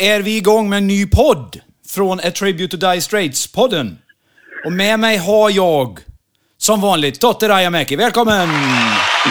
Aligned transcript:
Är 0.00 0.20
vi 0.22 0.36
igång 0.36 0.68
med 0.68 0.76
en 0.76 0.86
ny 0.86 1.06
podd 1.06 1.60
från 1.88 2.20
A 2.20 2.30
Tribute 2.30 2.76
to 2.78 2.86
Die 2.86 3.00
Straits-podden. 3.00 3.96
Och 4.64 4.72
med 4.72 5.00
mig 5.00 5.16
har 5.16 5.50
jag, 5.50 5.98
som 6.58 6.80
vanligt, 6.80 7.20
Totte 7.20 7.48
Rajamäki. 7.48 7.96
Välkommen! 7.96 8.48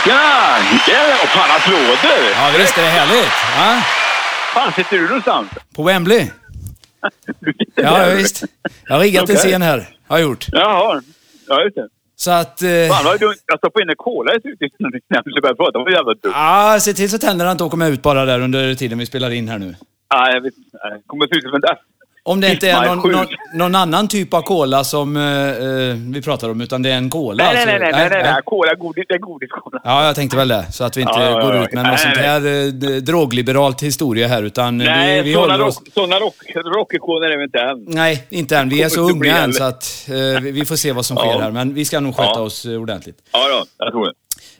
Ja, 0.07 0.57
ja, 0.87 1.13
och 1.23 1.29
fan 1.29 1.49
applåder! 1.55 2.31
Ja, 2.35 2.51
visst 2.57 2.77
är 2.77 2.81
det 2.81 2.87
härligt? 2.87 3.31
Ja? 3.57 3.81
Fan, 4.53 4.73
sitter 4.73 4.97
du 4.97 5.07
någonstans? 5.07 5.49
På 5.75 5.83
Wembley? 5.83 6.27
Du 7.39 7.53
Ja, 7.83 8.05
visst. 8.17 8.43
Jag 8.87 8.95
har 8.95 9.01
riggat 9.01 9.29
en 9.29 9.35
Okej. 9.35 9.51
scen 9.51 9.61
här. 9.61 9.89
Har 10.07 10.17
jag 10.17 10.27
gjort. 10.29 10.45
Jaha, 10.51 11.01
ja 11.47 11.63
just 11.63 11.75
det. 11.75 11.87
Så 12.15 12.31
att... 12.31 12.61
Eh, 12.61 12.69
Fan 12.89 13.05
vad 13.05 13.19
dumt. 13.19 13.35
Jag 13.45 13.57
stoppade 13.57 13.83
in 13.83 13.89
en 13.89 13.95
cola 13.95 14.35
i 14.35 14.41
slutet 14.41 14.71
innan 14.79 14.91
knappt 14.91 15.41
började 15.41 15.55
prata. 15.55 15.71
Det 15.77 15.83
var 15.83 15.91
jävla 15.91 16.13
dumt. 16.13 16.33
ja, 16.35 16.77
se 16.81 16.93
till 16.93 17.09
så 17.09 17.17
tänderna 17.17 17.51
inte 17.51 17.63
åker 17.63 17.77
med 17.77 17.89
ut 17.89 18.01
bara 18.01 18.25
där 18.25 18.39
under 18.39 18.75
tiden 18.75 18.97
vi 18.97 19.05
spelar 19.05 19.31
in 19.31 19.49
här 19.49 19.57
nu. 19.59 19.75
Nej, 20.13 20.33
jag 20.33 20.41
vet 20.41 20.57
inte. 20.57 20.77
Det 20.77 21.01
kommer 21.07 21.27
se 21.27 21.35
ut 21.35 21.43
som 21.43 21.53
en 21.53 21.61
där. 21.61 21.77
Om 22.23 22.41
det 22.41 22.51
inte 22.51 22.69
är 22.69 22.85
någon, 22.95 23.11
någon, 23.11 23.25
någon 23.53 23.75
annan 23.75 24.07
typ 24.07 24.33
av 24.33 24.41
cola 24.41 24.83
som 24.83 25.17
eh, 25.17 25.23
eh, 25.23 25.95
vi 26.13 26.21
pratar 26.21 26.49
om, 26.49 26.61
utan 26.61 26.81
det 26.81 26.89
är 26.91 26.97
en 26.97 27.09
cola. 27.09 27.43
Nej, 27.43 27.53
nej, 27.65 27.73
alltså. 27.73 27.85
nej, 27.85 27.91
nej, 27.91 28.09
nej, 28.09 28.23
nej. 28.33 28.41
Cola, 28.45 28.73
godis, 28.75 29.05
det 29.07 29.13
är 29.13 29.19
godiskola. 29.19 29.81
Ja, 29.83 30.05
jag 30.05 30.15
tänkte 30.15 30.37
väl 30.37 30.47
det. 30.47 30.71
Så 30.71 30.83
att 30.83 30.97
vi 30.97 31.01
inte 31.01 31.13
Ja, 31.15 31.23
ja, 31.29 31.41
går 31.41 31.55
ja. 31.55 31.63
ut 31.63 31.73
med 31.73 31.83
Nej, 31.83 31.91
något 31.91 31.99
sånt 31.99 32.15
nej. 32.15 32.25
här 32.27 32.45
eh, 32.45 32.67
d- 32.73 32.99
drogliberalt 32.99 33.83
historia 33.83 34.27
här, 34.27 34.43
utan 34.43 34.77
Nej, 34.77 35.21
vi, 35.21 35.29
vi 35.29 35.33
sådana 35.33 35.53
håller 35.53 35.65
oss... 35.67 35.77
rock, 35.79 35.87
såna 35.93 36.19
rock, 36.19 36.35
rockikoner 36.75 37.27
är 37.29 37.37
vi 37.37 37.43
inte 37.43 37.59
än. 37.59 37.85
Nej, 37.87 38.27
inte 38.29 38.57
än. 38.57 38.69
Vi 38.69 38.83
är 38.83 38.89
så 38.89 39.09
unga 39.09 39.37
än 39.37 39.53
så 39.53 39.63
att 39.63 40.09
eh, 40.09 40.41
vi- 40.41 40.51
vi 40.51 40.65
får 40.65 40.75
se 40.75 40.91
vad 40.91 41.05
som 41.05 41.17
Ja. 41.19 41.29
sker 41.31 41.41
här. 41.41 41.51
Men 41.51 41.73
vi 41.73 41.85
ska 41.85 41.99
nog 41.99 42.15
sköta 42.15 42.29
Ja. 42.35 42.39
oss 42.39 42.65
eh, 42.65 42.81
ordentligt. 42.81 43.17
Ja, 43.31 43.39
då, 43.47 43.65
jag 43.85 43.91
tror 43.93 44.05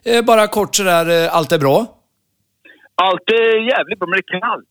det. 0.04 0.18
Eh, 0.18 0.22
bara 0.22 0.48
kort 0.48 0.76
sådär, 0.76 1.26
eh, 1.26 1.36
allt 1.36 1.52
är 1.52 1.60
bra? 1.60 1.86
Allt 2.96 3.30
är 3.30 3.68
jävligt 3.78 4.00
bra, 4.00 4.08
men 4.08 4.20
det 4.20 4.36
är 4.38 4.40
kallt. 4.40 4.66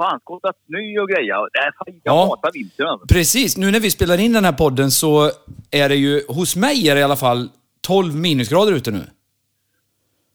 Fan, 0.00 0.20
skottat 0.20 0.56
snö 0.66 1.00
och 1.02 1.08
grejer. 1.08 1.36
Nej, 1.36 1.70
fan, 1.78 2.00
jag 2.04 2.14
Ja. 2.14 2.26
hatar 2.26 2.52
vintern. 2.52 2.98
Precis, 3.08 3.56
nu 3.56 3.70
när 3.70 3.80
vi 3.80 3.90
spelar 3.90 4.18
in 4.20 4.32
den 4.32 4.44
här 4.44 4.52
podden 4.52 4.90
så 4.90 5.30
är 5.70 5.88
det 5.88 5.94
ju, 5.96 6.22
hos 6.28 6.56
mig 6.56 6.88
är 6.88 6.94
det 6.94 7.00
i 7.00 7.04
alla 7.04 7.16
fall 7.16 7.48
12 7.80 8.14
minusgrader 8.14 8.72
ute 8.72 8.90
nu. 8.90 8.98
Jag 8.98 9.06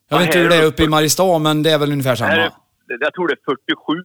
Ja, 0.09 0.17
vet 0.17 0.25
inte 0.27 0.39
hur 0.39 0.49
det 0.49 0.55
är 0.55 0.61
det 0.61 0.67
uppe 0.67 0.83
i 0.83 0.87
Mariestad, 0.87 1.39
men 1.39 1.63
det 1.63 1.71
är 1.71 1.77
väl 1.77 1.91
ungefär 1.91 2.15
samma. 2.15 2.31
är, 2.31 2.49
jag 2.99 3.13
tror 3.13 3.27
det 3.27 3.33
är 3.33 3.45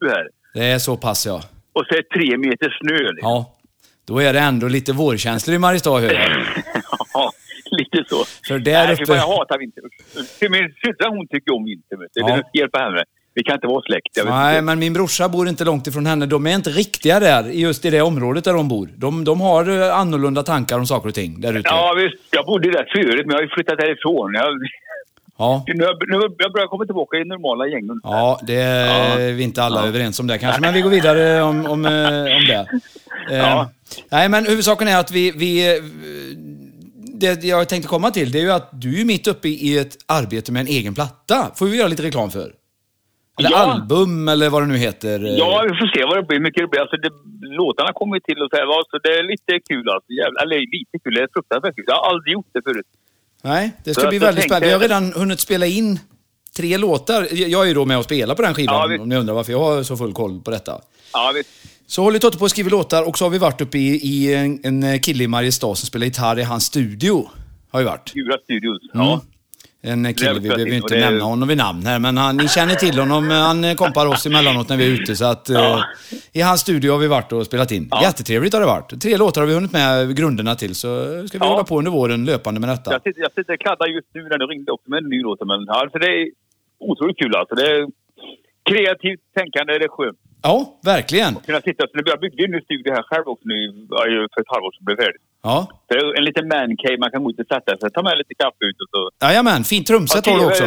47 0.00 0.14
här. 0.14 0.28
Det 0.54 0.64
är 0.64 0.78
så 0.78 0.96
pass 0.96 1.26
ja. 1.26 1.42
Och 1.72 1.84
så 1.88 1.94
är 1.94 2.02
det 2.02 2.08
tre 2.20 2.38
meter 2.38 2.76
snö. 2.80 2.94
Liksom. 3.12 3.30
Ja. 3.30 3.54
Då 4.04 4.18
är 4.22 4.32
det 4.32 4.40
ändå 4.40 4.68
lite 4.68 4.92
vårkänslor 4.92 5.54
i 5.56 5.58
Mariestad 5.58 5.90
hör 6.00 6.12
jag. 6.12 6.30
Ja, 7.14 7.32
lite 7.70 8.04
så. 8.08 8.24
För 8.48 8.58
där 8.58 8.86
Nej, 8.86 8.94
uppe- 8.94 9.12
Jag 9.14 9.26
hatar 9.36 9.58
vinter. 9.58 9.82
Min 10.50 10.72
syrra 10.84 11.08
hon 11.10 11.26
tycker 11.28 11.54
om 11.54 11.64
vinter. 11.64 11.96
Det 11.96 12.08
Ja. 12.14 12.42
fel 12.60 12.70
på 12.70 12.78
henne. 12.78 13.04
Vi 13.38 13.44
kan 13.44 13.54
inte 13.54 13.66
vara 13.66 13.82
släkt. 13.82 14.18
Nej, 14.24 14.62
men 14.62 14.78
min 14.78 14.92
brorsa 14.92 15.28
bor 15.28 15.48
inte 15.48 15.64
långt 15.64 15.86
ifrån 15.86 16.06
henne. 16.06 16.26
De 16.26 16.46
är 16.46 16.54
inte 16.54 16.70
riktiga 16.70 17.20
där, 17.20 17.44
just 17.44 17.84
i 17.84 17.90
det 17.90 18.02
området 18.02 18.44
där 18.44 18.54
de 18.54 18.68
bor. 18.68 18.88
De, 18.96 19.24
de 19.24 19.40
har 19.40 19.82
eh, 19.82 19.98
annorlunda 19.98 20.42
tankar 20.42 20.78
om 20.78 20.86
saker 20.86 21.08
och 21.08 21.14
ting 21.14 21.40
där 21.40 21.52
ute. 21.58 21.68
Ja, 21.68 21.94
visst. 21.96 22.22
Jag 22.30 22.46
bodde 22.46 22.70
där 22.70 22.88
förut, 22.94 23.26
men 23.26 23.30
jag 23.30 23.36
har 23.36 23.42
ju 23.42 23.48
flyttat 23.48 23.78
härifrån. 23.80 24.34
Jag, 24.34 24.46
Ja, 25.38 25.64
nu, 25.66 25.74
nu, 26.06 26.14
jag 26.38 26.52
börjar 26.52 26.66
komma 26.66 26.84
tillbaka 26.84 27.16
i 27.16 27.24
normala 27.24 27.66
gäng. 27.66 27.88
ja 28.02 28.40
det 28.42 28.60
är 28.60 29.32
vi 29.32 29.42
inte 29.42 29.62
alla 29.62 29.86
överens 29.86 30.20
om 30.20 30.26
det 30.26 30.38
kanske, 30.38 30.60
men 30.60 30.74
vi 30.78 30.80
går 30.80 30.90
vidare 30.90 31.42
om, 31.42 31.66
om, 31.66 31.86
eh, 31.86 32.36
om 32.36 32.44
det. 32.46 32.66
Eh, 33.30 33.38
Ja. 33.38 33.70
Nej, 34.10 34.28
men 34.28 34.46
huvudsaken 34.46 34.88
är 34.88 34.96
att 35.00 35.10
vi... 35.10 35.30
vi 35.30 35.76
eh, 35.76 35.82
det 37.20 37.44
jag 37.44 37.68
tänkte 37.68 37.88
komma 37.88 38.10
till, 38.10 38.32
det 38.32 38.38
är 38.38 38.42
ju 38.42 38.52
att 38.52 38.68
du 38.72 39.00
är 39.00 39.04
mitt 39.04 39.26
uppe 39.26 39.48
i 39.48 39.78
ett 39.78 39.96
arbete 40.06 40.52
med 40.52 40.60
en 40.60 40.66
egen 40.66 40.94
platta. 40.94 41.50
Får 41.54 41.66
vi 41.66 41.76
göra 41.76 41.88
lite 41.88 42.02
reklam 42.02 42.30
för? 42.30 42.52
Eller 43.38 43.50
Ja. 43.50 43.56
album, 43.56 44.28
eller 44.28 44.48
vad 44.50 44.62
det 44.62 44.66
nu 44.66 44.76
heter. 44.76 45.24
eh. 45.24 45.30
Ja, 45.42 45.64
vi 45.70 45.74
får 45.78 45.86
se 45.96 46.04
vad 46.04 46.16
det 46.18 46.22
blir. 46.28 46.40
Mycket 46.40 46.62
det 46.62 46.68
blir. 46.68 46.80
Alltså, 46.80 46.96
det, 46.96 47.10
låtarna 47.60 47.92
kommer 47.92 48.16
ju 48.16 48.20
till 48.20 48.38
och 48.42 48.48
så 48.50 48.56
här, 48.56 48.66
va, 48.66 48.78
så 48.90 48.98
det 48.98 49.12
är 49.18 49.22
lite 49.32 49.52
kul. 49.70 49.88
Alltså. 49.94 50.10
Jävla, 50.12 50.40
eller 50.42 50.56
lite 50.78 50.96
kul, 51.04 51.14
det 51.14 51.22
är 51.22 51.28
fruktansvärt 51.32 51.74
kul. 51.76 51.84
Jag 51.88 51.94
har 51.94 52.06
aldrig 52.10 52.32
gjort 52.32 52.50
det 52.52 52.62
förut. 52.68 52.86
Nej, 53.42 53.72
det 53.84 53.94
ska 53.94 54.02
Så 54.02 54.08
bli 54.08 54.18
väldigt 54.18 54.44
spännande. 54.44 54.66
Vi 54.66 54.72
har 54.72 54.80
redan 54.80 55.12
hunnit 55.12 55.40
spela 55.40 55.66
in 55.66 55.98
tre 56.56 56.76
låtar. 56.78 57.26
Jag 57.32 57.62
är 57.64 57.68
ju 57.68 57.74
då 57.74 57.84
med 57.84 57.98
och 57.98 58.04
spelar 58.04 58.34
på 58.34 58.42
den 58.42 58.54
skivan, 58.54 58.90
Ja, 58.92 59.00
om 59.02 59.08
ni 59.08 59.16
undrar 59.16 59.34
varför 59.34 59.52
jag 59.52 59.60
har 59.60 59.82
så 59.82 59.96
full 59.96 60.12
koll 60.12 60.40
på 60.40 60.50
detta. 60.50 60.72
Ja, 61.12 61.32
vi, 61.34 61.42
Så 61.86 62.02
håller 62.02 62.18
Totte 62.18 62.38
på 62.38 62.44
att 62.44 62.50
skriva 62.50 62.68
låtar 62.70 63.08
och 63.08 63.18
så 63.18 63.24
har 63.24 63.30
vi 63.30 63.38
varit 63.38 63.60
uppe 63.60 63.78
i, 63.78 63.88
i 64.12 64.34
en, 64.34 64.64
en 64.64 65.00
kille 65.00 65.24
i 65.24 65.28
Mariestad 65.28 65.74
som 65.74 65.86
spelar 65.86 66.04
gitarr 66.06 66.38
i 66.38 66.42
hans 66.42 66.64
studio. 66.64 67.28
Har 67.70 67.78
vi 67.80 67.84
varit. 67.86 68.12
Gura 68.14 68.36
Studios. 68.44 68.78
Mm. 68.94 69.18
En 69.82 70.14
kille, 70.14 70.32
vi 70.34 70.40
behöver 70.40 70.66
ju 70.66 70.74
inte 70.74 70.84
och 70.84 70.90
det 70.90 71.00
nämna 71.00 71.24
honom 71.24 71.48
vid 71.48 71.56
namn 71.58 71.86
här, 71.86 71.98
men 71.98 72.16
han, 72.16 72.36
ni 72.36 72.48
känner 72.48 72.74
till 72.74 72.98
honom. 72.98 73.30
Han 73.30 73.76
kompar 73.76 74.06
oss 74.06 74.26
emellanåt 74.26 74.68
när 74.68 74.76
vi 74.76 74.84
är 74.84 75.02
ute. 75.02 75.16
Så 75.16 75.24
att, 75.24 75.48
Ja. 75.48 75.74
eh, 75.78 76.18
I 76.32 76.40
hans 76.40 76.60
studio 76.60 76.92
har 76.92 76.98
vi 76.98 77.06
varit 77.06 77.32
och 77.32 77.46
spelat 77.46 77.70
in. 77.72 77.88
Ja. 77.90 78.02
Jättetrevligt 78.02 78.52
har 78.54 78.60
det 78.60 78.66
varit. 78.66 79.00
Tre 79.02 79.16
låtar 79.16 79.40
har 79.40 79.48
vi 79.48 79.54
hunnit 79.54 79.72
med 79.72 80.16
grunderna 80.16 80.54
till, 80.54 80.74
så 80.74 80.88
ska 81.28 81.38
vi 81.38 81.44
Ja. 81.44 81.50
hålla 81.50 81.64
på 81.64 81.78
under 81.78 81.90
våren 81.90 82.24
löpande 82.24 82.60
med 82.60 82.68
detta. 82.68 82.92
Jag 82.92 83.02
sitter, 83.02 83.20
jag 83.20 83.32
sitter 83.32 83.52
och 83.52 83.60
kladdar 83.60 83.86
just 83.86 84.08
nu 84.14 84.22
när 84.22 84.38
du 84.38 84.46
ringde 84.46 84.72
också 84.72 84.90
med 84.90 84.98
en 85.04 85.08
ny 85.10 85.22
låt. 85.22 85.40
Men, 85.46 85.68
alltså, 85.68 85.98
det 85.98 86.06
är 86.06 86.30
otroligt 86.78 87.18
kul 87.18 87.34
alltså. 87.36 87.54
Det 87.54 87.66
är 87.66 87.86
kreativt 88.70 89.20
tänkande, 89.38 89.78
det 89.78 89.84
är 89.84 89.88
skönt. 89.88 90.18
Ja, 90.42 90.78
verkligen. 90.84 91.34
Kunna 91.34 91.60
sitta, 91.60 91.82
så 91.86 91.92
jag 92.12 92.20
byggde 92.20 92.42
ju 92.42 92.54
en 92.56 92.60
studio 92.68 92.92
här 92.92 93.02
själv 93.02 93.24
också 93.32 93.44
nu 93.44 93.86
för 94.34 94.40
ett 94.40 94.52
halvår 94.54 94.72
sedan 94.76 94.84
blev 94.88 94.96
färdigt. 95.04 95.22
Ja. 95.42 95.66
Så 95.88 95.94
det 95.94 96.00
är 96.00 96.18
en 96.18 96.24
liten 96.24 96.48
man 96.48 96.76
cave 96.76 96.98
man 96.98 97.10
kan 97.10 97.24
gå 97.24 97.30
ut 97.30 97.40
och 97.40 97.46
sätta 97.46 97.78
sig. 97.78 97.90
Ta 97.90 98.02
med 98.02 98.18
lite 98.18 98.34
kaffe 98.34 98.64
ut 98.70 98.76
och 98.82 98.88
så. 98.90 99.26
Jajamän, 99.26 99.64
fint 99.64 99.86
trumset 99.86 100.26
har 100.26 100.38
du 100.38 100.46
också. 100.46 100.64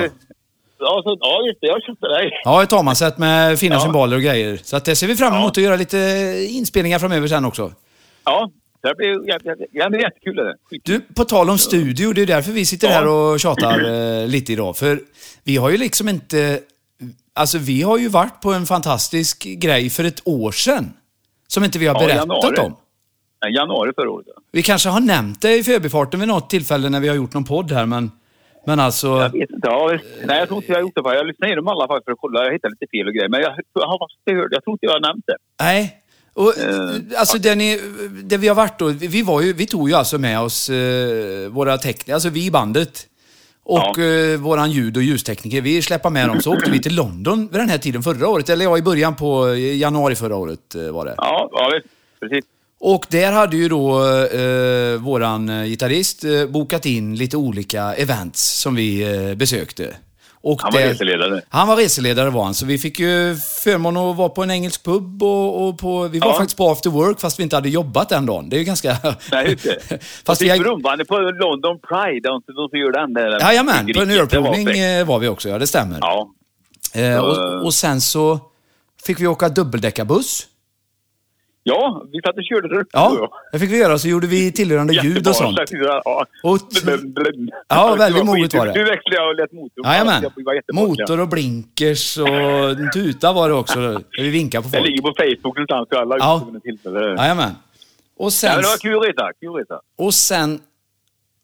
Ja, 0.80 1.02
så, 1.06 1.18
ja 1.20 1.48
just 1.48 1.62
det. 1.62 1.68
Jag 1.68 1.84
köpte 1.84 2.08
dig. 2.08 2.32
Ja, 2.44 2.64
ett 2.64 2.70
talmansätt 2.70 3.18
med 3.18 3.60
fina 3.60 3.76
Ja. 3.76 3.80
symboler 3.82 4.16
och 4.16 4.22
grejer. 4.24 4.60
Så 4.64 4.78
att 4.78 4.86
det 4.86 4.96
ser 4.96 5.08
vi 5.08 5.16
fram 5.16 5.34
emot 5.34 5.58
att 5.58 5.64
göra 5.64 5.76
lite 5.76 5.98
inspelningar 6.50 7.00
framöver 7.00 7.28
sen 7.28 7.46
också. 7.46 7.72
Ja, 8.26 8.52
det 8.84 8.96
blir 8.96 9.22
ja, 9.26 9.90
det 9.90 9.98
är 9.98 10.02
jättekul. 10.02 10.36
Det. 10.36 10.56
Du, 10.84 11.00
på 11.00 11.24
tal 11.24 11.50
om 11.50 11.58
studio, 11.58 12.14
det 12.14 12.22
är 12.22 12.26
därför 12.26 12.52
vi 12.52 12.66
sitter 12.66 12.88
Ja. 12.88 12.94
här 12.94 13.08
och 13.08 13.40
tjatar 13.40 13.80
eh, 14.22 14.28
lite 14.28 14.54
idag. 14.54 14.78
För 14.78 15.00
vi 15.44 15.58
har 15.58 15.70
ju 15.70 15.78
liksom 15.78 16.10
inte... 16.10 16.60
Alltså 17.34 17.58
vi 17.58 17.82
har 17.82 17.98
ju 17.98 18.08
varit 18.08 18.42
på 18.42 18.54
en 18.54 18.66
fantastisk 18.66 19.44
grej 19.44 19.90
för 19.90 20.04
ett 20.04 20.22
år 20.28 20.52
sedan. 20.52 20.94
Som 21.48 21.64
inte 21.64 21.80
vi 21.80 21.88
har 21.88 21.96
Ja, 21.96 22.08
berättat 22.08 22.28
januari. 22.44 22.58
om. 22.58 22.76
Nej, 23.44 23.54
januari 23.56 23.92
förra 23.96 24.10
året. 24.12 24.26
ja. 24.36 24.42
Vi 24.52 24.64
kanske 24.64 24.90
har 24.90 25.00
nämnt 25.00 25.42
det 25.42 25.56
i 25.58 25.64
förbifarten 25.64 26.20
vid 26.20 26.30
något 26.30 26.50
tillfälle 26.50 26.90
när 26.90 27.00
vi 27.00 27.08
har 27.08 27.16
gjort 27.16 27.34
någon 27.34 27.44
podd 27.44 27.72
här, 27.72 27.86
men... 27.86 28.12
Men 28.66 28.80
alltså... 28.80 29.08
Jag 29.08 29.30
vet 29.32 29.50
inte. 29.50 29.68
Ja, 29.68 29.98
nej, 30.26 30.40
jag 30.40 30.48
tror 30.48 30.58
inte 30.58 30.72
jag 30.72 30.78
har 30.78 30.82
gjort 30.82 30.96
det. 30.96 31.16
Jag 31.16 31.28
lyssnade 31.28 31.48
igenom 31.52 31.68
alla 31.68 31.88
för 31.88 32.12
att 32.12 32.18
kolla. 32.18 32.44
Jag 32.46 32.54
hittade 32.54 32.74
lite 32.80 32.92
fel 32.92 33.08
och 33.08 33.14
grejer. 33.14 33.30
Men 33.30 33.42
jag, 33.42 33.52
jag, 33.74 33.82
har 33.88 34.00
hört, 34.42 34.48
jag 34.52 34.64
tror 34.64 34.74
inte 34.74 34.86
jag 34.86 34.92
har 34.92 35.00
nämnt 35.00 35.24
det. 35.28 35.36
Nej. 35.64 35.98
Och, 36.34 36.58
Eh, 36.58 37.20
alltså 37.20 37.38
det, 37.38 37.56
ni, 37.56 37.80
det 38.24 38.38
vi 38.38 38.48
har 38.48 38.56
varit 38.56 38.80
då, 38.80 38.88
vi, 38.88 39.22
var 39.22 39.42
ju, 39.42 39.54
vi 39.54 39.66
tog 39.66 39.90
ju 39.90 39.96
alltså 39.96 40.18
med 40.18 40.40
oss 40.40 40.70
eh, 40.70 41.50
våra 41.50 41.78
tekniker, 41.78 42.14
alltså 42.14 42.30
vi 42.30 42.46
i 42.46 42.52
bandet. 42.52 43.08
Och 43.64 43.80
Ja. 43.98 44.04
eh, 44.04 44.40
våran 44.40 44.72
ljud 44.72 44.98
och 44.98 45.04
ljustekniker, 45.04 45.62
vi 45.62 45.82
släppte 45.82 46.10
med 46.10 46.28
dem. 46.28 46.42
Så 46.42 46.54
åkte 46.54 46.72
vi 46.72 46.82
till 46.82 46.96
London 46.96 47.40
vid 47.52 47.60
den 47.62 47.70
här 47.70 47.78
tiden 47.78 48.04
förra 48.04 48.28
året. 48.28 48.50
Eller 48.50 48.66
ja, 48.66 48.78
i 48.78 48.82
början 48.82 49.16
på 49.16 49.48
eh, 49.48 49.78
januari 49.78 50.16
förra 50.16 50.36
året 50.36 50.76
eh, 50.76 50.92
var 50.92 51.06
det. 51.06 51.14
Ja, 51.18 51.50
ja 51.52 51.72
visst. 51.74 51.88
Precis. 52.20 52.46
Och 52.84 53.06
där 53.10 53.32
hade 53.32 53.58
ju 53.58 53.70
då 53.70 54.00
eh, 54.26 54.96
våran 55.00 55.50
eh, 55.50 55.64
gitarrist 55.66 56.24
eh, 56.24 56.46
bokat 56.46 56.86
in 56.86 57.16
lite 57.16 57.38
olika 57.38 57.94
events 57.94 58.60
som 58.62 58.76
vi 58.76 59.14
eh, 59.30 59.36
besökte. 59.36 59.96
Och 60.44 60.62
Han 60.62 60.74
var 60.74 60.80
det- 60.82 60.90
reseledare. 60.90 61.42
Han 61.50 61.68
var 61.68 61.76
reseledare 61.76 62.30
var 62.30 62.44
han, 62.44 62.54
så 62.54 62.66
vi 62.66 62.78
fick 62.78 63.00
ju 63.00 63.36
förmån 63.64 63.98
att 63.98 64.16
vara 64.18 64.30
på 64.30 64.44
en 64.44 64.52
engelsk 64.52 64.84
pub 64.84 65.24
och, 65.24 65.68
och 65.68 65.78
på... 65.80 66.08
Vi 66.08 66.20
var 66.20 66.28
Ja. 66.28 66.34
faktiskt 66.38 66.58
på 66.58 66.70
after 66.72 66.90
work 66.90 67.20
fast 67.20 67.40
vi 67.40 67.44
inte 67.44 67.56
hade 67.56 67.70
jobbat 67.70 68.10
den 68.10 68.26
dagen. 68.26 68.50
Det 68.50 68.56
är 68.56 68.58
ju 68.58 68.64
ganska... 68.64 68.98
Nej, 69.32 69.50
just 69.52 69.64
det. 69.64 69.80
fast 69.90 70.24
Fast 70.26 70.42
vi... 70.42 70.50
vi 70.52 70.60
på 71.06 71.20
London 71.20 71.80
Pride, 71.80 72.30
de, 72.30 72.42
som 72.46 72.80
gör 72.80 72.92
den 72.92 73.14
där... 73.14 73.40
Jajamän, 73.40 73.94
på 73.94 74.02
en 74.02 74.08
var 74.10 74.16
ölprovning 74.16 74.80
eh, 74.80 75.06
var 75.06 75.20
vi 75.20 75.28
också, 75.28 75.50
ja 75.50 75.60
det 75.60 75.68
stämmer. 75.68 75.98
Ja. 76.02 76.30
Eh, 76.94 77.18
Så- 77.20 77.26
och, 77.26 77.66
och 77.66 77.74
sen 77.74 78.02
så 78.02 78.40
fick 79.06 79.20
vi 79.20 79.28
åka 79.28 79.50
dubbeldäckarbuss. 79.50 80.48
Ja, 81.64 82.06
vi 82.12 82.22
satt 82.22 82.38
och 82.38 82.44
körde 82.44 82.68
runt. 82.68 82.90
Ja, 82.92 83.30
det 83.52 83.60
fick 83.60 83.72
vi 83.72 83.78
göra. 83.78 83.98
Så 84.00 84.08
gjorde 84.08 84.28
vi 84.28 84.52
tillhörande 84.60 84.94
ljud 84.94 85.28
och 85.28 85.36
sånt. 85.36 85.60
Ja. 85.72 86.26
Och-. 86.44 86.60
Ja, 87.68 87.96
väldigt 87.96 88.52
Det 88.52 88.58
var 88.58 88.66
det. 88.66 88.74
Du 88.74 88.84
växlade 88.84 89.16
jag 89.16 89.30
och 89.30 89.36
lät 89.36 89.52
motorn. 89.52 89.84
Jajamän. 89.86 90.22
Det. 90.68 90.74
Motor 90.74 91.20
och 91.20 91.28
blinkers 91.28 92.18
och 92.18 92.94
tuta 92.94 93.34
var 93.34 93.50
det 93.50 93.56
också. 93.56 94.02
Vi 94.18 94.30
vinkade 94.30 94.64
på 94.64 94.70
Det 94.70 94.78
folk. 94.78 94.90
ligger 94.90 95.02
på 95.02 95.14
Facebook 95.18 95.56
någonstans 95.58 95.88
så 95.92 95.98
alla 96.00 96.18
Ja. 96.18 96.48
ja. 96.84 97.00
Jajamän. 97.18 97.52
Och 98.18 98.26
Ja, 98.26 98.32
sen, 98.32 98.52
men 98.54 98.62
det 98.62 98.68
var 98.68 98.78
kul 98.78 99.00
resa. 99.00 99.32
Kul 99.40 99.54
resa. 99.54 99.80
och 99.98 100.14
sen 100.14 100.60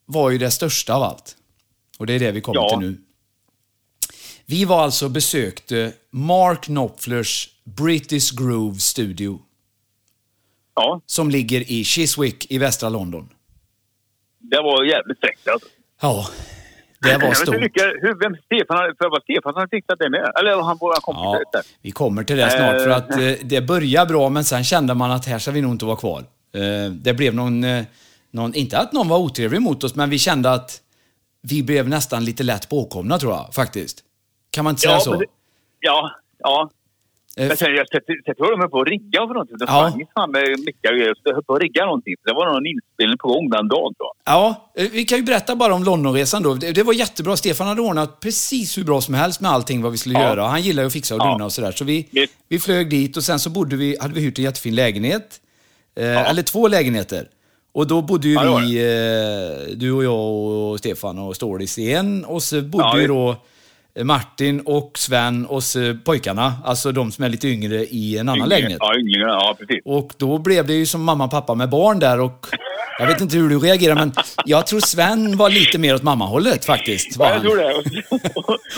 var 0.06 0.30
ju 0.30 0.38
det 0.38 0.50
största 0.50 0.94
av 0.94 1.02
allt. 1.02 1.36
Och 1.98 2.06
det 2.06 2.12
är 2.12 2.18
det 2.18 2.32
vi 2.32 2.40
kommer 2.40 2.60
Ja. 2.60 2.68
till 2.68 2.88
nu. 2.88 2.96
Vi 4.46 4.64
var 4.64 4.82
alltså 4.82 5.08
besökte 5.08 5.92
Mark 6.10 6.62
Knopflers 6.64 7.48
British 7.64 8.30
Groove 8.38 8.78
Studio. 8.78 9.40
Ja, 10.80 11.00
Som 11.06 11.30
ligger 11.30 11.72
i 11.72 11.84
Chiswick 11.84 12.50
i 12.50 12.58
västra 12.58 12.88
London. 12.88 13.28
det 14.38 14.56
var 14.62 14.84
jävligt 14.84 15.20
fräckt 15.20 15.48
alltså. 15.48 15.68
Ja. 16.00 16.26
Det 17.00 17.18
var 17.18 17.34
stort. 17.34 17.54
hur, 17.54 18.14
vem 18.20 18.36
Stefan, 18.44 18.76
för 18.98 19.10
vad 19.10 19.22
Stefan 19.22 19.54
hade 19.54 19.68
fixat 19.68 19.98
det 19.98 20.10
med? 20.10 20.32
Eller 20.40 20.62
han 20.62 20.76
våra 20.76 21.00
kompisar. 21.00 21.42
Ja. 21.52 21.60
vi 21.82 21.90
kommer 21.90 22.24
till 22.24 22.36
det 22.36 22.50
snart 22.50 22.76
för 22.82 22.88
Eh. 22.90 22.96
att 22.96 23.10
eh, 23.10 23.32
det 23.48 23.60
börjar 23.60 24.06
bra 24.06 24.28
men 24.28 24.44
sen 24.44 24.64
kände 24.64 24.94
man 24.94 25.10
att 25.10 25.26
här 25.26 25.38
ska 25.38 25.50
vi 25.50 25.60
nog 25.60 25.70
inte 25.72 25.84
vara 25.84 25.96
kvar. 25.96 26.18
Eh, 26.54 26.90
det 26.92 27.14
blev 27.14 27.34
någon, 27.34 27.64
eh, 27.64 27.84
någon, 28.30 28.54
inte 28.54 28.78
att 28.78 28.92
någon 28.92 29.08
var 29.08 29.18
otrevlig 29.18 29.62
mot 29.62 29.84
oss, 29.84 29.94
men 29.94 30.10
vi 30.10 30.18
kände 30.18 30.50
att 30.50 30.80
vi 31.42 31.62
blev 31.62 31.88
nästan 31.88 32.24
lite 32.24 32.42
lätt 32.42 32.68
påkomna 32.68 33.18
tror 33.18 33.32
jag 33.32 33.54
faktiskt. 33.54 34.04
Kan 34.50 34.64
man 34.64 34.70
inte 34.72 34.80
säga 34.80 34.92
Ja, 34.92 35.00
så? 35.00 35.14
det- 35.16 35.26
ja, 35.80 36.10
ja. 36.38 36.70
Eh, 37.38 37.48
Men 37.48 37.56
sen 37.56 37.74
jag 37.74 37.88
sätter 37.88 38.14
sätter 38.26 38.50
de 38.50 38.60
höll 38.60 38.70
på 38.70 38.80
att 38.80 38.88
rigga 38.88 39.20
för 39.26 39.34
någonting. 39.34 39.56
Ja. 39.60 39.66
fan. 39.66 40.32
Så 41.16 41.20
de 41.24 41.34
höll 41.34 41.42
på 41.44 41.54
att 41.54 41.60
rigga 41.62 41.84
någonting. 41.84 42.14
Det 42.24 42.32
var 42.32 42.46
någon 42.54 42.66
inspelning 42.66 43.18
på 43.18 43.28
gång 43.28 43.50
den 43.50 43.68
dagen 43.68 43.94
jag. 43.98 44.12
Ja, 44.24 44.70
eh, 44.76 44.86
vi 44.92 45.04
kan 45.04 45.18
ju 45.18 45.24
berätta 45.24 45.56
bara 45.56 45.74
om 45.74 45.84
Londonresan 45.84 46.42
då. 46.42 46.54
Det, 46.54 46.72
det 46.72 46.82
var 46.82 46.92
jättebra. 46.92 47.36
Stefan 47.36 47.66
hade 47.66 47.80
ordnat 47.82 48.20
precis 48.20 48.78
hur 48.78 48.84
bra 48.84 49.00
som 49.00 49.14
helst 49.14 49.40
med 49.40 49.50
allting 49.50 49.82
vad 49.82 49.92
vi 49.92 49.98
skulle 49.98 50.14
Ja. 50.18 50.24
göra. 50.28 50.46
Han 50.46 50.62
gillar 50.62 50.82
ju 50.82 50.86
att 50.86 50.92
fixa 50.92 51.14
och 51.14 51.20
Ja. 51.20 51.24
dona 51.32 51.44
och 51.44 51.52
sådär. 51.52 51.72
Så 51.72 51.84
vi, 51.84 52.08
vi 52.48 52.58
flög 52.58 52.90
dit 52.90 53.16
och 53.16 53.24
sen 53.24 53.38
så 53.38 53.50
bodde 53.50 53.76
vi, 53.76 53.96
hade 54.00 54.14
vi 54.14 54.20
hyrt 54.20 54.38
en 54.38 54.44
jättefin 54.44 54.74
lägenhet. 54.74 55.40
Eh, 55.96 56.30
Eller 56.30 56.42
två 56.42 56.68
lägenheter. 56.68 57.28
Och 57.72 57.86
då 57.86 58.02
bodde 58.02 58.28
ju 58.28 58.34
Ja, 58.34 58.56
vi, 58.56 58.76
eh, 59.70 59.76
du 59.76 59.92
och 59.92 60.04
jag 60.04 60.20
och 60.20 60.78
Stefan 60.78 61.18
och 61.18 61.36
Stålis 61.36 61.78
i 61.78 61.92
en. 61.92 62.24
Och 62.24 62.42
så 62.42 62.62
bodde 62.62 62.84
Ja, 62.84 63.00
ju 63.00 63.06
då 63.06 63.36
Martin 64.04 64.60
och 64.60 64.98
Sven 64.98 65.46
och 65.46 65.62
så 65.64 65.96
pojkarna, 66.04 66.54
alltså 66.64 66.92
de 66.92 67.12
som 67.12 67.24
är 67.24 67.28
lite 67.28 67.48
yngre 67.48 67.84
i 67.86 68.18
en 68.18 68.28
annan 68.28 68.36
Ynglingar. 68.38 68.48
lägenhet. 68.56 68.78
Ja, 68.80 68.98
ynglingarna. 68.98 69.32
Ja, 69.32 69.56
precis. 69.58 69.82
Och 69.84 70.12
då 70.16 70.38
blev 70.38 70.66
det 70.66 70.74
ju 70.74 70.86
som 70.86 71.02
mamma 71.04 71.24
och 71.24 71.30
pappa 71.30 71.54
med 71.54 71.68
barn 71.70 71.98
där 71.98 72.20
och 72.20 72.46
jag 73.00 73.06
vet 73.06 73.20
inte 73.20 73.36
hur 73.36 73.48
du 73.48 73.58
reagerar 73.58 73.94
men 73.94 74.12
jag 74.44 74.66
tror 74.66 74.80
Sven 74.80 75.36
var 75.36 75.50
lite 75.50 75.78
mer 75.78 75.94
åt 75.94 76.02
mammahållet 76.02 76.64
faktiskt. 76.64 77.16
Ja, 77.18 77.32
jag 77.32 77.42
tror 77.42 77.56
det. 77.56 77.74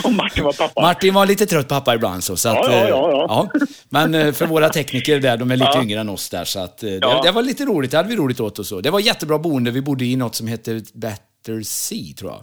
och 0.05 0.13
Martin 0.13 0.45
var 0.45 0.53
pappa. 0.53 0.81
Martin 0.83 1.15
var 1.15 1.27
lite 1.27 1.47
trött 1.47 1.69
pappa 1.69 1.95
ibland 1.95 2.25
så. 2.25 2.37
så 2.37 2.49
att, 2.49 2.55
Ja, 2.57 2.71
ja, 2.73 2.79
eh, 2.83 2.89
ja, 2.89 3.27
ja. 3.29 3.67
Men 3.89 4.15
eh, 4.15 4.33
för 4.33 4.47
våra 4.47 4.69
tekniker 4.69 5.21
där, 5.21 5.37
de 5.37 5.51
är 5.51 5.57
lite 5.57 5.71
Ja. 5.75 5.83
yngre 5.83 6.01
än 6.01 6.09
oss 6.09 6.29
där 6.31 6.45
så 6.45 6.61
att 6.61 6.83
eh, 6.83 6.87
det, 6.91 6.99
Ja. 7.03 7.21
det 7.25 7.31
var 7.31 7.43
lite 7.43 7.65
roligt. 7.65 7.91
Det 7.91 7.97
hade 7.97 8.09
vi 8.09 8.17
roligt 8.17 8.41
åt 8.41 8.59
och 8.59 8.67
så. 8.67 8.81
Det 8.81 8.91
var 8.91 9.01
jättebra 9.01 9.39
boende. 9.39 9.71
Vi 9.71 9.81
bodde 9.81 10.05
i 10.05 10.17
något 10.17 10.35
som 10.35 10.47
heter 10.47 10.83
Better 10.95 11.63
Sea 11.63 12.15
tror 12.19 12.31
jag. 12.31 12.41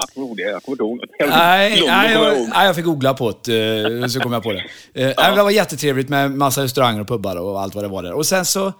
Fan, 0.00 0.08
vad 0.14 0.30
roligt. 0.30 0.46
Jag 0.46 0.62
kommer 0.62 0.74
inte 0.74 0.84
ihåg. 0.84 1.00
Jag- 1.18 1.28
Nej, 1.28 1.80
kommer 1.80 2.10
jag 2.10 2.48
nej, 2.48 2.74
fick 2.74 2.84
googla 2.84 3.14
på 3.14 3.34
det, 3.44 4.00
eh, 4.02 4.06
så 4.06 4.20
kom 4.20 4.32
jag 4.32 4.42
på 4.42 4.52
det. 4.52 4.58
Eh, 4.94 5.12
nej, 5.16 5.36
Det 5.36 5.42
var 5.42 5.50
jättetrevligt 5.50 6.08
med 6.08 6.30
massa 6.30 6.62
restauranger 6.62 7.00
och 7.00 7.08
pubbar 7.08 7.36
och 7.36 7.60
allt 7.60 7.74
vad 7.74 7.84
det 7.84 7.88
var 7.88 8.02
där. 8.02 8.12
Och 8.12 8.26
sen 8.26 8.44
så, 8.44 8.72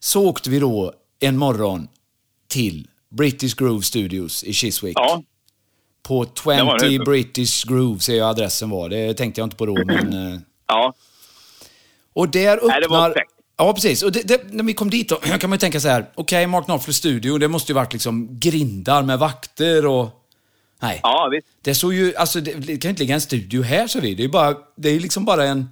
så 0.00 0.26
åkte 0.28 0.50
vi 0.50 0.58
då 0.58 0.92
en 1.20 1.36
morgon 1.38 1.88
till 2.48 2.86
British 3.16 3.54
Groove 3.56 3.82
Studios 3.82 4.44
i 4.44 4.52
Chiswick. 4.52 4.96
Ja, 4.98 5.22
På 6.02 6.24
Det 6.24 6.62
var 6.62 6.78
20 6.78 6.98
det. 6.98 7.04
British 7.04 7.64
Groove 7.68 8.00
ser 8.00 8.14
jag 8.18 8.28
adressen 8.28 8.70
var. 8.70 8.88
Det 8.88 9.14
tänkte 9.14 9.40
jag 9.40 9.46
inte 9.46 9.56
på 9.56 9.66
då, 9.66 9.74
men... 9.84 10.12
eh, 10.32 10.38
ja. 10.68 10.94
Och 12.14 12.28
där 12.28 12.56
öppnar... 12.56 12.68
Nej, 12.68 12.80
det 12.80 12.88
var 12.88 13.08
perfekt. 13.10 13.32
Ja, 13.56 13.72
precis. 13.72 14.02
Och 14.02 14.12
det, 14.12 14.22
det, 14.22 14.40
när 14.52 14.64
vi 14.64 14.74
kom 14.74 14.90
dit 14.90 15.08
då 15.08 15.16
kan 15.40 15.50
man 15.50 15.56
ju 15.56 15.58
tänka 15.58 15.80
så 15.80 15.88
här. 15.88 16.10
Okej, 16.14 16.46
Mark 16.46 16.64
Knopfler 16.64 16.92
studio, 16.94 17.38
det 17.38 17.48
måste 17.48 17.72
ju 17.72 17.74
varit 17.74 17.92
liksom 17.92 18.38
grindar 18.40 19.02
med 19.02 19.18
vakter 19.18 19.86
och... 19.86 20.08
Nej. 20.82 21.00
ja 21.02 21.28
visst. 21.32 21.46
Det 21.62 21.74
såg 21.74 21.94
ju, 21.94 22.16
alltså 22.16 22.40
det, 22.40 22.52
det 22.52 22.76
kan 22.76 22.88
ju 22.88 22.90
inte 22.90 23.02
ligga 23.02 23.14
en 23.14 23.20
studio 23.20 23.62
här 23.62 23.86
så 23.86 24.00
vi. 24.00 24.14
Det 24.14 24.22
är 24.22 24.24
ju 24.24 24.30
bara, 24.30 24.54
det 24.76 24.88
är 24.88 25.00
liksom 25.00 25.24
bara 25.24 25.44
en... 25.44 25.68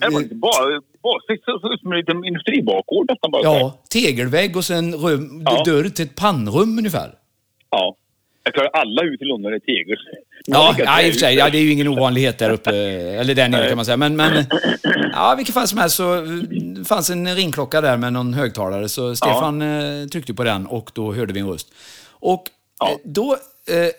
Det 0.00 0.08
var 0.12 0.20
inte 0.20 0.34
bara, 0.34 0.80
bara 1.02 1.18
så, 1.44 1.58
så, 1.60 1.76
som 1.80 1.92
en 1.92 1.98
liten 1.98 2.24
industribakgård 2.24 3.06
nästan 3.10 3.30
bara. 3.30 3.42
Ja, 3.42 3.78
tegelvägg 3.90 4.56
och 4.56 4.64
sen 4.64 4.94
rum, 4.94 5.42
Ja. 5.44 5.62
dörr 5.64 5.88
till 5.88 6.04
ett 6.04 6.14
pannrum 6.16 6.78
ungefär. 6.78 7.14
ja. 7.70 7.96
Jag 8.46 8.54
tror 8.54 8.68
alla 8.72 9.02
hus 9.02 9.20
i 9.20 9.24
London 9.24 9.52
är 9.54 9.58
tegel. 9.58 9.96
Ja, 10.46 10.74
ja, 10.78 11.02
i 11.02 11.08
och 11.10 11.12
för 11.12 11.20
sig. 11.20 11.34
Ja, 11.34 11.50
det 11.50 11.58
är 11.58 11.62
ju 11.62 11.70
ingen 11.72 11.88
ovanlighet 11.98 12.38
där 12.38 12.50
uppe. 12.50 12.70
Eller 13.20 13.34
där 13.34 13.48
nere 13.48 13.68
kan 13.68 13.76
man 13.76 13.84
säga. 13.84 13.96
Men, 13.96 14.16
men 14.16 14.44
ja, 15.12 15.34
vilket 15.36 15.54
fall 15.54 15.68
som 15.68 15.78
helst 15.78 15.96
så 15.96 16.20
det 16.76 16.84
fanns 16.84 17.10
en 17.10 17.34
ringklocka 17.36 17.80
där 17.80 17.96
med 17.96 18.12
någon 18.12 18.34
högtalare. 18.34 18.88
Så 18.88 19.16
Stefan 19.16 19.62
eh, 19.62 20.06
tryckte 20.06 20.34
på 20.34 20.44
den 20.44 20.66
och 20.66 20.90
då 20.94 21.12
hörde 21.14 21.32
vi 21.32 21.40
en 21.40 21.48
röst. 21.48 21.68
Och 22.10 22.44
Ja. 22.80 22.90
eh, 22.90 22.96
då, 23.04 23.36
eh, 23.68 23.76
eh, 23.78 23.90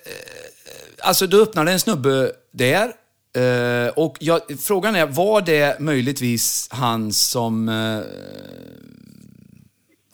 alltså 1.02 1.26
då 1.26 1.42
öppnade 1.42 1.72
en 1.72 1.80
snubbe 1.80 2.32
där. 2.50 2.92
Eh, 3.36 3.88
och 3.96 4.16
jag, 4.20 4.40
frågan 4.60 4.96
är, 4.96 5.06
var 5.06 5.40
det 5.40 5.80
möjligtvis 5.80 6.68
han 6.72 7.12
som... 7.12 7.68
Eh, 7.68 7.74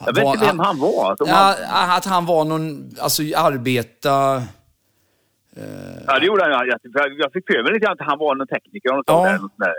Jag 0.06 0.14
vet 0.14 0.24
var- 0.24 0.34
inte 0.34 0.46
vem 0.46 0.58
han 0.58 0.78
var. 0.78 1.10
Alltså, 1.10 1.24
Ja, 1.28 1.54
han, 1.66 1.90
att 1.96 2.04
han 2.04 2.26
var 2.26 2.44
någon, 2.44 2.90
alltså 3.00 3.22
arbeta... 3.36 4.42
ja, 6.06 6.18
det 6.18 6.26
gjorde 6.26 6.42
han. 6.42 6.50
Jag, 6.52 6.78
jag, 7.18 7.32
fick 7.32 7.46
för 7.46 7.62
mig 7.62 7.72
lite 7.72 7.84
grann 7.86 7.96
att 8.00 8.06
han 8.06 8.18
var 8.18 8.34
någon 8.34 8.46
tekniker. 8.46 8.90
Och 8.90 8.96
något 8.96 9.04
Ja, 9.06 9.14
sånt 9.14 9.26
där, 9.32 9.38
något 9.38 9.52
där. 9.58 9.72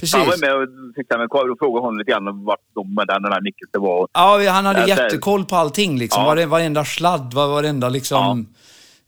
Precis. 0.00 0.14
Han 0.14 0.26
var 0.26 0.36
med 0.40 0.54
och 0.56 0.94
fixade 0.96 1.18
med 1.20 1.28
korv 1.30 1.50
och 1.52 1.58
frågade 1.58 1.80
honom 1.86 1.98
lite 1.98 2.10
grann 2.10 2.28
om 2.28 2.44
vart 2.44 2.60
de 2.74 2.94
den, 2.94 3.22
där 3.22 3.40
nyckeln 3.40 3.70
var. 3.72 4.08
Ja, 4.12 4.50
han 4.50 4.66
hade 4.66 4.80
Ja, 4.86 4.96
så- 4.96 5.02
jättekoll 5.02 5.44
på 5.44 5.56
allting. 5.56 5.98
Liksom. 5.98 6.22
Ja. 6.22 6.26
Vare, 6.28 6.46
varenda 6.46 6.84
sladd, 6.84 7.34
var- 7.34 7.48
varenda 7.48 7.88
liksom, 7.88 8.46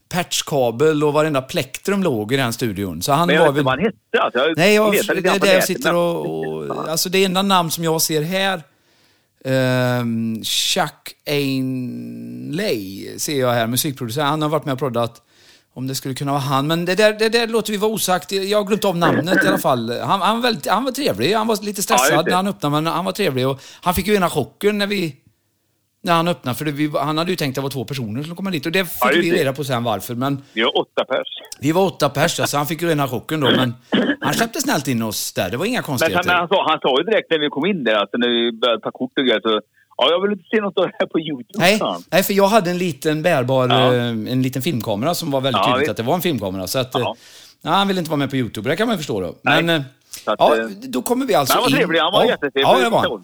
patchkabel 0.09 1.03
och 1.03 1.13
varenda 1.13 1.41
plektrum 1.41 2.03
låg 2.03 2.33
i 2.33 2.37
den 2.37 2.53
studion. 2.53 3.01
Så 3.01 3.11
han 3.11 3.27
Men 3.27 3.35
jag 3.35 3.41
var 3.41 3.51
vet 3.51 3.57
inte 3.57 3.65
vad 3.65 3.73
han 3.73 3.85
hette. 3.85 4.21
Alltså, 4.21 4.39
jag 4.39 4.57
Nej, 4.57 4.75
jag, 4.75 4.91
det 4.91 5.29
är 5.29 5.39
det 5.39 5.53
jag 5.53 5.63
sitter 5.63 5.95
och... 5.95 6.25
och 6.25 6.89
alltså 6.89 7.09
det 7.09 7.25
enda 7.25 7.41
namn 7.41 7.71
som 7.71 7.83
jag 7.83 8.01
ser 8.01 8.21
här, 8.21 8.61
um, 10.01 10.43
Chuck 10.43 11.15
Ainley 11.27 13.19
ser 13.19 13.39
jag 13.39 13.53
här, 13.53 13.67
musikproducent. 13.67 14.27
Han 14.27 14.41
har 14.41 14.49
varit 14.49 14.65
med 14.65 14.73
och 14.73 14.79
proddat. 14.79 15.21
Om 15.73 15.87
det 15.87 15.95
skulle 15.95 16.13
kunna 16.15 16.31
vara 16.31 16.41
han. 16.41 16.67
Men 16.67 16.85
det 16.85 16.95
där, 16.95 17.13
det 17.13 17.29
där 17.29 17.47
låter 17.47 17.71
vi 17.71 17.77
vara 17.77 17.91
osagt. 17.91 18.31
Jag 18.31 18.57
har 18.57 18.65
glömt 18.65 18.85
av 18.85 18.97
namnet 18.97 19.43
i 19.45 19.47
alla 19.47 19.57
fall. 19.57 19.99
Han, 20.01 20.21
han, 20.21 20.35
var 20.35 20.43
väldigt, 20.43 20.67
han 20.67 20.83
var 20.83 20.91
trevlig. 20.91 21.33
Han 21.33 21.47
var 21.47 21.63
lite 21.63 21.81
Ja, 21.89 21.97
stressad 21.97 22.25
det. 22.25 22.29
när 22.29 22.35
han 22.35 22.47
öppnade, 22.47 22.81
men 22.81 22.93
han 22.93 23.05
var 23.05 23.11
trevlig. 23.11 23.47
Och 23.47 23.61
han 23.81 23.93
fick 23.93 24.07
ju 24.07 24.15
ena 24.15 24.29
chocken 24.29 24.77
när 24.77 24.87
vi... 24.87 25.15
När 26.01 26.13
han 26.13 26.27
öppnade, 26.27 26.57
för 26.57 26.65
det, 26.65 26.71
vi, 26.71 26.87
han 26.97 27.17
hade 27.17 27.29
ju 27.31 27.35
tänkt 27.35 27.51
att 27.51 27.55
det 27.55 27.61
var 27.61 27.69
två 27.69 27.85
personer 27.85 28.23
som 28.23 28.35
komma 28.35 28.51
dit. 28.51 28.65
Och 28.65 28.71
det 28.71 28.85
fick 28.85 28.93
Ja, 29.01 29.09
vi 29.13 29.31
reda 29.31 29.53
på 29.53 29.63
sen 29.63 29.83
varför. 29.83 30.15
Men 30.15 30.41
Vi 30.53 30.61
var 30.63 30.77
åtta 30.79 31.05
pers. 31.05 31.27
vi 31.59 31.71
var 31.71 31.85
åtta 31.85 32.09
pers, 32.09 32.49
så 32.49 32.57
han 32.57 32.67
fick 32.67 32.81
ju 32.81 32.87
rena 32.89 33.07
chocken 33.07 33.39
då. 33.39 33.47
Men 33.57 33.73
han 34.21 34.33
släppte 34.33 34.61
snällt 34.61 34.87
in 34.87 35.01
oss 35.03 35.33
där. 35.33 35.49
Det 35.49 35.57
var 35.57 35.65
inga 35.65 35.77
Men 35.77 35.83
konstigheter. 35.83 36.29
han, 36.29 36.39
han, 36.39 36.47
sa, 36.47 36.69
han 36.69 36.79
sa 36.79 36.97
ju 36.97 37.03
direkt 37.03 37.31
när 37.31 37.39
vi 37.39 37.49
kom 37.49 37.65
in 37.65 37.83
där, 37.83 37.93
alltså 37.95 38.17
när 38.17 38.27
vi 38.29 38.51
började 38.51 38.81
ta 38.81 38.91
kort 38.91 39.11
och 39.19 39.25
grejer, 39.25 39.41
så 39.41 39.61
ja, 39.97 40.09
jag 40.11 40.21
vill 40.21 40.31
inte 40.31 40.43
se 40.51 40.61
något 40.61 40.77
av 40.77 40.83
det 40.85 40.91
här 40.99 41.07
på 41.07 41.19
YouTube. 41.19 41.59
Nej, 41.59 41.77
han. 41.81 42.03
nej, 42.11 42.23
för 42.23 42.33
jag 42.33 42.47
hade 42.47 42.69
en 42.71 42.77
liten 42.77 43.21
bärbar, 43.21 43.67
Ja. 43.69 43.93
eh, 43.95 44.03
en 44.09 44.41
liten 44.41 44.61
filmkamera 44.61 45.13
som 45.15 45.31
var 45.31 45.41
väldigt 45.41 45.59
Ja, 45.59 45.65
tydligt 45.65 45.81
visst. 45.81 45.91
att 45.91 45.97
det 45.97 46.03
var 46.03 46.15
en 46.15 46.21
filmkamera. 46.21 46.67
Så 46.67 46.79
att, 46.79 46.89
Ja. 46.93 46.99
ja. 46.99 47.15
nej, 47.61 47.73
han 47.73 47.87
ville 47.87 47.99
inte 47.99 48.11
vara 48.11 48.17
med 48.17 48.29
på 48.29 48.35
YouTube, 48.35 48.69
det 48.69 48.75
kan 48.75 48.87
man 48.87 48.93
ju 48.93 48.97
förstå 48.97 49.21
då. 49.21 49.35
Nej. 49.41 49.63
Men, 49.63 49.75
eh, 49.75 49.85
Så 50.25 50.31
att, 50.31 50.39
ja, 50.39 50.57
eh, 50.57 50.65
då 50.67 51.01
kommer 51.01 51.25
vi 51.25 51.33
alltså 51.35 51.55
Men 51.55 51.63
han 51.63 51.71
var 51.71 51.77
in. 51.77 51.83
trevlig, 51.83 51.99
han 51.99 52.11
var 52.11 52.23
ja, 52.23 52.29
jättetrevlig. 52.29 52.63
Ja, 52.63 52.79
det 52.83 52.89
var 52.89 52.99
han. 52.99 53.19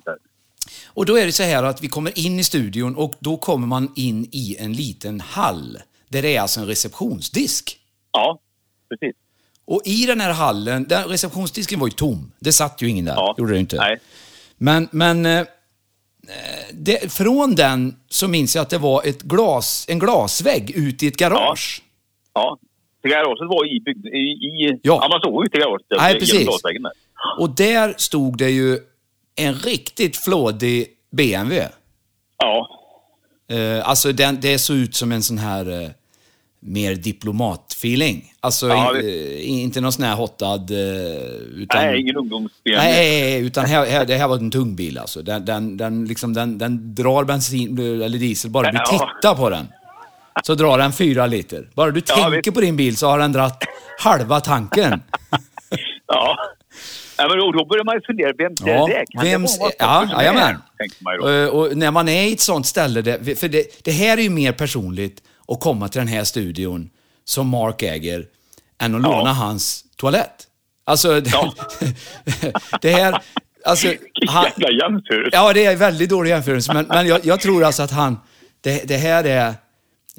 Och 0.96 1.06
då 1.06 1.18
är 1.18 1.26
det 1.26 1.32
så 1.32 1.44
här 1.44 1.64
att 1.64 1.84
vi 1.84 1.88
kommer 1.88 2.20
in 2.20 2.40
i 2.40 2.44
studion 2.44 2.96
och 2.96 3.14
då 3.20 3.38
kommer 3.38 3.68
man 3.68 3.92
in 3.96 4.30
i 4.32 4.56
en 4.60 4.74
liten 4.74 5.20
hall. 5.20 5.78
Där 6.10 6.22
det 6.22 6.36
är 6.36 6.42
alltså 6.42 6.60
en 6.60 6.68
receptionsdisk. 6.68 7.78
Ja, 8.12 8.40
precis. 8.90 9.16
Och 9.66 9.82
i 9.86 10.06
den 10.06 10.22
här 10.22 10.34
hallen, 10.34 10.86
den 10.90 11.04
receptionsdisken 11.10 11.80
var 11.80 11.88
ju 11.88 11.92
tom. 11.92 12.32
Det 12.40 12.52
satt 12.52 12.82
ju 12.82 12.90
ingen 12.90 13.06
där, 13.06 13.14
Ja. 13.14 13.36
gjorde 13.38 13.54
det 13.54 13.60
inte. 13.60 13.76
Nej. 13.78 13.98
Men, 14.58 14.88
men 14.92 15.26
eh, 15.26 15.46
det, 16.74 17.12
från 17.14 17.56
den 17.56 17.96
så 18.10 18.28
minns 18.28 18.56
jag 18.56 18.62
att 18.62 18.70
det 18.70 18.78
var 18.78 19.04
ett 19.08 19.22
glas, 19.22 19.86
en 19.90 20.00
glasvägg 20.00 20.72
ut 20.72 21.04
i 21.04 21.08
ett 21.08 21.18
garage. 21.18 21.84
Ja. 22.34 22.58
Så 23.02 23.08
garaget 23.10 23.50
var 23.50 23.76
i 23.76 23.80
bygg... 23.80 24.06
I, 24.06 24.18
i, 24.18 24.80
Ja. 24.84 25.00
ja. 25.02 25.08
man 25.10 25.22
såg 25.22 25.46
ut 25.46 25.56
i 25.56 25.58
garaget. 25.58 25.88
Nej, 25.98 26.20
precis. 26.20 26.48
Och 27.40 27.50
där 27.50 27.94
stod 27.98 28.38
det 28.38 28.50
ju 28.50 28.80
en 29.36 29.54
riktigt 29.56 30.18
flådig 30.18 30.88
BMW. 31.12 31.70
Ja. 32.38 32.70
Eh, 33.56 33.90
alltså 33.90 34.12
den, 34.12 34.42
det 34.42 34.60
såg 34.60 34.78
ut 34.78 34.96
som 34.96 35.12
en 35.12 35.24
sån 35.24 35.38
här 35.38 35.82
eh, 35.84 35.90
mer 36.60 36.96
diplomat-feeling. 36.96 38.34
Alltså 38.40 38.68
Ja, 38.68 38.98
i- 38.98 39.44
eh, 39.44 39.62
inte 39.64 39.82
någon 39.82 39.92
sån 39.92 40.04
här 40.04 40.16
hotad... 40.16 40.72
Eh, 40.72 40.78
utan, 41.62 41.86
Nej, 41.86 42.00
ingen 42.02 42.16
ungdomsben. 42.16 42.74
Nej, 42.78 43.40
utan 43.42 43.66
här, 43.66 43.86
här, 43.86 44.06
det 44.06 44.16
här 44.18 44.28
var 44.28 44.38
en 44.38 44.52
tung 44.52 44.76
bil 44.76 44.98
alltså. 44.98 45.22
Den, 45.22 45.46
den, 45.46 45.78
den, 45.78 46.06
liksom, 46.06 46.34
den, 46.34 46.58
den 46.58 46.96
drar 46.96 47.24
bensin 47.24 47.80
eller 47.80 48.18
diesel 48.20 48.52
bara 48.52 48.72
du 48.72 48.78
Ja. 48.78 48.86
tittar 49.22 49.36
på 49.36 49.50
den. 49.50 49.68
Så 50.44 50.56
drar 50.56 50.78
den 50.78 50.94
fyra 50.94 51.26
liter. 51.28 51.70
Bara 51.74 51.92
du 51.92 52.02
Ja, 52.08 52.16
tänker 52.16 52.32
visst. 52.32 52.54
på 52.54 52.62
din 52.62 52.76
bil 52.78 52.98
så 52.98 53.08
har 53.08 53.20
den 53.20 53.32
dratt 53.32 53.64
halva 54.00 54.40
tanken. 54.42 55.02
Ja. 56.08 56.38
Ja 57.18 57.28
men 57.28 57.38
då, 57.38 57.66
börjar 57.66 57.84
man 57.84 57.96
ju 57.96 58.02
fundera, 58.02 58.34
vem 58.38 58.56
det 58.56 58.72
Ja, 58.72 58.88
där 58.88 59.04
kan 59.12 59.24
det 59.26 59.32
vems, 59.32 59.60
vara? 59.60 59.72
ja, 59.80 60.08
jajamän. 60.12 60.58
Ju 60.80 61.18
då. 61.18 61.50
Och, 61.50 61.60
och 61.68 61.78
när 61.78 61.92
man 61.92 62.08
är 62.10 62.24
i 62.24 62.34
ett 62.34 62.42
sånt 62.42 62.66
ställe, 62.68 63.02
där, 63.02 63.36
för 63.36 63.48
det, 63.48 63.84
det 63.86 63.92
här 63.92 64.18
är 64.18 64.22
ju 64.22 64.30
mer 64.30 64.52
personligt 64.52 65.24
att 65.48 65.60
komma 65.60 65.88
till 65.88 66.00
den 66.00 66.08
här 66.08 66.24
studion 66.24 66.90
som 67.26 67.48
Mark 67.50 67.82
äger, 67.84 68.26
än 68.82 68.96
att 68.96 69.02
Ja. 69.04 69.18
låna 69.18 69.34
hans 69.34 69.84
toalett. 69.98 70.48
Alltså, 70.86 71.22
det, 71.22 71.30
Ja. 71.34 71.54
det 72.82 72.92
här... 72.92 73.22
Alltså, 73.66 73.88
han, 74.28 74.46
jämförelse. 74.82 75.30
Ja, 75.34 75.54
det 75.54 75.66
är 75.66 75.76
väldigt 75.76 76.10
dålig 76.10 76.30
jämförelse. 76.30 76.74
Men, 76.74 76.86
men 76.86 77.08
jag, 77.08 77.26
jag 77.26 77.40
tror 77.42 77.64
alltså 77.64 77.84
att 77.84 77.92
han... 77.92 78.20
Det, 78.62 78.88
det 78.88 78.98
här 78.98 79.24
är... 79.24 79.54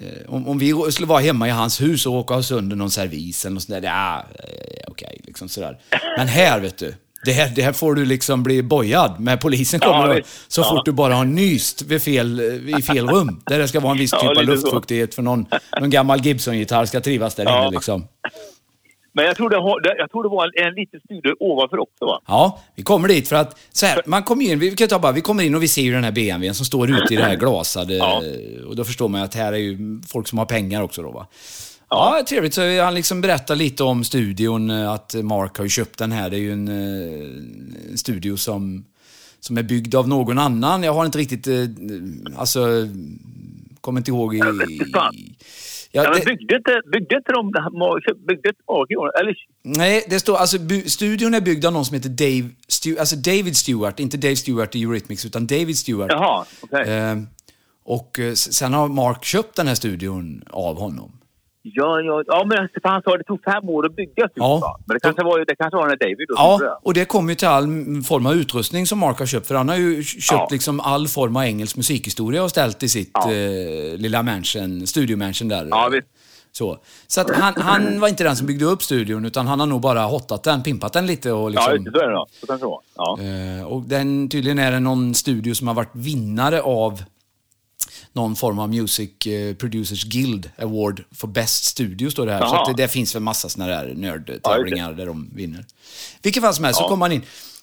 eh, 0.00 0.35
om, 0.35 0.49
om 0.49 0.59
vi 0.59 0.75
skulle 0.91 1.07
vara 1.07 1.21
hemma 1.21 1.49
i 1.49 1.50
hans 1.50 1.81
hus 1.81 2.07
och 2.07 2.12
råka 2.12 2.35
ha 2.35 2.43
sönder 2.43 2.76
någon 2.76 2.91
servis 2.91 3.45
eller 3.45 3.55
något 3.55 3.62
sånt 3.62 3.83
där, 3.83 3.88
ja, 3.88 4.19
eh, 4.19 4.85
okej, 4.88 5.21
liksom 5.25 5.49
sådär. 5.49 5.79
Men 6.19 6.29
här, 6.29 6.61
vet 6.61 6.79
du. 6.79 6.95
Det 7.25 7.33
här, 7.33 7.53
det 7.57 7.62
här 7.62 7.73
får 7.73 7.95
du 7.95 8.05
liksom 8.05 8.43
bli 8.43 8.62
bojad 8.62 9.21
med. 9.21 9.41
Polisen 9.41 9.81
Ja, 9.83 9.88
kommer 10.03 10.15
visst. 10.15 10.29
så 10.49 10.61
Ja. 10.61 10.65
fort 10.71 10.85
du 10.85 10.93
bara 10.93 11.15
har 11.15 11.25
nyst 11.25 11.83
vid 11.83 12.03
fel, 12.03 12.41
i 12.79 12.83
fel 12.83 13.09
rum. 13.09 13.41
Där 13.47 13.59
det 13.59 13.69
ska 13.69 13.81
vara 13.81 13.93
en 13.93 13.99
viss 13.99 14.12
Ja, 14.12 14.21
typ 14.21 14.29
av 14.29 14.45
lite 14.45 14.47
så. 14.59 14.67
luftfuktighet 14.67 15.15
för 15.15 15.23
någon, 15.23 15.47
någon 15.81 15.91
gammal 15.91 16.21
Gibson-gitarr 16.26 16.87
ska 16.87 17.00
trivas 17.00 17.35
där 17.35 17.45
Ja. 17.45 17.62
inne 17.62 17.71
liksom. 17.71 18.05
Men 19.16 19.25
jag 19.25 19.37
tror 19.37 19.50
det, 19.80 19.94
jag 19.99 20.11
tror 20.11 20.23
det 20.23 20.28
var 20.28 20.44
en, 20.44 20.66
en 20.66 20.75
liten 20.75 21.00
studio 21.00 21.35
ovanför 21.40 21.78
också 21.78 22.04
va? 22.04 22.20
Ja, 22.26 22.61
vi 22.75 22.82
kommer 22.82 23.08
dit 23.08 23.28
för 23.28 23.37
att 23.37 23.58
så 23.73 23.87
här, 23.87 24.02
man 24.06 24.23
kommer 24.23 24.44
in, 24.44 24.58
vi 24.58 24.76
kan 24.76 24.88
ta 24.88 24.99
bara, 24.99 25.12
vi 25.12 25.20
kommer 25.20 25.42
in 25.44 25.54
och 25.54 25.62
vi 25.62 25.68
ser 25.68 25.82
ju 25.82 25.92
den 25.92 26.04
här 26.04 26.12
BMWn 26.12 26.54
som 26.54 26.66
står 26.66 26.90
ute 26.90 27.14
i 27.14 27.16
det 27.16 27.23
här 27.23 27.37
glasade 27.44 27.94
Ja. 27.94 28.23
och 28.68 28.76
då 28.76 28.85
förstår 28.85 29.08
man 29.08 29.20
ju 29.20 29.25
att 29.25 29.35
här 29.35 29.52
är 29.52 29.56
ju 29.56 30.00
folk 30.08 30.28
som 30.28 30.38
har 30.38 30.46
pengar 30.46 30.82
också 30.82 31.02
då 31.02 31.11
va. 31.11 31.26
Ja, 31.88 32.25
trevligt. 32.28 32.54
Så 32.54 32.80
han 32.82 32.94
liksom 32.94 33.20
berättar 33.20 33.56
lite 33.56 33.82
om 33.85 34.04
studion, 34.04 34.70
eh, 34.70 34.92
att 34.92 35.14
Mark 35.14 35.56
har 35.56 35.64
ju 35.64 35.70
köpt 35.70 35.99
den 35.99 36.12
här. 36.12 36.30
Det 36.30 36.37
är 36.37 36.40
ju 36.40 36.52
en, 36.52 36.68
eh, 36.68 37.90
en 37.90 37.99
studio 37.99 38.37
som, 38.37 38.85
som 39.40 39.58
är 39.58 39.62
byggd 39.62 39.94
av 39.94 40.08
någon 40.08 40.38
annan. 40.38 40.82
Jag 40.82 40.92
har 40.92 41.04
inte 41.06 41.18
riktigt, 41.18 41.46
eh, 41.46 41.54
alltså, 42.37 42.61
kommer 43.80 44.00
inte 44.00 44.11
ihåg 44.11 44.35
i... 44.35 44.40
Ja, 45.97 46.05
Ja, 46.05 46.11
men 46.11 46.21
byggde 46.25 46.57
inte, 46.57 46.81
byggde 46.93 47.17
inte 47.17 47.33
de... 47.33 47.53
Byggde 48.26 48.49
inte 48.49 48.62
Eller 49.21 49.35
nej, 49.65 50.05
det 50.11 50.21
står, 50.21 50.37
alltså 50.37 50.57
bu- 50.57 50.88
studion 50.88 51.35
är 51.35 51.41
byggd 51.41 51.65
av 51.65 51.73
någon 51.73 51.85
som 51.85 51.95
heter 51.95 52.09
Dave, 52.09 52.50
Stu, 52.69 52.99
alltså 52.99 53.17
David 53.17 53.57
Stewart, 53.57 54.00
inte 54.00 54.17
Dave 54.17 54.37
Stewart 54.37 54.75
i 54.75 54.83
Eurythmics, 54.83 55.25
utan 55.26 55.47
David 55.47 55.79
Stewart. 55.79 56.11
Jaha, 56.11 56.45
okej. 56.61 56.88
Eh, 56.95 57.17
och 57.85 58.19
eh, 58.19 58.26
s- 58.33 58.53
sen 58.55 58.73
har 58.75 58.88
Mark 58.88 59.25
köpt 59.25 59.57
den 59.57 59.67
här 59.69 59.75
studion 59.75 60.43
av 60.50 60.79
honom. 60.79 61.12
Ja, 61.75 62.00
ja, 62.00 62.23
ja, 62.26 62.44
men 62.46 62.68
för 62.68 62.88
han 62.88 63.02
sa 63.02 63.12
att 63.12 63.18
det 63.18 63.25
tog 63.25 63.42
fem 63.44 63.68
år 63.68 63.87
att 63.87 63.96
bygga 63.96 64.12
studion. 64.28 64.32
Ja. 64.50 64.58
va? 64.58 64.78
Men 64.87 64.94
det 64.94 65.00
kanske 65.00 65.23
var, 65.25 65.38
det 65.38 65.56
kanske 65.56 65.76
var 65.76 65.88
den 65.88 65.99
där 65.99 66.06
David 66.06 66.28
då. 66.28 66.35
Ja, 66.37 66.58
det. 66.61 66.78
och 66.82 66.94
det 66.94 67.04
kommer 67.04 67.30
ju 67.32 67.35
till 67.37 67.49
all 67.49 67.66
form 68.08 68.26
av 68.26 68.35
utrustning 68.35 68.87
som 68.87 68.99
Mark 68.99 69.18
har 69.18 69.26
köpt. 69.26 69.46
För 69.46 69.54
han 69.54 69.68
har 69.68 69.76
ju 69.76 70.02
köpt 70.02 70.32
Ja. 70.40 70.49
liksom 70.50 70.80
all 70.80 71.08
form 71.08 71.37
av 71.37 71.42
engelsk 71.44 71.76
musikhistoria 71.76 72.42
och 72.42 72.50
ställt 72.50 72.82
i 72.82 72.88
sitt 72.88 73.11
Ja. 73.14 73.32
eh, 73.32 73.99
lilla 73.99 74.23
mansion, 74.23 74.87
studiomansion 74.87 75.49
där. 75.49 75.66
Ja, 75.70 75.88
visst. 75.92 76.06
Så, 76.52 76.78
så 77.06 77.20
att 77.20 77.30
han, 77.30 77.54
han 77.56 78.00
var 78.00 78.08
inte 78.08 78.25
den 78.25 78.37
som 78.37 78.46
byggde 78.46 78.64
upp 78.64 78.82
studion, 78.82 79.25
utan 79.25 79.46
han 79.46 79.61
har 79.61 79.66
nog 79.66 79.80
bara 79.80 80.00
hottat 80.00 80.42
den, 80.44 80.62
pimpat 80.62 80.92
den 80.92 81.06
lite 81.06 81.32
och 81.32 81.44
Ja, 81.44 81.49
liksom... 81.49 81.85
det, 81.85 81.90
så 81.90 81.99
är 81.99 82.06
det 82.08 82.12
då. 82.14 82.26
Så 82.40 82.46
kanske 82.46 82.66
det 82.66 82.70
var. 82.70 82.80
Ja. 82.96 83.18
Eh, 83.61 83.66
och 83.66 83.82
den, 83.82 84.28
tydligen 84.28 84.58
är 84.58 84.70
det 84.73 84.80
någon 84.80 85.14
studio 85.14 85.54
som 85.54 85.66
har 85.68 85.75
varit 85.75 85.90
vinnare 85.92 86.62
av 86.62 87.02
någon 88.16 88.37
form 88.37 88.58
av 88.58 88.68
Music 88.68 89.26
eh, 89.26 89.54
Producers 89.54 90.04
Guild 90.04 90.50
Award 90.58 91.04
for 91.14 91.28
Best 91.28 91.64
Studio, 91.64 92.11
står 92.11 92.26
det 92.26 92.32
här. 92.32 92.40
Så 92.40 92.46
Jaha. 92.46 92.62
att 92.70 92.76
det, 92.76 92.82
det 92.82 92.88
finns 92.88 93.14
väl 93.14 93.23
massa 93.23 93.49
såna 93.49 93.66
där 93.66 93.94
nördtävlingar 93.96 94.92
där 94.92 95.06
de 95.06 95.30
vinner. 95.35 95.64
Vilket 96.23 96.42
fall 96.42 96.54
som 96.54 96.64
helst, 96.64 96.78
så 96.78 96.85
Ja. 96.85 96.88
kom 96.88 96.99
man 96.99 97.12
in. 97.12 97.23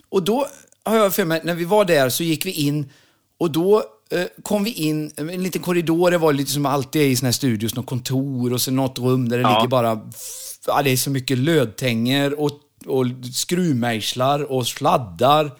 Och 0.10 0.24
då 0.24 0.48
har 0.86 0.96
jag 0.96 1.14
för 1.16 1.26
mig, 1.26 1.42
när 1.44 1.54
vi 1.56 1.66
var 1.66 1.86
där 1.86 2.10
så 2.10 2.24
gick 2.24 2.46
vi 2.46 2.52
in 2.52 2.90
och 3.38 3.52
då 3.52 3.84
eh, 4.12 4.24
kom 4.44 4.64
vi 4.64 4.72
in, 4.72 5.12
en 5.18 5.44
liten 5.44 5.62
korridor, 5.62 6.12
det 6.12 6.18
var 6.18 6.34
lite 6.34 6.52
som 6.52 6.66
alltid 6.66 7.02
är 7.02 7.06
i 7.06 7.16
såna 7.16 7.28
här 7.28 7.32
studios, 7.34 7.76
något 7.76 7.86
kontor 7.86 8.54
och 8.54 8.62
så 8.62 8.72
något 8.72 9.00
rum 9.00 9.30
där 9.30 9.38
det 9.38 9.44
Ja. 9.44 9.58
ligger 9.58 9.68
bara, 9.70 10.02
ja 10.68 10.82
det 10.84 10.90
är 10.92 10.98
så 10.98 11.10
mycket 11.10 11.38
lödtänger 11.38 12.40
och, 12.40 12.52
och 12.86 13.06
skruvmejslar 13.34 14.52
och 14.52 14.68
sladdar. 14.68 15.52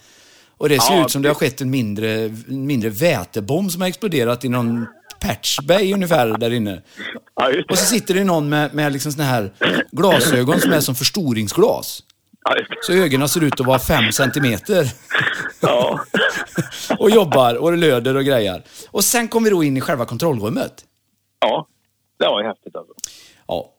Och 0.58 0.70
det 0.70 0.80
ser 0.82 0.94
Ja, 0.96 1.06
ut 1.06 1.12
som 1.12 1.22
det 1.22 1.30
har 1.30 1.36
skett 1.36 1.62
en 1.62 1.70
mindre, 1.70 2.30
mindre 2.48 2.90
vätebomb 2.90 3.72
som 3.72 3.82
har 3.82 3.88
exploderat 3.88 4.46
i 4.46 4.50
någon 4.50 4.88
patch 5.20 5.60
bay 5.60 5.94
ungefär 5.94 6.38
där 6.38 6.54
inne. 6.54 6.82
Ja, 7.36 7.50
det. 7.50 7.64
Och 7.70 7.78
så 7.78 7.86
sitter 7.86 8.14
det 8.14 8.24
någon 8.24 8.50
med, 8.50 8.74
med 8.74 8.94
liksom 8.94 9.12
såna 9.12 9.24
här 9.24 9.54
glasögon 9.92 10.60
som 10.62 10.72
är 10.72 10.80
som 10.80 10.96
förstoringsglas. 10.96 12.04
Ja, 12.46 12.56
det. 12.56 12.66
Så 12.82 12.94
ögonen 12.94 13.30
ser 13.30 13.44
ut 13.44 13.60
att 13.60 13.66
vara 13.66 13.80
fem 13.80 14.12
centimeter. 14.12 14.92
Ja. 15.60 16.00
och 17.00 17.10
jobbar 17.10 17.56
och 17.56 17.78
löder 17.78 18.16
och 18.16 18.26
grejer. 18.26 18.64
Och 18.92 19.04
sen 19.04 19.28
kommer 19.28 19.46
vi 19.46 19.56
då 19.56 19.64
in 19.64 19.78
i 19.78 19.82
själva 19.82 20.06
kontrollrummet. 20.06 20.86
ja, 21.40 21.68
det 22.20 22.26
var 22.26 22.42
ju 22.42 22.48
häftigt 22.48 22.76
alltså. 22.76 22.94
Ja. 23.48 23.70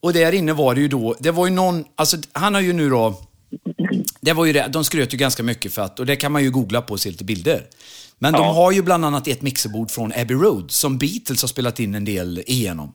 Och 0.00 0.12
där 0.12 0.32
inne 0.32 0.52
var 0.52 0.74
det 0.74 0.80
ju 0.80 0.88
då, 0.88 1.14
det 1.20 1.30
var 1.30 1.46
ju 1.46 1.52
någon, 1.52 1.84
alltså 1.94 2.16
han 2.32 2.54
har 2.54 2.60
ju 2.60 2.72
nu 2.72 2.90
då, 2.90 3.14
det 4.22 4.32
var 4.32 4.44
ju 4.44 4.52
det, 4.52 4.68
de 4.72 4.84
skröt 4.84 5.14
ju 5.14 5.18
ganska 5.18 5.42
mycket 5.42 5.72
för 5.74 5.82
att, 5.82 6.00
och 6.00 6.06
det 6.06 6.16
kan 6.16 6.32
man 6.32 6.42
ju 6.42 6.50
googla 6.50 6.82
på 6.82 6.92
och 6.92 7.00
se 7.00 7.10
lite 7.10 7.24
bilder. 7.24 7.66
Men 8.18 8.32
de 8.32 8.38
Ja. 8.42 8.52
har 8.52 8.72
ju 8.72 8.82
bland 8.82 9.04
annat 9.04 9.28
ett 9.28 9.42
mixerbord 9.42 9.90
från 9.90 10.12
Abbey 10.12 10.36
Road 10.36 10.70
som 10.70 10.98
Beatles 10.98 11.42
har 11.42 11.48
spelat 11.48 11.80
in 11.80 11.94
en 11.94 12.04
del 12.04 12.42
igenom. 12.46 12.94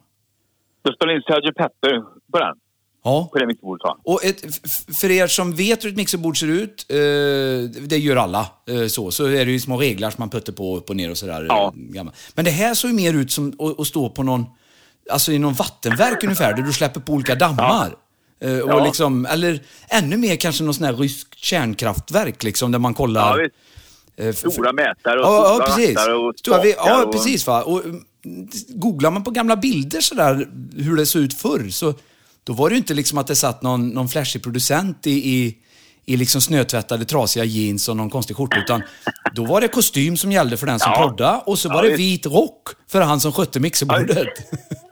Då 0.84 0.94
spelade 0.94 1.16
in 1.18 1.22
Sgt. 1.22 1.58
Pepper 1.58 2.02
på 2.32 2.40
den. 2.40 2.56
Ja. 3.04 3.30
På 3.34 3.40
det 3.40 3.48
mixerbordet 3.48 3.82
han. 3.88 3.98
Och 4.04 4.26
ett, 4.26 4.42
för 5.00 5.12
er 5.12 5.28
som 5.28 5.56
vet 5.56 5.84
hur 5.86 5.90
ett 5.90 5.96
mixerbord 5.98 6.40
ser 6.40 6.48
ut, 6.48 6.86
eh, 6.90 6.98
det 7.88 7.98
gör 7.98 8.16
alla, 8.16 8.48
eh, 8.70 8.88
så, 8.88 9.12
så 9.12 9.26
är 9.26 9.46
det 9.46 9.52
ju 9.52 9.60
små 9.60 9.78
reglar 9.78 10.10
som 10.12 10.22
man 10.22 10.30
puttar 10.30 10.54
på 10.54 10.78
upp 10.78 10.90
och 10.90 10.96
ner 10.96 11.12
och 11.12 11.18
sådär. 11.18 11.46
Ja. 11.50 11.74
eh. 11.96 12.04
Men 12.36 12.46
det 12.46 12.52
här 12.52 12.74
såg 12.74 12.90
ju 12.92 12.96
mer 12.96 13.14
ut 13.14 13.32
som 13.32 13.54
att, 13.60 13.80
att 13.80 13.88
stå 13.88 14.10
på 14.10 14.24
någon, 14.24 14.46
alltså 15.12 15.32
i 15.32 15.40
någon 15.40 15.54
vattenverk 15.54 16.24
ungefär, 16.24 16.54
där 16.54 16.64
du 16.64 16.74
släpper 16.74 17.00
på 17.00 17.14
olika 17.14 17.36
dammar. 17.36 17.96
Eh, 18.42 18.60
och 18.60 18.70
Ja. 18.72 18.86
liksom, 18.86 19.26
eller 19.26 19.60
ännu 19.90 20.18
mer 20.18 20.36
kanske 20.36 20.64
någon 20.64 20.74
sån 20.74 20.86
här 20.86 20.94
rysk 20.94 21.28
kärnkraftverk 21.36 22.44
liksom, 22.44 22.72
där 22.72 22.80
man 22.80 22.92
Ja, 22.92 22.96
kollar. 22.98 23.38
visst. 24.18 24.46
eh, 24.46 24.52
Stora 24.52 24.74
mätare 24.74 25.20
och 25.20 25.26
Ja, 25.26 25.44
ja, 25.48 25.54
stora 25.56 25.66
precis. 25.76 25.98
rattar 25.98 26.14
och 26.14 26.34
Stora, 26.40 26.62
vi- 26.62 26.74
ja, 26.78 27.04
och- 27.04 27.12
precis. 27.14 27.48
Va? 27.48 27.64
Och, 27.64 27.86
mm, 27.86 28.02
googlar 28.70 29.12
man 29.12 29.24
på 29.24 29.32
gamla 29.32 29.56
bilder 29.56 30.02
sådär, 30.02 30.48
hur 30.78 30.96
det 30.96 31.06
såg 31.06 31.22
ut 31.22 31.34
förr, 31.34 31.70
så 31.70 31.94
då 32.44 32.54
var 32.54 32.70
det 32.70 32.74
ju 32.74 32.78
inte 32.78 32.94
liksom 32.94 33.18
att 33.18 33.28
det 33.28 33.36
satt 33.36 33.62
någon, 33.62 33.90
någon 33.90 34.10
flashig 34.10 34.44
producent 34.44 35.08
i, 35.08 35.12
i, 35.12 35.58
i 36.06 36.18
liksom 36.18 36.42
snötvättade 36.42 37.06
trasiga 37.06 37.44
jeans 37.46 37.90
och 37.90 37.98
någon 37.98 38.10
konstig 38.10 38.36
skjorta, 38.38 38.58
utan 38.60 38.84
då 39.36 39.46
var 39.46 39.62
det 39.62 39.68
kostym 39.68 40.18
som 40.18 40.32
gällde 40.32 40.58
för 40.58 40.68
den 40.68 40.80
som 40.80 40.92
Ja. 40.92 40.98
proddade 41.08 41.42
och 41.46 41.60
så 41.60 41.68
Ja, 41.68 41.74
var 41.74 41.84
det 41.84 41.96
vit 41.96 42.26
rock 42.26 42.68
för 42.88 43.02
han 43.02 43.20
som 43.20 43.32
skötte 43.32 43.60
mixerbordet. 43.60 44.28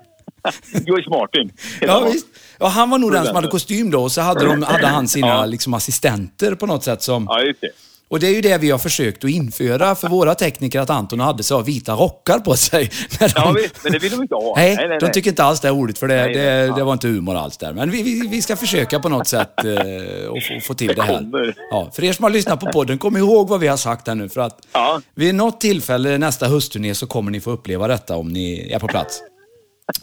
George 0.86 1.10
Martin. 1.10 1.52
Ja, 1.82 2.10
visst. 2.14 2.26
Ja, 2.60 2.68
han 2.68 2.90
var 2.90 2.98
nog 2.98 3.12
den 3.12 3.26
som 3.26 3.36
hade 3.36 3.48
kostym 3.48 3.92
då, 3.92 4.04
och 4.04 4.12
så 4.12 4.22
hade, 4.22 4.46
de, 4.46 4.64
hade 4.64 4.88
han 4.88 5.08
sina 5.08 5.28
Ja. 5.28 5.46
liksom, 5.46 5.74
assistenter 5.74 6.56
på 6.56 6.66
något 6.66 6.84
sätt 6.84 7.02
som... 7.02 7.26
Ja, 7.30 7.42
just 7.42 7.62
det. 7.62 7.70
Och 8.08 8.20
det 8.20 8.28
är 8.28 8.34
ju 8.34 8.42
det 8.42 8.58
vi 8.58 8.72
har 8.72 8.78
försökt 8.78 9.24
att 9.24 9.30
införa 9.30 9.96
för 9.96 10.08
våra 10.08 10.36
tekniker, 10.36 10.80
att 10.80 10.90
Anton 10.90 11.20
hade 11.20 11.44
så 11.44 11.62
vita 11.62 11.94
rockar 11.94 12.40
på 12.40 12.56
sig. 12.56 12.92
När 13.20 13.28
de... 13.28 13.34
Ja, 13.36 13.52
visst. 13.52 13.76
Men 13.84 13.92
det 13.92 14.00
vill 14.00 14.12
de 14.12 14.22
inte 14.22 14.36
ha. 14.36 14.54
Nej, 14.58 14.76
nej, 14.76 14.88
nej. 14.88 14.98
de 15.00 15.12
tycker 15.12 15.30
inte 15.30 15.44
alls 15.44 15.60
det 15.60 15.68
är 15.68 15.72
roligt 15.72 15.98
för 15.98 16.08
det, 16.08 16.16
Nej, 16.16 16.34
det, 16.34 16.74
det 16.76 16.84
var 16.84 16.94
inte 16.94 17.08
humor 17.08 17.36
alls 17.36 17.58
där. 17.58 17.74
Men 17.74 17.92
vi, 17.92 18.02
vi, 18.04 18.28
vi 18.28 18.42
ska 18.42 18.56
försöka 18.56 19.00
på 19.00 19.10
något 19.10 19.28
sätt 19.28 19.66
eh, 19.66 20.28
och 20.30 20.44
få, 20.44 20.60
få 20.68 20.74
till 20.74 20.96
det 20.96 21.02
här. 21.02 21.18
kommer. 21.18 21.56
Ja, 21.72 21.92
för 21.96 22.04
er 22.04 22.14
som 22.14 22.24
har 22.24 22.30
lyssnat 22.30 22.60
på 22.60 22.66
podden, 22.72 22.98
kom 22.98 23.18
ihåg 23.18 23.50
vad 23.50 23.60
vi 23.60 23.68
har 23.68 23.78
sagt 23.78 24.08
här 24.08 24.16
nu. 24.16 24.30
För 24.30 24.42
att 24.42 24.58
Ja. 24.74 25.02
vid 25.16 25.36
något 25.36 25.62
tillfälle 25.62 26.18
nästa 26.18 26.48
höstturné 26.48 26.96
så 26.96 27.08
kommer 27.08 27.32
ni 27.32 27.40
få 27.40 27.52
uppleva 27.52 27.88
detta 27.88 28.16
om 28.16 28.28
ni 28.28 28.72
är 28.72 28.80
på 28.80 28.88
plats. 28.88 29.22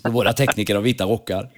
Våra 0.03 0.33
tekniker 0.33 0.77
och 0.77 0.87
vita 0.87 1.05
rockar. 1.05 1.51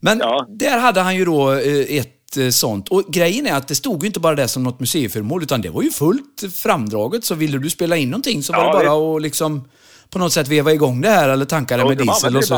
Men 0.00 0.18
Ja. 0.18 0.46
där 0.48 0.78
hade 0.78 1.00
han 1.00 1.16
ju 1.16 1.24
då 1.24 1.52
eh, 1.52 1.96
ett 1.98 2.36
eh, 2.36 2.48
sånt. 2.48 2.88
Och 2.88 3.04
grejen 3.08 3.46
är 3.46 3.54
att 3.54 3.68
det 3.68 3.74
stod 3.74 4.02
ju 4.02 4.06
inte 4.06 4.20
bara 4.20 4.34
det 4.34 4.48
som 4.48 4.62
något 4.62 4.80
museiföremål, 4.80 5.42
utan 5.42 5.60
det 5.60 5.68
var 5.70 5.82
ju 5.82 5.90
fullt 5.90 6.42
framdraget. 6.54 7.24
Så 7.24 7.34
ville 7.34 7.58
du 7.58 7.70
spela 7.70 7.96
in 7.96 8.10
någonting 8.10 8.42
så 8.42 8.52
var 8.52 8.64
Ja, 8.64 8.78
det 8.78 8.86
bara 8.88 9.16
att 9.16 9.22
liksom 9.22 9.68
på 10.10 10.18
något 10.18 10.32
sätt 10.32 10.48
veva 10.48 10.72
igång 10.72 11.00
det 11.00 11.08
här 11.08 11.28
eller 11.28 11.44
tanka 11.44 11.76
det 11.76 11.84
med 11.84 11.98
diesel 11.98 12.36
och 12.36 12.44
så. 12.44 12.54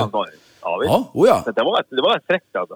Ja, 0.63 0.79
visst. 0.81 0.91
Ja, 0.91 1.11
oh 1.15 1.29
ja. 1.29 1.53
Det 1.57 1.63
var, 1.63 1.85
det 1.97 2.03
var 2.03 2.15
rätt 2.15 2.27
fräckt 2.27 2.57
alltså. 2.57 2.75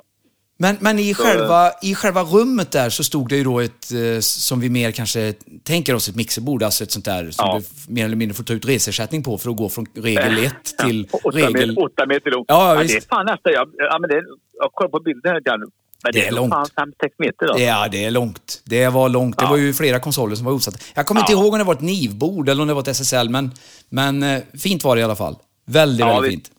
Men, 0.57 0.77
men 0.81 0.99
i, 0.99 1.15
Så- 1.15 1.23
själva, 1.23 1.71
i 1.83 1.95
själva 1.95 2.23
rummet 2.23 2.71
där 2.71 2.91
så 2.91 3.05
stod 3.05 3.29
det 3.29 3.37
ju 3.37 3.45
då 3.45 3.61
ett, 3.61 3.93
eh, 3.93 4.21
som 4.21 4.61
vi 4.61 4.69
mer 4.69 4.91
kanske 4.93 5.35
tänker 5.63 5.95
oss, 5.95 6.09
ett 6.09 6.17
mixerbord. 6.17 6.63
Alltså 6.63 6.85
ett 6.85 6.91
sånt 6.91 7.05
där 7.05 7.31
som 7.31 7.47
Ja. 7.47 7.61
du 7.87 7.93
mer 7.95 8.05
eller 8.05 8.17
mindre 8.17 8.35
får 8.35 8.45
ta 8.45 8.53
ut 8.53 8.65
resersättning 8.67 9.23
på 9.23 9.39
för 9.39 9.51
att 9.51 9.57
gå 9.57 9.69
från 9.69 9.87
regel 9.95 10.45
1 10.45 10.53
till 10.85 11.09
Åtta 11.13 11.29
regel... 11.39 11.53
meter, 11.69 11.83
åtta 11.85 12.07
meter 12.07 12.31
långt. 12.31 12.45
Ja, 12.49 12.75
det 12.75 12.83
visst. 12.83 12.97
är 12.97 13.01
fan 13.09 13.27
nästan... 13.27 13.53
Jag, 13.53 13.69
ja, 13.79 13.99
men 14.01 14.11
det, 14.11 14.23
jag 14.59 14.73
kollar 14.73 14.91
på 14.91 15.01
bilden 15.01 15.33
här, 15.33 15.43
Jan. 15.45 15.61
Men 15.61 16.13
det, 16.13 16.21
Det 16.21 16.27
är 16.27 16.33
långt. 16.33 16.53
fan 16.53 16.67
fem, 16.77 16.93
sex 17.03 17.15
meter 17.19 17.47
då. 17.47 17.61
Ja, 17.61 17.89
det 17.93 18.05
är 18.05 18.11
långt. 18.11 18.63
Det 18.65 18.89
var 18.89 19.09
långt. 19.09 19.39
Det 19.39 19.45
Ja. 19.45 19.51
var 19.51 19.57
ju 19.57 19.73
flera 19.75 20.01
konsoler 20.01 20.37
som 20.37 20.45
var 20.47 20.57
utsatta. 20.57 20.79
Jag 20.95 21.07
kommer 21.07 21.21
inte 21.21 21.33
Ja. 21.33 21.39
ihåg 21.43 21.53
om 21.53 21.59
det 21.59 21.65
var 21.65 21.75
ett 21.75 21.81
NIV-bord 21.81 22.49
eller 22.49 22.63
om 22.63 22.69
det 22.69 22.75
var 22.75 22.81
ett 22.83 22.89
SSL, 22.89 23.29
men, 23.29 23.51
men 23.89 24.23
eh, 24.23 24.43
fint 24.59 24.85
var 24.85 24.97
det 24.97 25.01
i 25.01 25.05
alla 25.05 25.17
fall. 25.17 25.37
Väldigt, 25.67 26.01
Ja, 26.01 26.21
väldigt 26.21 26.39
visst. 26.39 26.49
fint. 26.49 26.59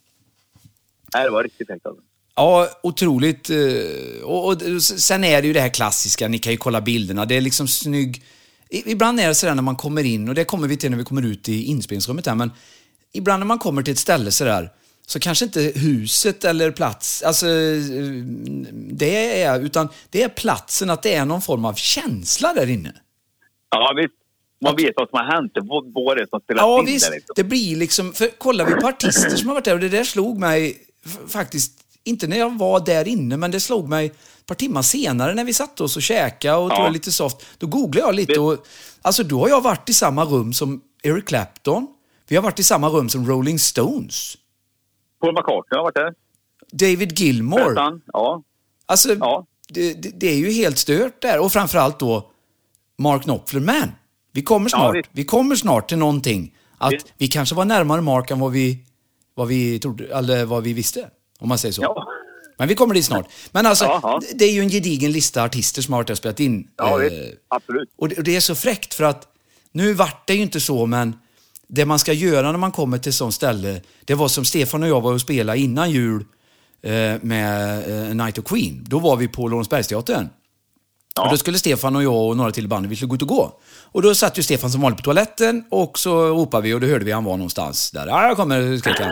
Nej, 1.14 1.24
det 1.24 1.30
var 1.30 1.44
riktigt 1.44 1.68
fräckt 1.68 1.86
alltså. 1.86 2.02
Ja, 2.36 2.70
otroligt. 2.84 3.50
eh, 3.50 4.24
Och, 4.24 4.48
och 4.48 4.82
sen 4.84 5.24
är 5.24 5.42
det 5.42 5.48
ju 5.48 5.54
det 5.54 5.60
här 5.62 5.70
klassiska, 5.70 6.28
ni 6.28 6.40
kan 6.40 6.52
ju 6.52 6.58
kolla 6.58 6.82
bilderna. 6.82 7.26
Det 7.26 7.36
är 7.36 7.42
liksom 7.42 7.68
snygg... 7.68 8.24
Ibland 8.70 9.20
är 9.20 9.28
det 9.28 9.36
sådär 9.36 9.56
när 9.56 9.62
man 9.62 9.76
kommer 9.76 10.04
in, 10.04 10.30
och 10.30 10.36
det 10.36 10.46
kommer 10.46 10.68
vi 10.68 10.78
till 10.78 10.90
när 10.92 10.98
vi 10.98 11.04
kommer 11.04 11.26
ut 11.26 11.50
i 11.50 11.64
inspelningsrummet 11.64 12.26
här, 12.28 12.36
men 12.36 12.52
ibland 13.14 13.40
när 13.40 13.46
man 13.46 13.60
kommer 13.60 13.84
till 13.84 13.94
ett 13.94 14.00
ställe 14.00 14.32
sådär, 14.32 14.70
så 15.08 15.20
kanske 15.20 15.46
inte 15.46 15.62
huset 15.76 16.44
eller 16.44 16.72
plats, 16.72 17.24
alltså 17.24 17.48
eh, 17.48 17.82
det 18.92 19.42
är, 19.42 19.60
utan 19.60 19.90
det 20.10 20.24
är 20.24 20.30
platsen, 20.30 20.90
att 20.90 21.04
det 21.04 21.14
är 21.14 21.26
någon 21.26 21.42
form 21.42 21.66
av 21.66 21.74
känsla 21.74 22.54
där 22.54 22.70
inne. 22.70 22.94
Ja, 23.70 23.94
visst. 23.98 24.14
Man 24.62 24.76
vet 24.76 24.94
vad 24.96 25.10
som 25.10 25.18
har 25.20 25.26
hänt, 25.36 25.52
vad, 25.56 25.94
vad 25.94 26.18
det 26.18 26.30
som 26.30 26.40
spelas 26.40 26.62
Ja, 26.62 26.80
in 26.80 26.86
visst. 26.86 27.06
där. 27.06 27.16
Liksom. 27.16 27.34
Det 27.36 27.44
blir 27.44 27.76
liksom... 27.76 28.14
För 28.14 28.28
kollar 28.28 28.66
vi 28.66 28.72
på 28.82 28.88
artister 28.88 29.36
som 29.36 29.48
har 29.48 29.56
varit 29.56 29.66
där, 29.66 29.74
och 29.74 29.80
det 29.80 29.90
där 29.90 30.04
slog 30.04 30.40
mig 30.40 30.78
faktiskt, 31.28 31.72
inte 32.06 32.28
när 32.28 32.38
jag 32.38 32.58
var 32.58 32.80
där 32.86 33.08
inne, 33.08 33.38
men 33.38 33.52
det 33.52 33.60
slog 33.60 33.90
mig 33.90 34.06
ett 34.06 34.46
par 34.46 34.56
timmar 34.56 34.82
senare 34.82 35.34
när 35.34 35.44
vi 35.44 35.54
satt 35.54 35.82
oss 35.82 35.96
och 35.96 36.02
käkade 36.02 36.58
och 36.58 36.72
Ja. 36.72 36.84
tog 36.86 36.94
lite 36.94 37.12
soft. 37.12 37.46
Då 37.58 37.68
googlade 37.68 38.08
jag 38.08 38.16
lite 38.16 38.40
och... 38.40 38.66
Alltså, 39.02 39.24
då 39.24 39.40
har 39.40 39.50
jag 39.50 39.62
varit 39.62 39.90
i 39.90 39.94
samma 39.94 40.26
rum 40.26 40.54
som 40.54 40.82
Eric 41.04 41.26
Clapton. 41.28 41.88
Vi 42.28 42.36
har 42.36 42.44
varit 42.44 42.60
i 42.60 42.64
samma 42.64 42.90
rum 42.90 43.10
som 43.10 43.28
Rolling 43.30 43.60
Stones. 43.60 44.34
Paul 45.22 45.34
McCartney 45.34 45.78
har 45.78 45.84
varit 45.84 45.96
där. 45.96 46.14
David 46.72 47.20
Gilmore. 47.20 48.00
Ja. 48.14 48.44
Alltså, 48.86 49.14
Ja. 49.16 49.46
det, 49.70 49.94
det, 49.94 50.10
det 50.20 50.28
är 50.28 50.36
ju 50.38 50.52
helt 50.52 50.78
stört 50.78 51.22
där. 51.22 51.40
Och 51.40 51.52
framförallt 51.52 52.00
då 52.00 52.32
Mark 52.98 53.24
Knopfler. 53.24 53.60
Men 53.62 53.92
vi 54.32 54.42
kommer 54.42 54.66
Ja, 54.72 54.78
snart, 54.78 54.96
visst. 54.96 55.10
vi 55.12 55.26
kommer 55.26 55.56
snart 55.56 55.90
till 55.90 55.98
någonting. 55.98 56.54
Att 56.78 56.94
vi 57.18 57.28
kanske 57.28 57.56
var 57.56 57.66
närmare 57.66 58.02
Mark 58.02 58.32
än 58.32 58.40
vad 58.40 58.52
vi, 58.52 58.80
vad 59.36 59.48
vi 59.48 59.80
trodde, 59.80 60.08
eller 60.18 60.46
vad 60.46 60.64
vi 60.64 60.74
visste. 60.74 61.10
Om 61.46 61.50
man 61.50 61.58
säger 61.58 61.74
så. 61.74 61.82
Ja. 61.82 62.08
Men 62.58 62.68
vi 62.68 62.76
kommer 62.76 62.94
dit 62.94 63.06
snart. 63.06 63.26
Men 63.52 63.66
alltså, 63.66 63.86
Ja, 63.86 64.00
ja. 64.04 64.22
det 64.36 64.46
är 64.46 64.52
ju 64.52 64.62
en 64.62 64.70
gedigen 64.70 65.12
lista 65.12 65.44
artister 65.44 65.82
som 65.82 65.94
har 65.94 66.00
varit 66.00 66.10
och 66.10 66.18
spelat 66.18 66.40
in. 66.40 66.68
Ja, 66.78 67.04
Eh. 67.04 67.12
Absolut. 67.48 67.90
och 67.98 68.10
det, 68.10 68.18
och 68.18 68.24
det 68.24 68.36
är 68.36 68.40
så 68.40 68.56
fräckt 68.56 68.94
för 68.94 69.04
att 69.04 69.28
nu 69.72 69.94
vart 69.94 70.28
det 70.28 70.34
ju 70.34 70.42
inte 70.42 70.60
så, 70.60 70.86
men 70.86 71.16
det 71.68 71.86
man 71.86 72.00
ska 72.00 72.14
göra 72.14 72.52
när 72.52 72.60
man 72.60 72.72
kommer 72.72 72.98
till 72.98 73.14
sånt 73.14 73.34
ställe, 73.34 73.82
det 74.06 74.16
var 74.16 74.28
som 74.28 74.46
Stefan 74.46 74.84
och 74.84 74.90
jag 74.90 75.02
var 75.02 75.14
och 75.14 75.22
spelade 75.22 75.60
innan 75.60 75.92
jul 75.92 76.26
eh, 76.84 76.92
med 77.22 77.80
eh, 78.10 78.16
Night 78.16 78.38
of 78.38 78.46
Queen. 78.46 78.86
Då 78.88 79.00
var 79.00 79.16
vi 79.16 79.28
på 79.28 79.48
Lorensbergsteatern. 79.48 80.30
Och 81.22 81.30
då 81.32 81.38
skulle 81.38 81.58
Stefan 81.58 81.96
och 81.96 82.04
jag 82.04 82.28
och 82.30 82.38
några 82.38 82.52
till 82.52 82.66
i 82.66 82.68
bandet, 82.68 82.92
vi 82.92 82.96
skulle 82.96 83.10
gå 83.10 83.16
ut 83.16 83.22
och 83.22 83.28
gå. 83.28 83.60
Och 83.92 84.02
då 84.02 84.16
satt 84.16 84.38
ju 84.40 84.44
Stefan 84.44 84.72
som 84.72 84.82
vanligt 84.82 84.98
på 84.98 85.04
toaletten 85.04 85.64
och 85.72 86.00
så 86.00 86.28
ropade 86.28 86.64
vi 86.64 86.74
och 86.74 86.82
då 86.82 86.88
hörde 86.88 87.06
vi 87.06 87.12
han 87.12 87.24
var 87.24 87.38
någonstans 87.38 87.92
där. 87.92 88.08
Ja, 88.08 88.28
jag 88.28 88.38
kommer, 88.38 88.78
skrek 88.78 89.00
han. 89.00 89.12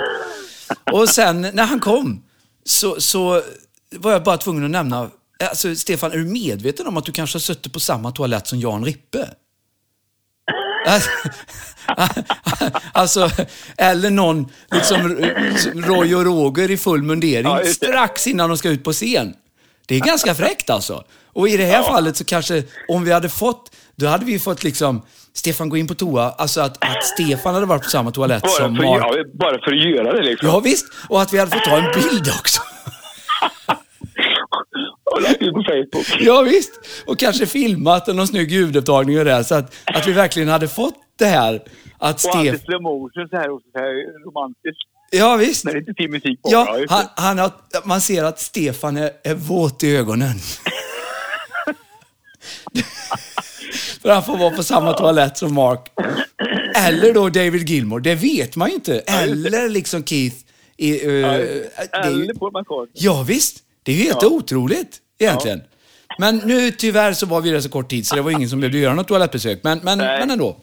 Och 0.92 1.10
sen 1.10 1.42
när 1.42 1.66
han 1.66 1.80
kom 1.80 2.24
så, 2.66 3.02
så 3.02 3.42
var 3.92 4.12
jag 4.12 4.24
bara 4.24 4.38
tvungen 4.38 4.64
att 4.66 4.72
nämna, 4.72 5.10
alltså 5.50 5.76
Stefan, 5.76 6.12
är 6.12 6.18
du 6.18 6.26
medveten 6.26 6.88
om 6.88 6.98
att 6.98 7.06
du 7.06 7.12
kanske 7.12 7.36
har 7.36 7.42
suttit 7.42 7.74
på 7.74 7.80
samma 7.80 8.12
toalett 8.12 8.48
som 8.48 8.60
Jan 8.60 8.86
Rippe? 8.86 9.30
Alltså, 12.92 13.30
eller 13.78 14.10
någon, 14.10 14.48
liksom 14.72 15.18
Roy 15.74 16.16
och 16.16 16.26
Roger 16.26 16.72
i 16.72 16.78
full 16.78 17.04
mundering 17.04 17.46
Ja, 17.46 17.66
strax 17.66 18.28
innan 18.28 18.50
de 18.50 18.58
ska 18.58 18.70
ut 18.70 18.84
på 18.84 18.94
scen. 18.94 19.34
Det 19.88 19.96
är 19.96 20.00
ganska 20.00 20.36
fräckt 20.36 20.70
alltså. 20.70 21.04
Och 21.26 21.50
i 21.50 21.58
det 21.58 21.66
här 21.66 21.84
fallet 21.84 22.18
så 22.18 22.24
kanske, 22.26 22.64
om 22.88 23.04
vi 23.04 23.12
hade 23.12 23.30
fått, 23.30 23.72
då 23.96 24.08
hade 24.08 24.26
vi 24.26 24.40
fått 24.40 24.64
liksom, 24.64 25.02
Stefan 25.36 25.70
gå 25.70 25.78
in 25.78 25.88
på 25.88 25.96
toa, 25.96 26.30
alltså 26.38 26.62
att, 26.62 26.86
att 26.86 27.04
Stefan 27.04 27.54
hade 27.54 27.66
varit 27.66 27.84
på 27.84 27.90
samma 27.90 28.12
toalett 28.12 28.42
Bara 28.44 28.52
som 28.52 28.76
för, 28.76 28.84
Mark. 28.84 29.04
ja, 29.04 29.24
bara 29.34 29.60
för 29.60 29.72
att 29.72 29.84
göra 29.84 30.14
det 30.14 30.24
liksom. 30.24 30.50
Ja 30.50 30.60
visst, 30.60 30.86
och 31.10 31.22
att 31.22 31.34
vi 31.34 31.38
hade 31.38 31.52
fått 31.52 31.64
ta 31.64 31.78
en 31.78 31.92
bild 32.02 32.28
också. 32.40 32.62
Och 35.16 35.22
lagt 35.22 35.42
ut 35.42 35.54
på 35.54 35.64
Facebook. 35.64 36.18
Ja 36.20 36.42
visst, 36.42 36.72
och 37.06 37.20
kanske 37.20 37.46
filmat 37.46 38.08
och 38.08 38.16
någon 38.16 38.28
snygg 38.28 38.52
ljudupptagning 38.52 39.20
och 39.20 39.26
det. 39.26 39.44
Så 39.44 39.56
att, 39.56 39.76
att 39.86 40.08
vi 40.08 40.12
verkligen 40.12 40.50
hade 40.50 40.68
fått 40.68 40.96
det 41.20 41.26
här 41.26 41.62
att 41.98 42.26
Och 42.26 42.36
allt 42.36 42.46
i 42.46 42.48
Stefan... 42.50 42.60
slow 42.60 42.82
motion 42.82 43.28
så 43.30 43.38
här, 43.38 43.52
och 43.52 43.62
så 43.74 43.80
här 43.80 43.94
romantiskt. 44.26 44.90
Ja 45.12 45.36
visst. 45.36 45.66
Det 45.66 45.78
inte 45.78 46.04
är 46.04 46.08
musik 46.08 46.42
på. 46.42 46.50
Ja, 46.52 46.78
han, 46.90 47.06
han 47.16 47.40
har, 47.40 47.52
man 47.84 48.02
ser 48.02 48.24
att 48.24 48.40
Stefan 48.40 48.98
är, 48.98 49.12
är 49.24 49.36
våt 49.36 49.84
i 49.84 49.96
ögonen. 49.96 50.36
För 54.04 54.10
han 54.10 54.24
får 54.24 54.38
vara 54.38 54.50
på 54.56 54.64
samma 54.64 54.94
toalett 54.94 55.38
som 55.38 55.54
Mark. 55.54 55.80
Eller 56.76 57.14
då 57.14 57.30
David 57.30 57.70
Gilmore, 57.70 58.02
det 58.04 58.16
vet 58.16 58.56
man 58.56 58.70
ju 58.70 58.76
inte. 58.76 59.00
Eller 59.00 59.70
liksom 59.70 60.04
Keith. 60.04 60.36
I, 60.78 61.08
uh, 61.08 61.14
Ja, 61.16 61.34
Eller 61.34 62.34
Paul 62.34 62.52
McCartney. 62.54 62.94
ja 62.94 63.24
visst, 63.24 63.58
det 63.84 63.92
är 63.92 63.96
ju 63.96 64.04
helt 64.04 64.18
Ja. 64.22 64.28
otroligt 64.28 64.98
egentligen. 65.20 65.62
Men 66.20 66.38
nu 66.38 66.72
tyvärr 66.72 67.14
så 67.14 67.26
var 67.26 67.42
vi 67.42 67.50
där 67.50 67.62
så 67.62 67.70
kort 67.70 67.90
tid 67.90 68.08
så 68.08 68.16
det 68.16 68.22
var 68.22 68.32
ingen 68.32 68.50
som 68.50 68.60
behövde 68.60 68.78
göra 68.78 68.94
något 68.94 69.08
toalettbesök. 69.08 69.60
Men, 69.64 69.80
men, 69.84 69.98
Nej. 69.98 70.20
men 70.20 70.32
ändå. 70.32 70.58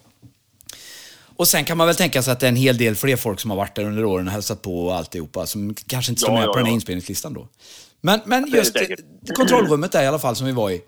Och 1.37 1.49
sen 1.49 1.65
kan 1.65 1.77
man 1.79 1.87
väl 1.87 1.97
tänka 1.97 2.23
sig 2.23 2.33
att 2.33 2.41
det 2.41 2.47
är 2.47 2.49
en 2.49 2.57
hel 2.57 2.79
del 2.79 2.97
fler 2.97 3.17
folk 3.17 3.41
som 3.41 3.51
har 3.51 3.57
varit 3.59 3.75
där 3.75 3.85
under 3.85 4.05
åren 4.05 4.27
och 4.27 4.33
hälsat 4.33 4.63
på 4.63 4.87
och 4.87 4.95
alltihopa 4.95 5.47
som 5.47 5.75
kanske 5.87 6.13
inte 6.13 6.21
står 6.21 6.33
Ja, 6.35 6.39
med 6.41 6.49
ja, 6.49 6.53
på 6.53 6.57
den 6.59 6.67
här 6.67 6.73
ja. 6.73 6.75
inspelningslistan 6.75 7.35
då. 7.35 7.49
Men, 8.01 8.21
men 8.25 8.47
just 8.55 8.75
det, 8.75 8.97
kontrollrummet 9.35 9.93
där 9.93 10.03
i 10.03 10.07
alla 10.07 10.19
fall 10.19 10.37
som 10.37 10.47
vi 10.47 10.53
var 10.53 10.71
i. 10.71 10.81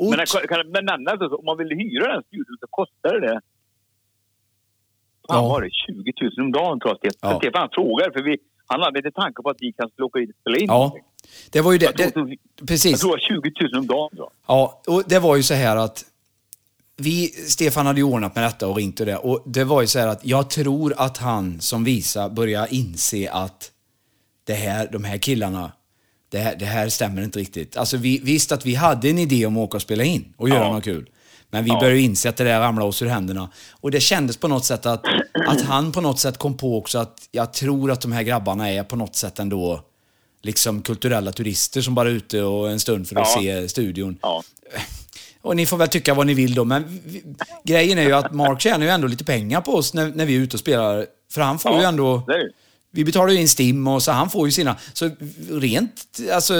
Och, 0.00 0.10
Men, 0.10 0.26
kan, 0.32 0.42
kan, 0.48 0.60
men 0.76 0.84
nämna 0.84 1.10
alltså, 1.10 1.36
om 1.40 1.44
man 1.50 1.56
vill 1.58 1.72
hyra 1.82 2.12
den 2.14 2.22
studion 2.28 2.56
så 2.60 2.66
kostar 2.78 3.14
det... 3.26 3.40
Fan 5.28 5.42
Ja. 5.42 5.48
var 5.48 5.60
det 5.62 5.70
20 5.70 6.12
000 6.36 6.46
om 6.46 6.52
dagen 6.52 6.80
tror 6.80 6.90
jag 6.90 6.98
Stefan. 6.98 7.30
Ja. 7.30 7.38
Stefan 7.38 7.68
frågade 7.72 8.12
för 8.12 8.22
vi, 8.22 8.38
han 8.66 8.80
hade 8.80 8.98
inte 8.98 9.10
tanke 9.10 9.42
på 9.42 9.50
att 9.50 9.56
vi 9.60 9.72
kan 9.72 9.88
skulle 9.90 10.06
åka 10.06 10.18
dit 10.18 10.30
och 10.30 10.36
spela 10.40 10.56
in 10.56 10.66
ja, 10.68 10.96
det 11.52 11.60
var 11.60 11.72
ju 11.72 11.78
det. 11.78 11.84
Jag 11.84 12.12
tror, 12.14 12.26
det 12.26 12.36
jag 12.58 12.68
precis. 12.68 13.00
tror 13.00 13.10
det 13.10 13.34
var 13.34 13.52
20 13.52 13.68
000 13.72 13.80
om 13.80 13.86
dagen. 13.86 14.10
Jag. 14.12 14.30
Ja, 14.46 14.82
och 14.86 15.02
det 15.06 15.18
var 15.18 15.36
ju 15.36 15.42
så 15.42 15.54
här 15.54 15.76
att 15.76 16.04
vi, 16.96 17.26
Stefan 17.28 17.86
hade 17.86 18.00
ju 18.00 18.04
ordnat 18.04 18.34
med 18.34 18.44
detta 18.44 18.68
och 18.68 18.76
ringt 18.76 19.00
och 19.00 19.06
det. 19.06 19.16
Och 19.16 19.42
det 19.46 19.64
var 19.64 19.80
ju 19.80 19.86
så 19.86 19.98
här 19.98 20.08
att 20.08 20.26
jag 20.26 20.50
tror 20.50 20.94
att 20.96 21.18
han 21.18 21.60
som 21.60 21.84
visa 21.84 22.28
börjar 22.28 22.66
inse 22.70 23.30
att 23.32 23.72
det 24.44 24.54
här, 24.54 24.88
de 24.92 25.04
här 25.04 25.18
killarna, 25.18 25.72
det 26.30 26.38
här, 26.38 26.56
det 26.56 26.64
här 26.64 26.88
stämmer 26.88 27.22
inte 27.22 27.38
riktigt. 27.38 27.76
Alltså 27.76 27.96
vi, 27.96 28.18
visst 28.18 28.52
att 28.52 28.66
vi 28.66 28.74
hade 28.74 29.10
en 29.10 29.18
idé 29.18 29.46
om 29.46 29.56
att 29.56 29.60
åka 29.64 29.76
och 29.76 29.82
spela 29.82 30.04
in 30.04 30.32
och 30.36 30.48
göra 30.48 30.58
Ja. 30.64 30.72
något 30.72 30.84
kul. 30.84 31.08
Men 31.50 31.64
vi 31.64 31.70
Ja. 31.70 31.80
började 31.80 32.00
inse 32.00 32.28
att 32.28 32.36
det 32.36 32.44
där 32.44 32.60
ramlade 32.60 32.88
oss 32.88 33.02
ur 33.02 33.06
händerna. 33.06 33.50
Och 33.70 33.90
det 33.90 34.00
kändes 34.00 34.36
på 34.36 34.48
något 34.48 34.64
sätt 34.64 34.86
att, 34.86 35.04
att 35.48 35.60
han 35.60 35.92
på 35.92 36.00
något 36.00 36.18
sätt 36.20 36.38
kom 36.38 36.56
på 36.56 36.78
också 36.78 36.98
att 36.98 37.28
jag 37.30 37.52
tror 37.52 37.90
att 37.90 38.00
de 38.00 38.12
här 38.12 38.22
grabbarna 38.22 38.70
är 38.70 38.82
på 38.82 38.96
något 38.96 39.16
sätt 39.16 39.38
ändå 39.38 39.80
liksom 40.42 40.82
kulturella 40.82 41.32
turister 41.32 41.80
som 41.80 41.94
bara 41.94 42.08
är 42.08 42.12
ute 42.12 42.42
och 42.42 42.70
en 42.70 42.80
stund 42.80 43.08
för 43.08 43.16
att 43.16 43.28
Ja. 43.34 43.40
se 43.40 43.68
studion. 43.68 44.18
Ja. 44.22 44.42
Och 45.42 45.56
ni 45.56 45.66
får 45.66 45.76
väl 45.76 45.88
tycka 45.88 46.14
vad 46.14 46.26
ni 46.26 46.34
vill 46.34 46.54
då, 46.54 46.64
men 46.64 47.00
vi, 47.04 47.22
grejen 47.64 47.98
är 47.98 48.02
ju 48.02 48.12
att 48.12 48.34
Mark 48.34 48.60
tjänar 48.60 48.86
ju 48.86 48.90
ändå 48.92 49.06
lite 49.06 49.24
pengar 49.24 49.60
på 49.60 49.74
oss 49.74 49.94
när, 49.94 50.08
när 50.14 50.26
vi 50.26 50.36
är 50.36 50.40
ute 50.40 50.56
och 50.56 50.60
spelar. 50.60 51.06
För 51.32 51.40
han 51.40 51.58
får 51.58 51.76
ju 51.78 51.82
ändå... 51.82 52.22
det. 52.26 52.50
Vi 52.92 53.04
betalar 53.04 53.28
ju 53.32 53.40
in 53.40 53.48
STIM 53.48 53.88
och 53.88 54.02
så 54.02 54.12
han 54.12 54.30
får 54.30 54.46
ju 54.48 54.52
sina. 54.52 54.76
Så 54.92 55.10
rent, 55.50 56.06
alltså 56.34 56.54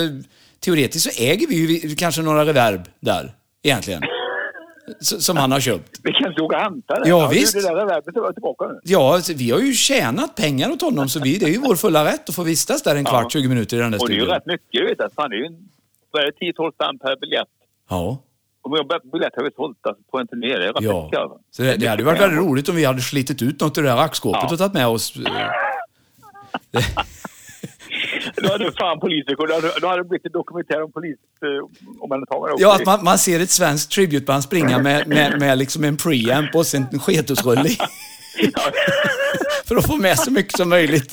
teoretiskt 0.60 1.12
så 1.14 1.22
äger 1.22 1.46
vi 1.46 1.54
ju 1.88 1.94
kanske 1.96 2.22
några 2.22 2.44
reverb 2.44 2.80
där, 3.00 3.34
egentligen. 3.62 4.02
Som 5.00 5.36
han 5.36 5.52
har 5.52 5.60
köpt. 5.60 6.00
Vi 6.02 6.12
kan 6.12 6.28
inte 6.30 6.42
åka 6.42 6.56
och 6.56 6.62
hämta 6.62 6.94
det. 6.94 7.08
Ja, 7.08 7.28
visst. 7.28 7.54
Det 7.54 7.60
där 7.62 7.74
reverbet 7.74 8.14
var 8.16 8.32
tillbaka 8.32 8.66
nu. 8.66 8.78
Ja, 8.82 9.20
vi 9.36 9.50
har 9.50 9.58
ju 9.60 9.72
tjänat 9.72 10.36
pengar 10.36 10.70
åt 10.70 10.82
honom 10.82 11.08
så 11.08 11.20
vi, 11.20 11.38
det 11.38 11.46
är 11.46 11.50
ju 11.50 11.58
vår 11.58 11.76
fulla 11.76 12.04
rätt 12.04 12.28
att 12.28 12.34
få 12.34 12.42
vistas 12.42 12.82
där 12.82 12.96
en 12.96 13.04
kvart, 13.04 13.22
Ja. 13.34 13.40
20 13.40 13.48
minuter 13.48 13.76
i 13.76 13.80
den 13.80 13.90
där 13.90 14.00
Och 14.00 14.08
det 14.08 14.14
är 14.14 14.14
ju 14.14 14.20
studion. 14.20 14.34
rätt 14.34 14.46
mycket, 14.46 15.00
vet. 15.00 15.14
Fan, 15.14 15.30
det 15.30 15.36
är 15.36 15.38
ju 15.38 15.46
en- 15.46 15.68
vad 16.10 16.22
är 16.22 16.26
det, 16.26 16.32
10-12 16.52 16.72
spänn 16.72 16.98
per 16.98 17.16
biljett. 17.20 17.48
Ja. 17.90 18.22
Och 18.62 18.78
jag 18.78 18.86
biljett 19.12 19.32
har 19.36 19.44
vi 19.44 19.50
sålt 19.56 19.78
alltså, 19.82 20.02
på 20.10 20.18
en 20.18 20.26
turné. 20.26 20.46
Det 20.48 20.54
är 20.54 20.58
rätt 20.72 20.76
Ja. 20.80 21.10
Alltså. 21.16 21.38
Så 21.50 21.62
det, 21.62 21.76
det 21.76 21.86
hade 21.86 22.02
ju 22.02 22.06
varit 22.06 22.20
väldigt 22.20 22.38
roligt 22.38 22.68
om 22.68 22.76
vi 22.76 22.84
hade 22.84 23.00
slitit 23.00 23.42
ut 23.42 23.60
något 23.60 23.78
ur 23.78 23.82
det 23.82 23.90
här 23.90 23.96
rackskåpet 23.96 24.40
Ja. 24.42 24.52
och 24.52 24.58
tagit 24.58 24.74
med 24.74 24.86
oss. 24.86 25.12
Då 28.36 28.48
hade 28.52 28.72
fan 28.72 29.00
polisen 29.00 29.34
då 29.38 29.54
hade, 29.54 29.80
då 29.80 29.88
hade 29.88 30.02
det 30.02 30.08
blivit 30.08 30.26
en 30.26 30.32
dokumentär 30.32 30.82
om 30.82 30.92
polis 30.92 31.16
eh, 31.42 32.00
omhändertagande 32.00 32.52
också. 32.52 32.62
Ja, 32.62 32.74
att 32.74 32.86
man, 32.86 33.04
man 33.04 33.18
ser 33.18 33.40
ett 33.40 33.50
svenskt 33.50 33.92
tributeband 33.92 34.42
springa 34.44 34.78
med, 34.78 35.08
med, 35.08 35.40
med 35.40 35.58
liksom 35.58 35.84
en 35.84 35.96
preamp 35.96 36.54
och 36.54 36.66
sen 36.66 36.86
en 36.92 36.98
sketusrulle 36.98 37.68
i. 37.68 37.78
För 39.64 39.76
att 39.76 39.86
få 39.86 39.96
med 39.96 40.18
så 40.18 40.30
mycket 40.30 40.56
som 40.56 40.68
möjligt. 40.68 41.12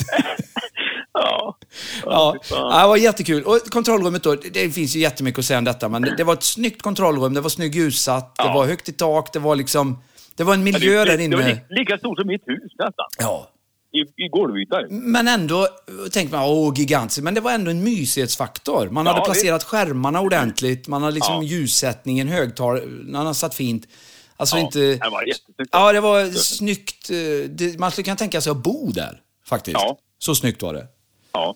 ja. 1.14 1.58
Ja, 2.06 2.36
ja, 2.50 2.82
det 2.82 2.88
var 2.88 2.98
jättekul. 2.98 3.44
Och 3.44 3.60
kontrollrummet 3.70 4.24
då, 4.24 4.36
det, 4.36 4.50
det 4.50 4.70
finns 4.70 4.96
ju 4.96 5.00
jättemycket 5.00 5.40
att 5.40 5.46
säga 5.46 5.58
om 5.60 5.64
detta, 5.66 5.90
men 5.90 6.02
det, 6.02 6.16
det 6.18 6.24
var 6.24 6.34
ett 6.34 6.44
snyggt 6.44 6.82
kontrollrum, 6.82 7.34
det 7.34 7.42
var 7.42 7.50
snygg 7.50 7.76
ljussatt, 7.76 8.36
det 8.36 8.44
Ja. 8.44 8.54
var 8.54 8.66
högt 8.66 8.90
i 8.90 8.92
tak, 8.92 9.34
det 9.34 9.40
var 9.40 9.56
liksom... 9.56 10.04
Det 10.36 10.44
var 10.44 10.54
en 10.54 10.60
Ja, 10.68 10.74
miljö 10.74 10.92
det, 11.06 11.12
där 11.12 11.18
det, 11.18 11.28
det 11.28 11.36
var 11.36 11.44
inne. 11.44 11.54
li, 11.70 11.80
lika 11.80 11.98
stort 11.98 12.18
som 12.20 12.28
mitt 12.28 12.48
hus 12.48 12.72
nästan. 12.80 13.06
Ja. 13.20 13.50
I, 14.02 14.26
i 14.26 14.28
golvyta. 14.28 14.82
Men 14.90 15.28
ändå 15.28 15.68
tänkte 16.12 16.38
man, 16.38 16.46
åh 16.50 16.74
gigantiskt. 16.76 17.24
Men 17.24 17.34
det 17.34 17.42
var 17.42 17.52
ändå 17.52 17.72
en 17.72 17.84
mysighetsfaktor. 17.84 18.90
Man 18.90 19.08
hade 19.08 19.20
Ja, 19.20 19.26
placerat 19.26 19.64
skärmarna 19.64 20.22
ordentligt, 20.22 20.88
man 20.88 21.02
hade 21.04 21.14
liksom 21.16 21.36
Ja. 21.36 21.44
ljussättningen, 21.44 22.28
hade 23.26 23.34
satt 23.36 23.56
fint. 23.56 23.88
Alltså 24.38 24.58
Ja, 24.58 24.62
inte... 24.62 24.80
det 24.80 25.10
var 25.12 25.24
jättesnyggt. 25.24 25.70
Ja, 25.72 25.94
det 25.94 26.02
var 26.02 26.26
snyggt. 26.32 27.08
Det, 27.50 27.80
man 27.80 27.92
skulle 27.92 28.04
kunna 28.04 28.16
tänka 28.16 28.42
sig 28.42 28.52
att 28.52 28.58
bo 28.58 28.92
där, 28.92 29.22
faktiskt. 29.46 29.78
Ja. 29.80 29.98
Så 30.20 30.36
snyggt 30.36 30.62
var 30.62 30.74
det. 30.74 30.88
Ja. 31.32 31.56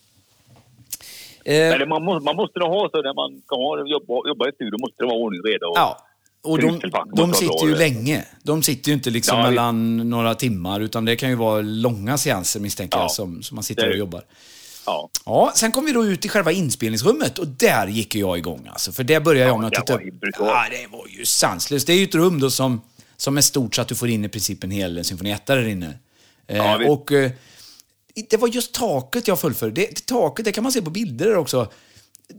Eh, 1.45 1.53
det, 1.79 1.85
man, 1.85 2.03
måste, 2.03 2.25
man 2.25 2.35
måste 2.35 2.59
ha 2.59 2.89
så 2.91 3.01
när 3.01 3.13
man 3.13 3.41
ska 3.45 3.55
ha, 3.55 3.87
jobba, 3.87 4.27
jobba 4.27 4.49
i 4.49 4.51
studio 4.51 4.77
måste 4.79 4.95
det 5.03 5.05
vara 5.05 5.17
ordning 5.17 5.41
och 5.41 5.47
reda. 5.47 5.67
Och, 5.67 5.77
ja. 5.77 5.97
Och 6.43 6.61
de, 6.61 6.81
de 7.15 7.33
sitter 7.33 7.67
ju 7.67 7.75
länge. 7.75 8.25
De 8.43 8.63
sitter 8.63 8.87
ju 8.89 8.93
inte 8.93 9.09
liksom 9.09 9.37
Ja, 9.37 9.43
det- 9.43 9.49
mellan 9.49 9.97
några 10.09 10.35
timmar, 10.35 10.79
utan 10.79 11.05
det 11.05 11.15
kan 11.15 11.29
ju 11.29 11.35
vara 11.35 11.61
långa 11.61 12.17
seanser 12.17 12.59
misstänker 12.59 12.97
Ja. 12.97 13.03
jag, 13.03 13.11
som, 13.11 13.43
som 13.43 13.55
man 13.55 13.63
sitter 13.63 13.83
Det 13.85 13.91
och 13.91 13.97
jobbar. 13.97 14.23
Ja. 14.85 15.09
Ja, 15.25 15.51
sen 15.55 15.71
kom 15.71 15.85
vi 15.85 15.91
då 15.91 16.05
ut 16.05 16.25
i 16.25 16.29
själva 16.29 16.51
inspelningsrummet 16.51 17.37
och 17.39 17.47
där 17.47 17.87
gick 17.87 18.15
jag 18.15 18.37
igång 18.37 18.67
alltså. 18.71 18.91
För 18.91 19.03
det 19.03 19.19
började 19.19 19.49
jag 19.49 19.55
Ja, 19.55 19.61
med 19.61 19.67
att 19.67 19.87
titta. 19.87 19.99
Ja, 20.39 20.65
det 20.71 20.87
var 20.97 21.07
ju 21.17 21.25
sanslöst. 21.25 21.87
Det 21.87 21.93
är 21.93 21.97
ju 21.97 22.03
ett 22.03 22.15
rum 22.15 22.39
då 22.39 22.49
som, 22.51 22.81
Som 23.17 23.37
är 23.37 23.41
stort 23.41 23.75
så 23.75 23.81
att 23.81 23.87
du 23.87 23.95
får 23.95 24.09
in 24.09 24.25
i 24.25 24.29
princip 24.29 24.63
en 24.63 24.71
hel 24.71 25.05
symfonietta 25.05 25.55
där 25.55 25.67
inne. 25.67 25.93
Eh, 26.47 26.57
Ja, 26.57 26.77
visst. 26.77 26.89
och 26.91 27.11
eh, 27.11 27.31
det 28.29 28.37
var 28.37 28.47
just 28.47 28.73
taket 28.73 29.27
jag 29.27 29.39
föll 29.39 29.53
för. 29.53 29.71
Det, 29.71 30.05
taket, 30.05 30.45
det 30.45 30.51
kan 30.51 30.63
man 30.63 30.71
se 30.71 30.81
på 30.81 30.89
bilder 30.89 31.25
där 31.25 31.37
också. 31.37 31.67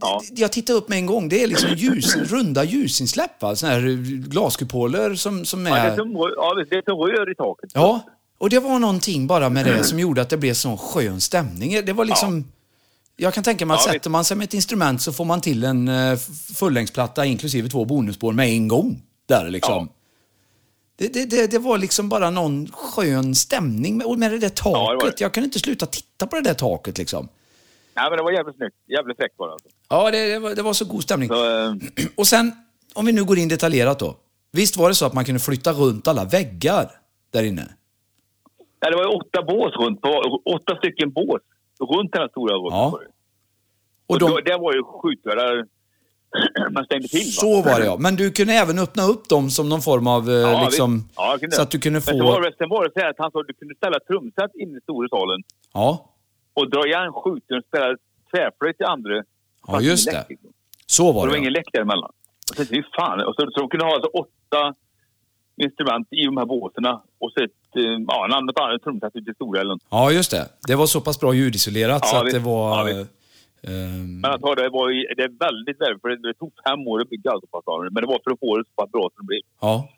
Ja. 0.00 0.22
Jag 0.30 0.52
tittade 0.52 0.78
upp 0.78 0.88
med 0.88 0.98
en 0.98 1.06
gång. 1.06 1.28
Det 1.28 1.42
är 1.42 1.46
liksom 1.46 1.70
ljus, 1.70 2.16
runda 2.16 2.64
ljusinsläpp. 2.64 3.42
Va? 3.42 3.56
Såna 3.56 3.72
här 3.72 3.80
glaskupoler 4.28 5.14
som, 5.14 5.44
som 5.44 5.66
är... 5.66 5.70
Ja, 5.70 5.76
det 5.76 5.88
är 5.88 5.96
som, 5.96 6.12
ja, 6.36 6.54
det 6.54 6.76
är 6.76 6.82
som 6.82 6.98
rör 6.98 7.32
i 7.32 7.34
taket. 7.34 7.70
Ja, 7.74 8.00
och 8.38 8.50
det 8.50 8.58
var 8.58 8.78
någonting 8.78 9.26
bara 9.26 9.48
med 9.48 9.64
det 9.66 9.84
som 9.84 9.98
gjorde 9.98 10.22
att 10.22 10.30
det 10.30 10.36
blev 10.36 10.54
sån 10.54 10.78
skön 10.78 11.20
stämning. 11.20 11.84
Det 11.84 11.92
var 11.92 12.04
liksom... 12.04 12.44
Jag 13.16 13.34
kan 13.34 13.44
tänka 13.44 13.66
mig 13.66 13.74
att 13.74 13.86
Ja, 13.86 13.92
sätter 13.92 14.10
man 14.10 14.24
sig 14.24 14.36
med 14.36 14.44
ett 14.44 14.54
instrument 14.54 15.02
så 15.02 15.12
får 15.12 15.24
man 15.24 15.40
till 15.40 15.64
en 15.64 15.88
uh, 15.88 16.18
fullängdsplatta 16.54 17.26
inklusive 17.26 17.68
två 17.68 17.84
bonusspår 17.84 18.32
med 18.32 18.48
en 18.48 18.68
gång. 18.68 19.02
Där 19.28 19.50
liksom. 19.50 19.88
Det, 20.96 21.08
det, 21.08 21.24
det, 21.24 21.46
det 21.46 21.58
var 21.58 21.78
liksom 21.78 22.08
bara 22.08 22.30
någon 22.30 22.68
skön 22.72 23.34
stämning 23.34 23.96
med, 23.96 24.18
med 24.18 24.30
det 24.30 24.38
där 24.38 24.48
taket. 24.48 25.04
Ja, 25.04 25.10
det. 25.16 25.20
Jag 25.20 25.34
kunde 25.34 25.44
inte 25.44 25.58
sluta 25.58 25.86
titta 25.86 26.26
på 26.26 26.36
det 26.36 26.42
där 26.42 26.54
taket 26.54 26.98
liksom. 26.98 27.28
Nej, 27.94 28.10
men 28.10 28.16
det 28.16 28.22
var 28.22 28.32
jävligt 28.32 28.56
snyggt. 28.56 28.76
Jävligt 28.86 29.16
fräckt 29.16 29.34
var 29.38 29.46
det 29.46 29.52
alltså. 29.52 29.68
Ja, 29.88 30.10
det, 30.10 30.32
det, 30.32 30.38
var, 30.38 30.54
det 30.54 30.62
var 30.62 30.72
så 30.72 30.84
god 30.84 31.02
stämning. 31.02 31.28
Så, 31.28 31.64
eh, 31.64 31.74
Och 32.16 32.26
sen, 32.26 32.52
om 32.94 33.06
vi 33.06 33.12
nu 33.12 33.24
går 33.24 33.38
in 33.38 33.48
detaljerat 33.48 33.98
då. 33.98 34.16
Visst 34.52 34.76
var 34.76 34.88
det 34.88 34.94
så 34.94 35.06
att 35.06 35.12
man 35.14 35.24
kunde 35.24 35.40
flytta 35.40 35.72
runt 35.72 36.08
alla 36.08 36.24
väggar 36.24 36.90
där 37.30 37.42
inne? 37.42 37.68
nej, 38.82 38.90
det 38.90 38.96
var 38.96 39.04
ju 39.04 39.10
åtta 39.10 39.42
bås 39.42 39.76
runt 39.76 40.00
på, 40.00 40.08
åtta 40.44 40.76
stycken 40.76 41.12
bås 41.12 41.42
runt 41.80 42.12
den 42.12 42.20
här 42.22 42.28
stora 42.28 42.54
rummet. 42.54 42.72
Ja. 42.72 42.86
Och 42.86 43.00
Och 44.06 44.18
de, 44.18 44.30
då, 44.30 44.40
det 44.40 44.56
var 44.56 44.72
ju 44.74 44.82
skjutvärdar 44.82 45.66
man 46.70 46.84
stängde 46.84 47.08
till. 47.08 47.18
Va? 47.18 47.32
Så 47.32 47.62
var 47.62 47.80
det 47.80 47.86
ja. 47.86 47.96
Men 47.98 48.16
du 48.16 48.30
kunde 48.30 48.52
även 48.52 48.78
öppna 48.78 49.02
upp 49.02 49.28
dem 49.28 49.50
som 49.50 49.68
någon 49.68 49.82
form 49.82 50.06
av 50.06 50.30
eh, 50.30 50.34
Ja, 50.34 50.64
liksom... 50.64 51.08
Ja, 51.16 51.38
så 51.50 51.62
att 51.62 51.70
du 51.70 51.78
kunde 51.78 51.96
Men 51.96 52.02
sen 52.02 52.18
var, 52.18 52.34
få... 52.34 52.40
det, 52.40 52.54
sen 52.58 52.68
var 52.68 52.84
det 52.84 52.90
så 52.94 53.00
här 53.00 53.10
att 53.10 53.18
han 53.18 53.30
sa 53.30 53.40
att 53.40 53.46
du 53.46 53.54
kunde 53.54 53.74
ställa 53.74 53.98
trumset 54.00 54.50
inne 54.54 54.78
i 54.78 54.80
stora 54.80 55.08
salen 55.08 55.42
Ja, 55.74 56.11
och 56.54 56.70
dra 56.70 56.86
igen 56.86 57.12
skjuten 57.12 57.56
och 57.58 57.64
spela 57.64 57.96
tvärflöjt 58.30 58.80
i 58.80 58.84
andra. 58.84 59.22
Ja, 59.66 59.80
just 59.80 60.10
det. 60.10 60.26
så 60.86 61.04
var 61.04 61.12
det 61.12 61.18
var 61.18 61.26
det. 61.26 61.38
ingen 61.38 61.52
läck 61.52 61.72
däremellan. 61.72 62.12
Så, 62.56 62.64
fy 62.64 62.82
fan. 62.96 63.20
Och 63.20 63.34
så, 63.34 63.50
så 63.50 63.60
de 63.60 63.68
kunde 63.68 63.84
ha 63.84 63.94
alltså 63.94 64.10
åtta 64.10 64.74
instrument 65.56 66.08
i 66.10 66.24
de 66.24 66.36
här 66.36 66.46
båtarna 66.46 67.02
och 67.18 67.32
så 67.32 67.44
ett, 67.44 67.76
eh, 67.76 67.82
ja, 68.08 68.24
en 68.24 68.32
annat, 68.32 68.60
annat 68.60 68.82
trumset 68.82 69.16
ute 69.16 69.30
i 69.30 69.64
något. 69.64 69.82
Ja, 69.90 70.10
just 70.10 70.30
det. 70.30 70.48
Det 70.68 70.74
var 70.74 70.86
så 70.86 71.00
pass 71.00 71.20
bra 71.20 71.34
ljudisolerat 71.34 72.06
så 72.06 72.16
Ja, 72.16 72.24
att 72.26 72.32
det 72.32 72.38
var... 72.38 72.88
Ja, 72.88 73.06
ehm, 73.62 74.20
Men 74.20 74.30
att 74.30 74.42
ha 74.42 74.54
det 74.54 74.68
var 74.68 74.90
ju, 74.90 75.02
det 75.16 75.22
är 75.22 75.32
väldigt 75.46 75.80
värdefullt. 75.80 76.00
för 76.02 76.28
Det, 76.28 76.34
tog 76.34 76.52
fem 76.68 76.88
år 76.88 77.00
att 77.00 77.10
bygga 77.10 77.30
passagen. 77.52 77.92
Men 77.94 78.00
det 78.02 78.06
var 78.06 78.20
för 78.24 78.30
att 78.30 78.40
få 78.40 78.56
det 78.58 78.64
så 78.64 78.82
pass 78.82 78.90
bra 78.90 79.02
som 79.02 79.26
det 79.26 79.26
blev. 79.26 79.40
ja. 79.60 79.88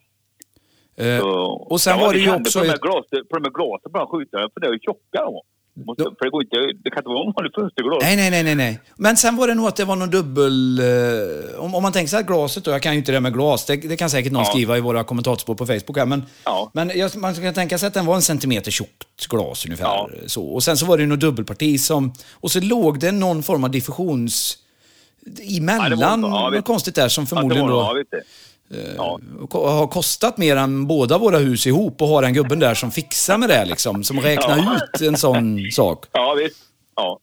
Så, 1.20 1.30
och 1.70 1.80
sen 1.80 1.98
ja, 1.98 2.06
var 2.06 2.12
det 2.12 2.18
ju 2.18 2.34
också... 2.34 2.58
På 2.58 2.64
de 2.64 2.70
här 2.70 2.78
glasen, 2.78 3.26
på 3.28 3.36
de 3.38 3.44
här 3.44 3.50
glasen 3.60 3.90
här 3.94 4.06
skjutarna, 4.06 4.48
för 4.54 4.60
det 4.60 4.66
är 4.66 4.72
ju 4.72 4.78
tjocka 4.78 5.18
de 5.24 5.32
var. 5.32 5.42
Måste- 5.76 6.02
Då- 6.02 6.14
För 6.18 6.24
det, 6.24 6.30
går 6.30 6.42
inte, 6.42 6.56
det 6.84 6.90
kan 6.90 6.98
inte 6.98 7.08
vara 7.08 7.26
en 7.26 7.32
vanlig 7.37 7.52
fönsterglas. 7.54 7.98
Nej, 8.02 8.16
nej, 8.30 8.42
nej, 8.44 8.54
nej. 8.54 8.80
Men 8.96 9.16
sen 9.16 9.37
var 9.37 9.48
det 9.48 9.54
nog 9.54 9.66
att 9.66 9.76
det 9.76 9.84
var 9.84 9.96
någon 9.96 10.10
dubbel... 10.10 10.78
Eh, 10.78 11.60
om, 11.60 11.74
om 11.74 11.82
man 11.82 11.92
tänker 11.92 12.08
sig 12.10 12.20
att 12.20 12.26
glaset 12.26 12.64
då, 12.64 12.70
jag 12.70 12.82
kan 12.82 12.92
ju 12.92 12.98
inte 12.98 13.12
det 13.12 13.20
med 13.20 13.32
glas, 13.34 13.64
det, 13.66 13.76
det 13.76 13.96
kan 13.96 14.10
säkert 14.10 14.32
någon 14.32 14.42
Ja. 14.42 14.50
skriva 14.50 14.76
i 14.78 14.80
våra 14.80 15.04
kommentatorspår 15.04 15.54
på 15.54 15.66
Facebook 15.66 15.96
här, 15.96 16.06
men, 16.06 16.22
Ja. 16.44 16.70
men 16.74 16.90
jag, 16.94 17.16
man 17.16 17.34
kan 17.34 17.54
tänka 17.54 17.78
sig 17.78 17.87
att 17.87 17.94
den 17.94 18.06
var 18.06 18.14
en 18.14 18.22
centimeter 18.22 18.70
tjockt 18.70 19.26
glas 19.28 19.64
ungefär. 19.64 19.84
Ja. 19.84 20.08
Så. 20.26 20.44
Och 20.44 20.62
sen 20.62 20.76
så 20.76 20.87
var 20.87 20.98
det 20.98 21.06
något 21.06 21.20
dubbelparti 21.20 21.80
som... 21.80 22.12
Och 22.32 22.50
så 22.50 22.60
låg 22.60 23.00
det 23.00 23.12
någon 23.12 23.42
form 23.42 23.64
av 23.64 23.70
diffusions... 23.70 24.58
Emellan, 25.58 26.00
Ja, 26.00 26.16
det 26.16 26.22
var. 26.22 26.54
Ja, 26.54 26.62
konstigt 26.62 26.94
där 26.94 27.08
som 27.08 27.24
Att 27.24 27.30
det 27.30 27.37
förmodligen 27.37 27.68
var, 27.68 27.94
då... 27.94 28.04
Ja. 28.10 28.18
Ja. 28.96 29.18
ko- 29.50 29.66
har 29.66 29.87
kostat 29.87 30.38
mer 30.38 30.56
än 30.56 30.87
båda 30.87 31.18
våra 31.18 31.38
hus 31.38 31.66
ihop 31.66 32.02
och 32.02 32.08
har 32.08 32.22
en 32.22 32.32
gubben 32.34 32.58
där 32.58 32.74
som 32.74 32.90
fixar 32.90 33.38
med 33.38 33.48
det 33.48 33.64
liksom, 33.64 34.04
som 34.04 34.20
räknar 34.20 34.56
Ja. 34.56 34.76
ut 34.94 35.00
en 35.00 35.16
sån 35.16 35.58
sak. 35.72 36.06
ja, 36.12 36.34
visst. 36.34 36.56
Ja. 36.96 37.18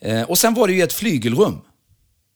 Eh, 0.00 0.22
och 0.22 0.38
sen 0.38 0.54
var 0.54 0.66
det 0.66 0.72
ju 0.72 0.82
ett 0.82 0.92
flygelrum. 0.92 1.58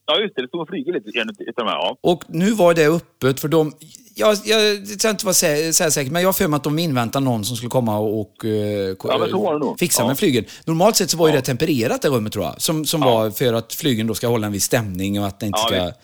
ja, 0.07 0.19
just 0.21 0.35
det. 0.37 0.43
Det 0.43 0.49
stod 0.49 0.61
och 0.61 0.69
flygade 0.69 0.99
lite 0.99 1.19
i 1.19 1.21
en 1.21 1.29
här. 1.67 1.75
Ja. 1.75 1.97
Och 2.01 2.25
nu 2.29 2.51
var 2.51 2.75
det 2.75 2.87
öppet 2.87 3.41
för 3.41 3.49
de... 3.49 3.73
Jag, 4.15 4.37
jag 4.45 4.87
ska 4.89 5.11
inte 5.11 5.25
vara 5.27 5.35
sä, 5.35 5.73
säga 5.73 5.91
säkert, 5.91 6.13
men 6.13 6.23
jag 6.23 6.29
har 6.29 6.33
för 6.33 6.49
mig 6.49 6.57
att 6.57 6.65
de 6.65 6.79
inväntar 6.79 7.21
någon 7.21 7.45
som 7.45 7.57
skulle 7.57 7.71
komma 7.71 7.99
och, 7.99 8.21
och 8.21 8.45
eh, 8.45 8.97
Ja, 9.05 9.77
fixa 9.79 10.03
Ja. 10.03 10.07
med 10.09 10.19
flygeln. 10.19 10.47
Normalt 10.65 10.97
sett 10.97 11.11
så 11.11 11.17
var 11.17 11.29
ju 11.29 11.35
det 11.35 11.41
tempererat 11.43 12.03
det 12.03 12.09
rummet 12.09 12.33
tror 12.33 12.45
jag. 12.45 12.61
Som, 12.63 12.85
som 12.85 13.03
Ja. 13.03 13.15
var 13.15 13.31
för 13.31 13.53
att 13.53 13.73
flygeln 13.75 14.09
då 14.09 14.15
ska 14.15 14.27
hålla 14.29 14.47
en 14.47 14.53
viss 14.53 14.65
stämning 14.65 15.21
och 15.21 15.27
att 15.27 15.41
det 15.41 15.47
inte 15.47 15.59
Ja, 15.63 15.67
ska... 15.69 15.85
visst. 15.85 15.97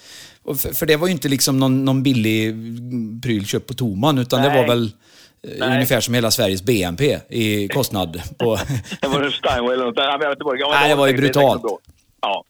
För, 0.54 0.74
för 0.74 0.86
det 0.86 0.96
var 0.96 1.06
ju 1.06 1.12
inte 1.12 1.28
liksom 1.28 1.58
någon, 1.58 1.84
någon 1.84 2.02
billig 2.02 2.54
pryl 3.22 3.46
köpt 3.46 3.66
på 3.66 3.74
Toman, 3.74 4.18
utan 4.18 4.42
det 4.42 4.48
Nej. 4.48 4.60
var 4.60 4.68
väl 4.68 4.84
eh, 4.84 5.50
Nej. 5.58 5.74
ungefär 5.74 6.00
som 6.00 6.14
hela 6.14 6.30
Sveriges 6.30 6.62
BNP 6.62 7.18
i 7.28 7.68
kostnad. 7.74 8.22
På, 8.38 8.58
Det 9.00 9.08
var 9.08 9.22
en 9.22 9.32
Steinway 9.32 9.74
eller 9.74 9.84
något. 9.84 9.96
där. 9.96 10.02
Ja, 10.02 10.10
jag 10.12 10.18
vet 10.18 10.30
inte 10.30 10.44
vad 10.44 10.54
det- 10.56 10.60
ja, 10.60 10.68
men 10.70 10.80
Nej, 10.80 10.88
det 10.88 10.94
var 10.94 11.06
ju 11.06 11.16
brutalt. 11.16 11.62
Ja. 12.22 12.44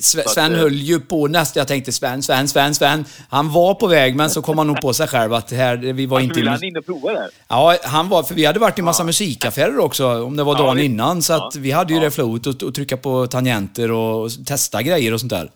Sve- 0.00 0.20
att, 0.20 0.30
Sven 0.30 0.52
eh, 0.54 0.58
höll 0.60 0.72
ju 0.74 1.00
på 1.00 1.26
nästan, 1.28 1.60
jag 1.60 1.68
tänkte 1.68 1.92
Sven, 1.92 2.22
Sven, 2.22 2.48
Sven, 2.48 2.74
Sven. 2.74 3.04
Han 3.28 3.52
var 3.52 3.74
på 3.74 3.86
väg, 3.86 4.16
men 4.16 4.30
så 4.30 4.42
kom 4.42 4.58
han 4.58 4.66
nog 4.66 4.80
på 4.80 4.92
sig 4.92 5.08
själv 5.08 5.34
att 5.34 5.50
här, 5.52 5.76
vi 5.76 6.06
var 6.06 6.16
Alltså, 6.16 6.24
inte... 6.28 6.40
ville 6.40 6.50
han 6.50 6.64
in 6.64 6.76
och 6.76 6.86
prova 6.86 7.12
det? 7.12 7.28
Ja, 7.48 7.76
han 7.84 8.08
var, 8.08 8.22
för 8.22 8.34
vi 8.34 8.44
hade 8.44 8.58
varit 8.58 8.78
i 8.78 8.82
massa 8.82 9.04
musikaffärer 9.04 9.78
också, 9.78 10.22
om 10.24 10.36
det 10.36 10.44
var 10.44 10.54
Ja, 10.54 10.58
dagen 10.62 10.76
visst. 10.76 10.84
innan. 10.84 11.22
Så 11.22 11.32
att 11.32 11.54
Ja. 11.54 11.60
vi 11.60 11.70
hade 11.70 11.92
ju 11.92 11.98
Ja. 11.98 12.04
det 12.04 12.10
flowet 12.10 12.46
och, 12.46 12.62
och 12.62 12.74
trycka 12.74 12.96
på 12.96 13.26
tangenter 13.26 13.90
och, 13.90 14.22
och 14.24 14.30
testa 14.46 14.82
grejer 14.82 15.14
och 15.14 15.20
sånt 15.20 15.30
där. 15.30 15.50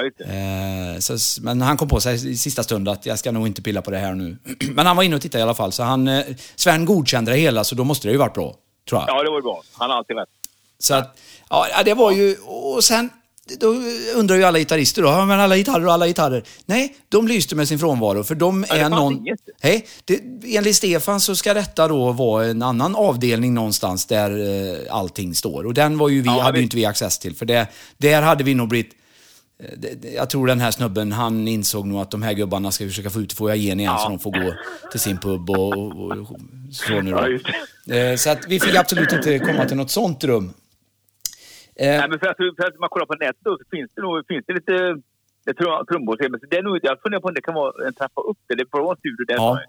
Ja. 0.00 0.24
Eh, 0.24 0.98
så, 0.98 1.42
men 1.42 1.62
han 1.62 1.76
kom 1.76 1.88
på 1.88 2.00
sig 2.00 2.30
i 2.30 2.36
sista 2.36 2.62
stund 2.62 2.88
att 2.88 3.06
jag 3.06 3.18
ska 3.18 3.32
nog 3.32 3.46
inte 3.46 3.62
pilla 3.62 3.82
på 3.82 3.90
det 3.90 3.98
här 3.98 4.14
nu. 4.14 4.36
men 4.74 4.86
han 4.86 4.96
var 4.96 5.02
inne 5.02 5.16
och 5.16 5.22
tittade 5.22 5.38
i 5.40 5.42
alla 5.42 5.54
fall, 5.54 5.72
så 5.72 5.82
han... 5.82 6.08
Eh, 6.08 6.24
Sven 6.56 6.84
godkände 6.84 7.30
det 7.30 7.36
hela, 7.38 7.64
så 7.64 7.74
då 7.74 7.84
måste 7.84 8.08
det 8.08 8.12
ju 8.12 8.18
varit 8.18 8.34
bra, 8.34 8.54
tror 8.88 9.00
jag. 9.00 9.08
Ja, 9.08 9.22
det 9.22 9.30
var 9.30 9.38
ju 9.38 9.42
bra. 9.42 9.62
Han 9.72 9.90
har 9.90 9.96
alltid 9.96 10.16
rätt. 10.16 10.28
Så 10.78 10.94
att, 10.94 11.18
ja, 11.50 11.66
det 11.84 11.94
var 11.94 12.10
ju... 12.10 12.36
Och 12.46 12.84
sen, 12.84 13.10
då 13.60 13.74
undrar 14.14 14.36
ju 14.36 14.44
alla 14.44 14.58
gitarrister 14.58 15.02
då, 15.02 15.08
ja, 15.08 15.24
men 15.24 15.40
alla 15.40 15.56
gitarrer 15.56 15.86
och 15.86 15.92
alla 15.92 16.06
gitarrer. 16.06 16.44
Nej, 16.66 16.96
de 17.08 17.28
lyste 17.28 17.54
med 17.56 17.68
sin 17.68 17.78
frånvaro, 17.78 18.24
för 18.24 18.34
de 18.34 18.66
Ja, 18.68 18.74
är 18.74 18.88
någon... 18.88 19.26
Nej, 19.62 19.86
det, 20.04 20.20
enligt 20.56 20.76
Stefan 20.76 21.20
så 21.20 21.36
ska 21.36 21.54
detta 21.54 21.88
då 21.88 22.12
vara 22.12 22.46
en 22.46 22.62
annan 22.62 22.96
avdelning 22.96 23.54
någonstans 23.54 24.06
där 24.06 24.30
eh, 24.30 24.94
allting 24.96 25.34
står. 25.34 25.66
Och 25.66 25.74
den 25.74 25.98
var 25.98 26.08
ju 26.08 26.22
vi, 26.22 26.26
Ja, 26.26 26.40
hade 26.42 26.58
ju 26.58 26.64
inte 26.64 26.76
vi 26.76 26.84
access 26.84 27.18
till, 27.18 27.36
för 27.36 27.46
det, 27.46 27.66
där 27.98 28.22
hade 28.22 28.44
vi 28.44 28.54
nog 28.54 28.68
blivit... 28.68 28.92
eh, 29.62 30.14
Jag 30.14 30.30
tror 30.30 30.46
den 30.46 30.60
här 30.60 30.70
snubben, 30.70 31.12
han 31.12 31.48
insåg 31.48 31.86
nog 31.86 32.00
att 32.00 32.10
de 32.10 32.22
här 32.22 32.32
gubbarna 32.32 32.70
ska 32.70 32.84
försöka 32.84 33.10
få 33.10 33.20
ut 33.20 33.32
få 33.32 33.54
igen 33.54 33.80
igen 33.80 33.92
så 33.98 34.04
Ja. 34.04 34.08
de 34.08 34.18
får 34.18 34.30
gå 34.30 34.54
till 34.90 35.00
sin 35.00 35.18
pub 35.18 35.50
och, 35.50 35.72
och, 35.76 36.10
och 36.10 36.36
så 36.72 37.00
nu 37.00 37.10
då. 37.10 37.18
Ja, 37.86 37.94
Eh, 37.96 38.16
Så 38.16 38.30
att 38.30 38.46
vi 38.48 38.60
fick 38.60 38.74
absolut 38.74 39.12
inte 39.12 39.38
komma 39.38 39.64
till 39.64 39.76
något 39.76 39.90
sånt 39.90 40.24
rum. 40.24 40.44
Eh, 41.76 41.86
Nej, 41.88 42.08
men 42.08 42.18
för 42.18 42.26
att, 42.26 42.36
för 42.36 42.66
att 42.66 42.78
man 42.80 42.88
kollar 42.88 43.06
på 43.06 43.14
nätet 43.14 43.36
så 43.42 43.58
finns 43.70 43.90
det 43.94 44.02
nog 44.02 44.26
finns 44.28 44.44
det 44.46 44.52
lite 44.54 44.72
det 45.44 45.54
trumbor. 45.54 46.28
Men 46.30 46.40
det 46.50 46.56
är 46.56 46.62
nog, 46.62 46.78
jag 46.82 47.00
funderar 47.02 47.20
på 47.20 47.28
om 47.28 47.34
det 47.34 47.40
kan 47.40 47.54
vara 47.54 47.86
en 47.86 47.94
trappa 47.94 48.20
upp. 48.20 48.38
Får 48.70 48.78
vara 48.80 48.90
en 48.90 48.96
studio 48.98 49.24
där. 49.28 49.34
Ja, 49.34 49.60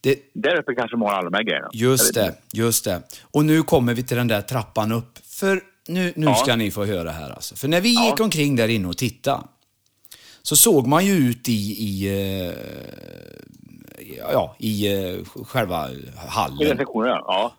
det, 0.00 0.18
Där 0.34 0.56
uppe 0.60 0.74
kanske 0.74 0.94
de 0.96 1.02
har 1.02 1.12
alla 1.12 1.30
de 1.30 1.36
här 1.36 1.42
grejerna. 1.44 1.68
just 1.72 2.14
det, 2.14 2.34
just 2.52 2.84
det. 2.84 3.02
Och 3.30 3.44
nu 3.44 3.62
kommer 3.62 3.94
vi 3.94 4.02
till 4.02 4.16
den 4.16 4.28
där 4.28 4.40
trappan 4.40 4.92
upp. 4.92 5.18
För 5.40 5.60
nu, 5.88 6.12
nu 6.16 6.26
Ja. 6.26 6.34
ska 6.34 6.56
ni 6.56 6.70
få 6.70 6.84
höra 6.84 7.10
här 7.10 7.30
alltså. 7.30 7.56
För 7.56 7.68
när 7.68 7.80
vi 7.80 7.94
Ja. 7.94 8.06
gick 8.10 8.20
omkring 8.20 8.56
där 8.56 8.68
inne 8.68 8.88
och 8.88 8.96
tittade 8.98 9.42
så 10.42 10.56
såg 10.56 10.86
man 10.86 11.06
ju 11.06 11.12
ut 11.12 11.48
i, 11.48 11.52
i, 11.78 12.06
eh, 12.48 12.54
ja, 14.32 14.56
i 14.58 14.92
eh, 14.94 15.24
själva 15.44 15.90
I 15.90 16.10
hallen. 16.28 16.76
sektionen, 16.78 17.08
ja. 17.08 17.24
ja. 17.26 17.54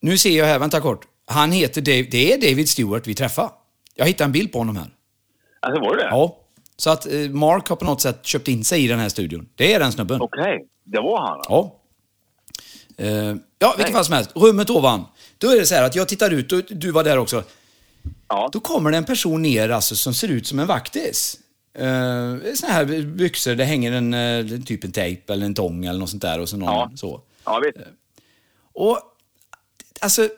Nu 0.00 0.18
ser 0.18 0.38
jag 0.38 0.46
här, 0.46 0.58
vänta 0.58 0.80
kort. 0.80 1.06
Han 1.26 1.52
heter 1.52 1.80
Dave, 1.80 2.02
det 2.02 2.32
är 2.32 2.40
David 2.50 2.68
Stewart 2.68 3.06
vi 3.06 3.14
träffar. 3.14 3.50
Jag 3.94 4.06
hittade 4.06 4.24
en 4.28 4.32
bild 4.32 4.52
på 4.52 4.58
honom 4.58 4.76
här. 4.76 4.90
Alltså 5.60 5.80
var 5.80 5.96
det 5.96 6.02
det? 6.02 6.08
Ja. 6.08 6.36
Så 6.76 6.90
att 6.90 7.06
eh, 7.06 7.18
Mark 7.30 7.68
har 7.68 7.76
på 7.76 7.84
något 7.84 8.00
sätt 8.00 8.26
köpt 8.26 8.48
in 8.48 8.64
sig 8.64 8.84
i 8.84 8.88
den 8.88 8.98
här 8.98 9.08
studion. 9.08 9.48
Det 9.54 9.72
är 9.74 9.80
den 9.80 9.92
snubben. 9.92 10.20
Okej, 10.20 10.66
det 10.84 11.00
var 11.00 11.20
han. 11.28 11.40
Ja. 11.48 11.80
Ja, 13.58 13.74
vilken 13.76 13.84
Nej. 13.84 13.92
fall 13.92 14.04
som 14.04 14.14
helst. 14.14 14.30
Rummet 14.34 14.70
ovan. 14.70 15.04
Då 15.38 15.50
är 15.50 15.56
det 15.56 15.66
så 15.66 15.74
här 15.74 15.82
att 15.82 15.94
jag 15.94 16.08
tittar 16.08 16.30
ut 16.30 16.52
och 16.52 16.62
du 16.70 16.90
var 16.90 17.04
där 17.04 17.18
också. 17.18 17.44
Ja. 18.28 18.48
Då 18.52 18.60
kommer 18.60 18.90
det 18.90 18.96
en 18.96 19.04
person 19.04 19.42
ner 19.42 19.68
alltså, 19.68 19.96
som 19.96 20.14
ser 20.14 20.28
ut 20.28 20.46
som 20.46 20.58
en 20.58 20.66
vaktis. 20.66 21.38
Uh, 21.80 22.54
såna 22.54 22.72
här 22.72 23.02
byxor, 23.02 23.54
det 23.54 23.64
hänger 23.64 23.92
en, 23.92 24.14
eh, 24.14 24.60
typ 24.60 24.84
en 24.84 24.92
tejp 24.92 25.32
eller 25.32 25.46
en 25.46 25.54
tång 25.54 25.84
eller 25.84 25.98
något 25.98 26.10
sånt 26.10 26.22
där 26.22 26.40
och 26.40 26.48
så 26.48 26.56
någon 26.56 26.68
Ja. 26.68 26.90
så. 26.96 27.20
Ja, 27.44 27.60
visst. 27.64 27.88
Och 28.72 29.00
alltså, 30.00 30.28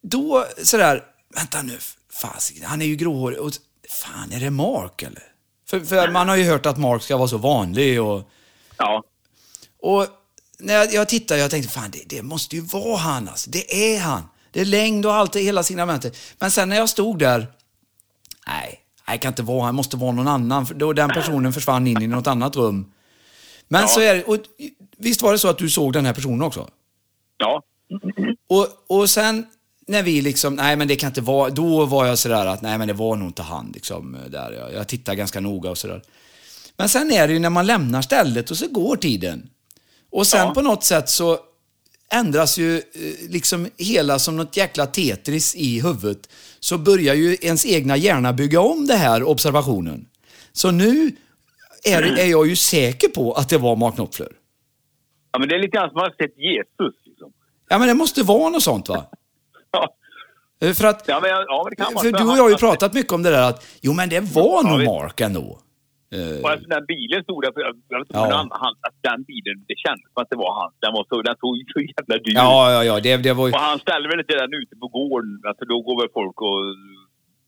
då 0.00 0.46
sådär, 0.62 1.04
vänta 1.34 1.62
nu, 1.62 1.78
fasiken, 2.10 2.64
han 2.64 2.82
är 2.82 2.86
ju 2.86 2.96
gråhårig. 2.96 3.38
Och, 3.38 3.52
fan, 3.90 4.32
är 4.32 4.40
det 4.40 4.50
Mark 4.50 5.02
eller? 5.02 5.22
För, 5.66 5.80
för 5.80 6.10
man 6.10 6.28
har 6.28 6.36
ju 6.36 6.44
hört 6.44 6.66
att 6.66 6.78
Mark 6.78 7.02
ska 7.02 7.16
vara 7.16 7.28
så 7.28 7.38
vanlig 7.38 8.02
och... 8.02 8.30
Ja. 8.76 9.04
Och 9.80 10.06
när 10.58 10.74
jag, 10.74 10.92
jag 10.92 11.08
tittade, 11.08 11.40
jag 11.40 11.50
tänkte 11.50 11.72
fan 11.72 11.90
det, 11.90 12.02
det 12.06 12.22
måste 12.22 12.56
ju 12.56 12.62
vara 12.62 12.96
han 12.96 13.28
alltså. 13.28 13.50
Det 13.50 13.94
är 13.94 14.00
han. 14.00 14.22
Det 14.54 14.60
är 14.60 14.64
längd 14.64 15.06
och 15.06 15.14
allt, 15.14 15.36
hela 15.36 15.62
signamentet. 15.62 16.16
Men 16.38 16.50
sen 16.50 16.68
när 16.68 16.76
jag 16.76 16.88
stod 16.88 17.18
där, 17.18 17.46
nej, 18.46 18.80
det 19.06 19.18
kan 19.18 19.28
inte 19.30 19.42
vara 19.42 19.66
det 19.66 19.72
måste 19.72 19.96
vara 19.96 20.12
någon 20.12 20.28
annan. 20.28 20.66
För 20.66 20.74
då 20.74 20.92
den 20.92 21.08
personen 21.08 21.52
försvann 21.52 21.86
in 21.86 22.02
i 22.02 22.06
något 22.06 22.26
annat 22.26 22.56
rum. 22.56 22.92
Men 23.68 23.80
Ja. 23.80 23.86
så 23.88 24.00
är 24.00 24.14
det, 24.14 24.24
och 24.24 24.36
visst 24.96 25.22
var 25.22 25.32
det 25.32 25.38
så 25.38 25.48
att 25.48 25.58
du 25.58 25.70
såg 25.70 25.92
den 25.92 26.06
här 26.06 26.12
personen 26.12 26.42
också? 26.42 26.68
Ja. 27.36 27.62
Och, 28.48 28.68
och 29.00 29.10
sen 29.10 29.46
när 29.86 30.02
vi 30.02 30.20
liksom, 30.22 30.54
nej 30.54 30.76
men 30.76 30.88
det 30.88 30.96
kan 30.96 31.08
inte 31.08 31.20
vara, 31.20 31.50
då 31.50 31.86
var 31.86 32.06
jag 32.06 32.18
sådär 32.18 32.46
att 32.46 32.62
nej 32.62 32.78
men 32.78 32.88
det 32.88 32.94
var 32.94 33.16
nog 33.16 33.28
inte 33.28 33.42
han 33.42 33.70
liksom. 33.74 34.16
Där. 34.28 34.52
Jag, 34.52 34.72
jag 34.72 34.88
tittar 34.88 35.14
ganska 35.14 35.40
noga 35.40 35.70
och 35.70 35.78
sådär. 35.78 36.02
Men 36.76 36.88
sen 36.88 37.10
är 37.12 37.26
det 37.28 37.32
ju 37.32 37.38
när 37.38 37.50
man 37.50 37.66
lämnar 37.66 38.02
stället 38.02 38.50
och 38.50 38.56
så 38.56 38.68
går 38.68 38.96
tiden. 38.96 39.48
Och 40.12 40.26
sen 40.26 40.46
Ja. 40.46 40.54
på 40.54 40.62
något 40.62 40.84
sätt 40.84 41.08
så 41.08 41.38
ändras 42.12 42.58
ju 42.58 42.76
eh, 42.76 42.82
liksom 43.30 43.68
hela 43.78 44.18
som 44.18 44.36
något 44.36 44.56
jäkla 44.56 44.86
Tetris 44.86 45.54
i 45.54 45.80
huvudet. 45.80 46.28
Så 46.60 46.78
börjar 46.78 47.14
ju 47.14 47.36
ens 47.40 47.66
egna 47.66 47.96
hjärna 47.96 48.32
bygga 48.32 48.60
om 48.60 48.86
det 48.86 48.94
här 48.94 49.22
observationen. 49.22 50.06
Så 50.52 50.70
nu 50.70 51.12
är, 51.84 52.02
är 52.18 52.26
jag 52.26 52.46
ju 52.46 52.56
säker 52.56 53.08
på 53.08 53.32
att 53.32 53.48
det 53.48 53.58
var 53.58 53.76
Mark 53.76 53.94
Knopfler. 53.94 54.28
ja, 55.32 55.38
men 55.38 55.48
det 55.48 55.54
är 55.54 55.58
lite 55.58 55.76
grann 55.76 55.90
som 55.90 55.96
att 55.98 56.02
man 56.02 56.04
har 56.18 56.26
sett 56.26 56.38
Jesus. 56.38 56.94
Liksom. 57.06 57.32
Ja 57.68 57.78
men 57.78 57.88
det 57.88 57.94
måste 57.94 58.22
vara 58.22 58.50
något 58.50 58.62
sånt 58.62 58.88
va? 58.88 59.04
Ja. 59.72 59.94
Eh, 60.60 60.72
För 60.72 60.84
att 60.84 61.04
Ja, 61.06 61.20
men, 61.20 61.30
ja, 61.30 62.00
För 62.02 62.12
du 62.12 62.24
och 62.24 62.36
jag 62.38 62.42
har 62.42 62.50
ju 62.50 62.56
pratat 62.56 62.92
mycket 62.94 63.12
om 63.12 63.22
det 63.22 63.30
där 63.30 63.42
att, 63.42 63.66
jo 63.80 63.92
men 63.92 64.08
det 64.08 64.20
var 64.20 64.62
nog. 64.62 64.84
Mark 64.84 65.20
ändå. 65.20 65.58
Eh, 66.16 66.42
Och 66.42 66.50
alltså, 66.52 66.66
den 66.74 66.84
bilen 66.92 67.22
stod 67.26 67.42
där, 67.44 67.52
för 67.54 67.60
jag, 67.66 67.74
jag 67.92 67.98
vet 67.98 68.08
inte 68.08 68.18
Ja. 68.18 68.24
om 68.26 68.32
han, 68.40 68.48
han, 68.62 68.72
att 68.86 68.96
den 69.08 69.20
bilen, 69.30 69.56
det 69.70 69.76
kändes 69.84 70.04
som 70.12 70.18
att 70.22 70.30
det 70.32 70.38
var 70.44 70.52
han. 70.60 70.70
Den, 70.84 70.92
var 70.96 71.04
så, 71.10 71.14
den 71.28 71.36
såg 71.42 71.54
så 71.74 71.80
jävla 71.94 72.16
dyr. 72.24 72.34
Ja, 72.34 72.72
ja, 72.74 72.80
ja, 72.90 72.94
det, 73.06 73.16
det 73.26 73.32
var 73.38 73.46
ju... 73.48 73.52
Och 73.56 73.60
han 73.70 73.78
ställde 73.86 74.06
väl 74.10 74.20
inte 74.24 74.34
den 74.42 74.52
ute 74.62 74.74
på 74.82 74.88
gården, 74.98 75.32
alltså 75.48 75.64
då 75.72 75.76
går 75.86 75.96
väl 76.02 76.10
folk 76.20 76.36
och 76.48 76.60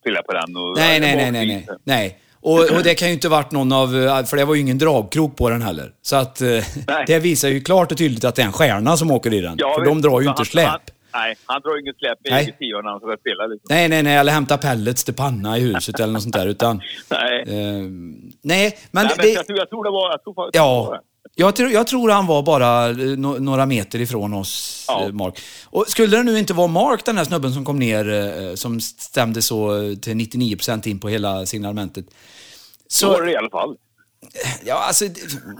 pillar 0.04 0.22
på 0.28 0.32
den. 0.40 0.50
Och, 0.62 0.70
Nej, 0.76 1.00
nej, 1.04 1.16
nej, 1.16 1.30
nej, 1.36 1.46
nej. 1.46 1.66
nej. 1.84 2.06
Och, 2.40 2.58
och 2.76 2.82
det 2.84 2.94
kan 2.94 3.08
ju 3.08 3.14
inte 3.14 3.28
varit 3.28 3.52
någon 3.52 3.72
av, 3.72 3.88
eh, 3.96 4.24
för 4.24 4.36
det 4.36 4.44
var 4.44 4.54
ju 4.54 4.60
ingen 4.60 4.78
dragkrok 4.78 5.36
på 5.36 5.50
den 5.50 5.62
heller. 5.62 5.92
Så 6.02 6.16
att 6.16 6.40
eh, 6.40 6.48
Nej. 6.86 7.04
det 7.06 7.18
visar 7.18 7.48
ju 7.48 7.60
klart 7.60 7.92
och 7.92 7.98
tydligt 7.98 8.24
att 8.24 8.34
det 8.34 8.42
är 8.42 8.46
en 8.46 8.52
stjärna 8.52 8.96
som 8.96 9.10
åker 9.10 9.34
i 9.34 9.40
den. 9.40 9.54
Ja, 9.58 9.74
för 9.78 9.84
de 9.84 10.00
drar 10.02 10.20
ju 10.20 10.28
inte 10.28 10.44
släp. 10.44 10.66
Han, 10.68 10.80
nej, 11.18 11.36
han 11.44 11.60
drar 11.62 11.80
inget 11.80 11.96
släp 11.98 12.18
Nej. 12.30 12.44
eget 12.44 12.56
när 12.84 12.90
han 12.90 13.00
ska 13.00 13.16
spela. 13.20 13.46
Liksom. 13.46 13.66
Nej, 13.70 13.88
nej, 13.88 14.02
nej, 14.02 14.16
eller 14.16 14.32
hämta 14.32 14.58
pellets 14.58 15.04
till 15.04 15.14
panna 15.14 15.58
i 15.58 15.60
huset 15.60 16.00
eller 16.00 16.12
något 16.12 16.22
sånt 16.22 16.34
där. 16.34 16.46
Utan, 16.46 16.80
Nej. 17.10 17.40
eh, 17.46 17.82
nej, 18.42 18.78
men, 18.90 19.06
nej, 19.06 19.14
det, 19.16 19.22
men 19.22 19.32
jag, 19.32 19.46
tror, 19.46 19.58
jag 19.58 19.68
tror 19.70 19.84
det 19.84 19.90
var... 19.90 20.10
Jag 20.10 20.22
tror, 20.24 20.34
var 20.34 20.50
Ja, 20.52 20.88
det. 20.92 21.00
jag 21.42 21.56
tror, 21.56 21.70
jag 21.70 21.86
tror 21.86 22.10
han 22.10 22.26
var 22.26 22.42
bara 22.42 22.88
eh, 22.88 22.96
no, 22.96 23.38
några 23.38 23.66
meter 23.66 24.00
ifrån 24.00 24.34
oss, 24.34 24.84
Ja. 24.88 25.02
eh, 25.04 25.12
Mark. 25.12 25.38
Och 25.64 25.84
skulle 25.88 26.16
det 26.16 26.22
nu 26.22 26.38
inte 26.38 26.54
vara 26.54 26.66
Mark, 26.66 27.04
den 27.04 27.16
här 27.16 27.24
snubben 27.24 27.52
som 27.52 27.64
kom 27.64 27.78
ner, 27.78 28.12
eh, 28.12 28.54
som 28.54 28.80
stämde 28.80 29.42
så 29.42 29.68
till 30.02 30.14
99% 30.14 30.88
in 30.88 30.98
på 31.00 31.08
hela 31.08 31.46
signalementet. 31.46 32.04
Så 32.88 33.08
var 33.08 33.14
Så, 33.16 33.20
det 33.22 33.30
i 33.32 33.36
alla 33.36 33.50
fall. 33.50 33.76
Ja 34.64 34.74
alltså, 34.74 35.04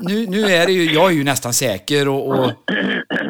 nu, 0.00 0.26
nu 0.26 0.46
är 0.54 0.66
det 0.66 0.72
ju, 0.72 0.92
jag 0.94 1.06
är 1.10 1.14
ju 1.14 1.24
nästan 1.24 1.54
säker 1.54 2.08
och, 2.08 2.28
och, 2.28 2.44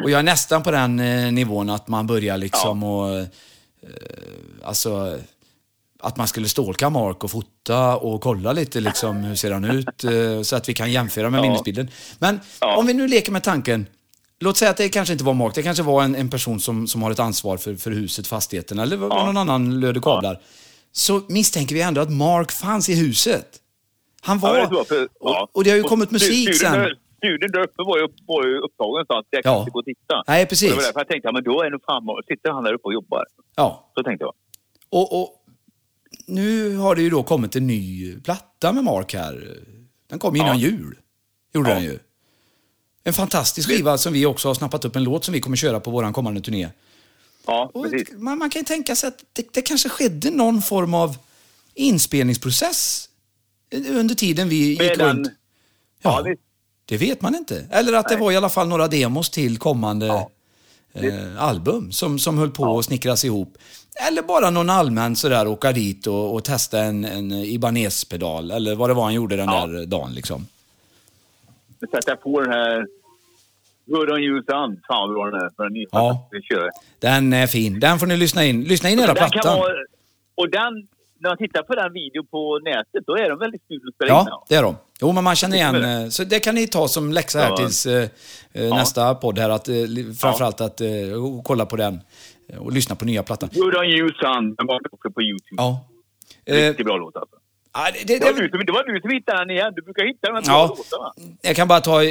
och 0.03 0.09
jag 0.11 0.19
är 0.19 0.23
nästan 0.23 0.63
på 0.63 0.71
den 0.71 0.99
eh, 0.99 1.31
nivån 1.31 1.69
att 1.69 1.87
man 1.87 2.07
börjar 2.07 2.37
liksom 2.37 2.83
och, 2.83 3.19
eh, 3.19 3.25
alltså, 4.63 5.19
att 5.99 6.17
man 6.17 6.27
skulle 6.27 6.47
stalka 6.47 6.89
Mark 6.89 7.23
och 7.23 7.31
fota 7.31 7.97
och 7.97 8.21
kolla 8.21 8.51
lite 8.53 8.79
liksom 8.79 9.17
hur 9.17 9.35
ser 9.35 9.51
han 9.51 9.65
ut 9.65 10.03
eh, 10.03 10.41
så 10.41 10.55
att 10.55 10.69
vi 10.69 10.73
kan 10.73 10.91
jämföra 10.91 11.29
med 11.29 11.37
Ja. 11.37 11.41
minnesbilden. 11.41 11.89
Men 12.19 12.39
Ja. 12.61 12.77
om 12.77 12.85
vi 12.87 12.93
nu 12.93 13.07
leker 13.07 13.31
med 13.31 13.43
tanken, 13.43 13.85
låt 14.39 14.57
säga 14.57 14.71
att 14.71 14.77
det 14.77 14.89
kanske 14.89 15.11
inte 15.11 15.23
var 15.25 15.33
Mark, 15.33 15.55
det 15.55 15.63
kanske 15.63 15.83
var 15.83 16.03
en, 16.03 16.15
en 16.15 16.29
person 16.29 16.59
som, 16.59 16.87
som 16.87 17.01
har 17.03 17.11
ett 17.11 17.19
ansvar 17.19 17.57
för, 17.57 17.75
för 17.75 17.91
huset, 17.91 18.27
fastigheten 18.27 18.79
eller 18.79 18.97
Ja. 18.97 19.25
någon 19.25 19.37
annan 19.37 19.79
löd 19.79 20.03
kablar. 20.03 20.39
Så 20.91 21.21
misstänker 21.29 21.75
vi 21.75 21.81
ändå 21.81 22.01
att 22.01 22.11
Mark 22.11 22.51
fanns 22.51 22.89
i 22.89 22.95
huset. 22.95 23.45
Han 24.21 24.39
var... 24.39 24.57
Ja, 24.57 24.83
för, 24.87 25.07
ja. 25.19 25.47
och, 25.51 25.63
det 25.63 25.69
har 25.69 25.77
ju 25.77 25.83
kommit 25.83 26.11
musik 26.11 26.55
sen. 26.55 26.95
Studion 27.17 27.51
där 27.51 27.59
uppe 27.63 27.83
var 27.83 27.97
ju, 27.97 28.07
var 28.25 28.45
ju 28.45 28.57
upptagen 28.57 28.89
någonstans. 28.91 29.25
Jag 29.29 29.43
kan 29.43 29.53
Ja. 29.53 29.59
inte 29.59 29.71
gå 29.71 29.79
och 29.79 29.85
titta. 29.85 30.23
Nej, 30.27 30.45
precis. 30.45 30.71
Och 30.71 30.77
Det 30.77 30.81
var 30.81 30.83
därför 30.87 30.99
jag 30.99 31.07
tänkte, 31.07 31.27
ja, 31.27 31.31
men 31.31 31.43
då 31.43 31.61
är 31.61 31.69
nog 31.69 31.81
fan, 31.85 32.03
sitter 32.27 32.49
han 32.51 32.63
där 32.63 32.73
uppe 32.73 32.83
och 32.83 32.93
jobbar. 32.93 33.25
Ja. 33.55 33.91
Så 33.95 34.03
tänkte 34.03 34.23
jag. 34.25 34.33
Och, 34.89 35.21
och 35.21 35.33
nu 36.27 36.75
har 36.75 36.95
det 36.95 37.01
ju 37.01 37.09
då 37.09 37.23
kommit 37.23 37.55
en 37.55 37.67
ny 37.67 38.15
platta 38.19 38.71
med 38.71 38.83
Mark 38.83 39.13
här. 39.13 39.57
Den 40.09 40.19
kom 40.19 40.35
innan 40.35 40.59
Ja. 40.59 40.67
jul. 40.69 40.95
Gjorde 41.53 41.69
Ja. 41.69 41.75
den 41.75 41.83
ju. 41.83 41.99
En 43.03 43.13
fantastisk 43.13 43.69
skiva 43.69 43.97
som 43.97 44.13
vi 44.13 44.25
också 44.25 44.47
har 44.49 44.53
snappat 44.55 44.85
upp 44.85 44.95
en 44.95 45.03
låt 45.03 45.25
som 45.25 45.33
vi 45.33 45.41
kommer 45.41 45.57
köra 45.57 45.79
på 45.79 45.91
våran 45.91 46.13
kommande 46.13 46.41
turné. 46.41 46.69
Ja, 47.45 47.71
Och 47.73 47.83
precis. 47.83 48.09
man, 48.17 48.37
man 48.37 48.49
kan 48.49 48.59
ju 48.59 48.65
tänka 48.65 48.95
sig 48.95 49.07
att 49.07 49.23
det, 49.33 49.53
det 49.53 49.61
kanske 49.61 49.89
skedde 49.89 50.31
någon 50.31 50.61
form 50.61 50.93
av 50.93 51.17
inspelningsprocess 51.73 53.09
under 53.71 54.15
tiden 54.15 54.49
vi 54.49 54.55
gick 54.55 54.79
Med 54.79 54.97
runt. 54.97 55.27
Ja, 56.01 56.23
ja, 56.25 56.35
det 56.85 56.97
vet 56.97 57.21
man 57.21 57.35
inte. 57.35 57.65
Eller 57.71 57.93
att 57.93 58.07
det 58.09 58.15
Nej. 58.15 58.23
var 58.23 58.31
i 58.31 58.35
alla 58.35 58.49
fall 58.49 58.67
några 58.67 58.87
demos 58.87 59.29
till 59.29 59.57
kommande 59.57 60.05
Ja. 60.07 60.29
eh, 60.93 61.43
album 61.43 61.91
som, 61.91 62.19
som 62.19 62.37
höll 62.37 62.51
på 62.51 62.79
att 62.79 62.85
snickras 62.85 63.25
ihop. 63.25 63.57
Eller 64.07 64.21
bara 64.21 64.49
någon 64.49 64.69
allmän 64.69 65.15
sådär 65.15 65.47
åka 65.47 65.71
dit 65.71 66.07
och, 66.07 66.33
och 66.35 66.43
testa 66.43 66.79
en, 66.79 67.05
en 67.05 67.31
Ibanez-pedal 67.31 68.51
eller 68.51 68.75
vad 68.75 68.89
det 68.89 68.93
var 68.93 69.03
han 69.03 69.13
gjorde 69.13 69.35
den 69.35 69.49
Ja. 69.49 69.65
där 69.67 69.85
dagen 69.85 70.13
liksom. 70.13 70.47
Så 71.79 71.97
att 71.97 72.07
jag 72.07 72.21
får 72.21 72.41
den 72.41 72.51
här... 72.53 72.85
Good 73.85 74.11
on 74.11 74.19
you 74.23 74.43
son. 74.49 74.81
Fan 74.87 75.09
vad 75.09 75.13
bra 75.13 75.25
den 75.31 75.41
är. 75.41 75.49
För 75.55 75.63
den 75.69 75.85
Ja. 75.91 76.29
Den 76.99 77.33
är 77.33 77.47
fin. 77.47 77.79
Den 77.79 77.99
får 77.99 78.07
ni 78.07 78.17
lyssna 78.17 78.45
in. 78.45 78.63
Lyssna 78.63 78.89
in 78.89 78.99
hela 78.99 79.15
plattan. 79.15 79.57
vara, 79.59 79.73
och 80.35 80.49
den, 80.49 80.87
när 81.19 81.29
man 81.29 81.37
tittar 81.37 81.63
på 81.63 81.75
den 81.75 81.93
videon 81.93 82.27
på 82.27 82.59
nätet, 82.63 83.03
då 83.07 83.17
är 83.17 83.29
de 83.29 83.39
väldigt 83.39 83.61
studion 83.63 83.91
spelar 83.95 84.19
in 84.21 84.25
Ja, 84.29 84.45
det 84.49 84.55
är 84.55 84.63
de. 84.63 84.75
Jo, 85.01 85.11
men 85.11 85.23
man 85.23 85.35
känner 85.35 85.55
igen. 85.57 85.75
Eh, 86.03 86.09
Så 86.09 86.23
det 86.23 86.39
kan 86.39 86.55
ni 86.55 86.67
ta 86.67 86.87
som 86.87 87.11
läxa 87.11 87.39
här 87.39 87.49
Ja. 87.49 87.57
tills 87.57 87.85
eh, 87.85 88.09
eh, 88.53 88.69
nästa 88.75 89.15
podd 89.15 89.39
här. 89.39 89.49
Att, 89.49 89.67
eh, 89.67 89.75
framförallt 90.21 90.61
att 90.61 90.81
eh, 90.81 90.87
kolla 91.43 91.65
på 91.65 91.75
den 91.75 91.99
eh, 92.49 92.59
och 92.59 92.71
lyssna 92.71 92.95
på 92.95 93.05
nya 93.05 93.23
plattan. 93.23 93.49
Good 93.53 93.75
on 93.75 93.85
you 93.85 94.09
son. 94.21 94.55
Den 94.55 94.67
var 94.67 94.79
också 94.91 95.11
på 95.11 95.21
Youtube. 95.21 95.55
Ja. 95.57 95.85
Riktigt 96.45 96.85
bra 96.85 96.97
låt 96.97 97.15
alltså. 97.15 97.35
ja, 97.73 97.87
det, 97.93 98.07
det, 98.07 98.19
Det 98.19 98.25
var, 98.31 98.41
du 98.41 98.49
som, 98.49 98.65
det 98.65 98.71
var 98.71 98.83
du 98.93 99.01
som 99.01 99.09
hittade 99.09 99.37
den 99.39 99.49
igen. 99.49 99.73
Du 99.75 99.81
brukar 99.81 100.05
hitta 100.05 100.27
de 100.27 100.33
här 100.33 100.43
Ja. 100.47 100.75
låtarna. 100.77 101.13
Jag 101.41 101.55
kan 101.55 101.67
bara 101.67 101.79
ta... 101.79 102.03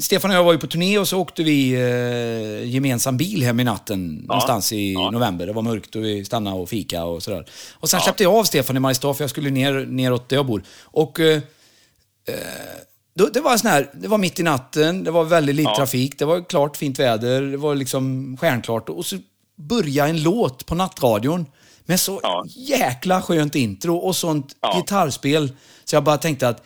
Stefan 0.00 0.30
och 0.30 0.36
jag 0.36 0.44
var 0.44 0.52
ju 0.52 0.58
på 0.58 0.66
turné 0.66 0.98
och 0.98 1.08
så 1.08 1.18
åkte 1.20 1.42
vi 1.42 1.72
eh, 1.72 2.68
gemensam 2.74 3.16
bil 3.16 3.42
hem 3.42 3.60
i 3.60 3.64
natten 3.64 4.14
någonstans 4.16 4.72
i 4.72 4.92
Ja. 4.92 5.10
november. 5.10 5.46
Det 5.46 5.52
var 5.52 5.62
mörkt 5.62 5.96
och 5.96 6.04
vi 6.04 6.24
stannade 6.24 6.56
och 6.56 6.68
fika 6.68 7.04
och 7.04 7.22
sådär. 7.22 7.46
Och 7.74 7.90
sen 7.90 7.98
Ja. 7.98 8.04
släppte 8.04 8.22
jag 8.22 8.34
av 8.34 8.44
Stefan 8.44 8.76
i 8.76 8.80
Mariestad 8.80 9.14
för 9.14 9.22
jag 9.24 9.30
skulle 9.30 9.50
ner, 9.50 9.72
neråt 9.86 10.28
där 10.28 10.36
jag 10.36 10.46
bor. 10.46 10.62
Och 10.82 11.20
eh, 11.20 11.36
eh, 12.28 12.34
då, 13.14 13.26
det 13.34 13.40
var 13.40 13.56
sån 13.56 13.70
här, 13.70 13.90
det 13.94 14.08
var 14.08 14.18
mitt 14.18 14.40
i 14.40 14.42
natten, 14.42 15.04
det 15.04 15.10
var 15.10 15.24
väldigt 15.24 15.54
lite 15.56 15.70
Ja. 15.70 15.76
trafik, 15.76 16.18
det 16.18 16.24
var 16.24 16.48
klart 16.48 16.76
fint 16.76 16.98
väder, 16.98 17.42
det 17.42 17.56
var 17.56 17.74
liksom 17.74 18.36
stjärnklart. 18.40 18.88
Och 18.88 19.06
så 19.06 19.16
började 19.56 20.10
en 20.10 20.22
låt 20.22 20.66
på 20.66 20.74
nattradion 20.74 21.46
med 21.84 22.00
så 22.00 22.20
Ja. 22.22 22.44
jäkla 22.48 23.22
skönt 23.22 23.54
intro 23.54 23.96
och 23.96 24.16
sånt 24.16 24.56
Ja. 24.60 24.76
gitarrspel. 24.80 25.52
Så 25.84 25.96
jag 25.96 26.04
bara 26.04 26.18
tänkte 26.18 26.48
att 26.48 26.62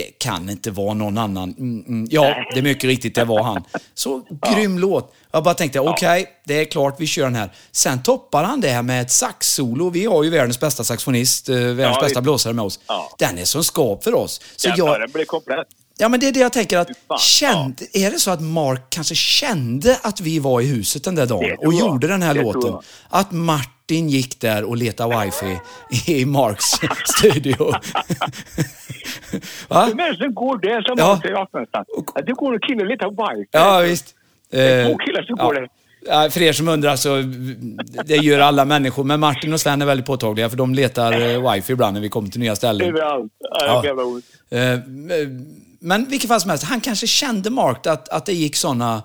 det 0.00 0.18
kan 0.18 0.50
inte 0.50 0.70
vara 0.70 0.94
någon 0.94 1.18
annan. 1.18 1.54
Mm, 1.58 1.84
mm. 1.88 2.08
Ja, 2.10 2.34
det 2.52 2.58
är 2.58 2.62
mycket 2.62 2.84
riktigt, 2.84 3.14
det 3.14 3.24
var 3.24 3.42
han. 3.42 3.64
Så 3.94 4.22
grym 4.54 4.78
låt. 4.78 5.14
Jag 5.32 5.44
bara 5.44 5.54
tänkte, 5.54 5.80
okej, 5.80 6.26
det 6.44 6.60
är 6.60 6.64
klart 6.64 6.96
vi 6.98 7.06
kör 7.06 7.24
den 7.24 7.34
här. 7.34 7.52
Sen 7.72 8.02
toppar 8.02 8.44
han 8.44 8.60
det 8.60 8.68
här 8.68 8.82
med 8.82 9.02
ett 9.02 9.10
saxsolo. 9.10 9.90
Vi 9.90 10.04
har 10.04 10.24
ju 10.24 10.30
världens 10.30 10.60
bästa 10.60 10.84
saxofonist, 10.84 11.48
eh, 11.48 11.56
världens 11.56 11.96
Ja, 11.96 12.02
bästa 12.02 12.20
blåsare 12.20 12.52
med 12.52 12.64
oss. 12.64 12.80
Ja. 12.86 13.10
Den 13.18 13.38
är 13.38 13.44
som 13.44 13.64
skap 13.64 14.04
för 14.04 14.14
oss. 14.14 14.40
Så 14.56 14.68
Jävlar, 14.68 14.86
jag, 14.86 15.00
den 15.00 15.10
blev 15.10 15.24
komplett. 15.24 15.68
Ja, 16.00 16.08
men 16.08 16.20
det 16.20 16.28
är 16.28 16.32
det 16.32 16.40
jag 16.40 16.52
tänker 16.52 16.78
att, 16.78 16.88
fan, 17.08 17.18
kände, 17.18 17.84
är 17.92 18.10
det 18.10 18.18
så 18.18 18.30
att 18.30 18.40
Mark 18.40 18.82
kanske 18.88 19.14
kände 19.14 19.98
att 20.02 20.20
vi 20.20 20.38
var 20.38 20.60
i 20.60 20.66
huset 20.66 21.04
den 21.04 21.14
där 21.14 21.26
dagen 21.26 21.56
och 21.58 21.74
gjorde 21.74 22.06
den 22.06 22.22
här 22.22 22.34
Det 22.34 22.42
låten? 22.42 22.74
Att 23.08 23.32
Martin 23.32 24.08
gick 24.08 24.40
där 24.40 24.64
och 24.64 24.76
letade 24.76 25.24
wifi 25.24 25.58
i 26.12 26.24
Marks 26.24 26.64
studio. 27.16 27.56
Va? 29.68 29.86
Som 30.18 30.34
går 30.34 30.58
där 30.58 30.82
som 30.82 30.98
Ja. 30.98 31.20
Att 32.14 32.26
det 32.26 32.32
går 32.32 32.54
en 32.54 32.60
kille 32.60 32.84
lite 32.84 33.06
wifi. 33.06 33.48
Ja, 33.50 33.78
visst. 33.78 34.14
två 34.50 34.58
Eh, 34.58 34.96
killar 34.96 35.22
som 35.22 35.36
går 35.36 35.54
där. 35.54 35.68
Ja, 36.06 36.28
för 36.30 36.42
er 36.42 36.52
som 36.52 36.68
undrar 36.68 36.96
så, 36.96 37.16
det 38.04 38.16
gör 38.16 38.38
alla 38.38 38.64
människor. 38.64 39.04
Men 39.04 39.20
Martin 39.20 39.52
och 39.52 39.60
Sven 39.60 39.82
är 39.82 39.86
väldigt 39.86 40.06
påtagliga 40.06 40.50
för 40.50 40.56
de 40.56 40.74
letar 40.74 41.12
eh, 41.12 41.52
wifi 41.52 41.72
ibland 41.72 41.94
när 41.94 42.00
vi 42.00 42.08
kommer 42.08 42.28
till 42.28 42.40
nya 42.40 42.56
ställen. 42.56 42.88
Överallt. 42.88 43.32
Ja. 43.38 43.82
Ja. 45.80 45.86
Men 45.88 46.04
vilket 46.08 46.28
fall 46.28 46.40
som 46.40 46.50
helst, 46.50 46.64
han 46.64 46.80
kanske 46.80 47.06
kände 47.06 47.50
Mark 47.50 47.86
att, 47.86 48.08
att 48.08 48.26
det 48.26 48.32
gick 48.32 48.56
såna 48.56 49.02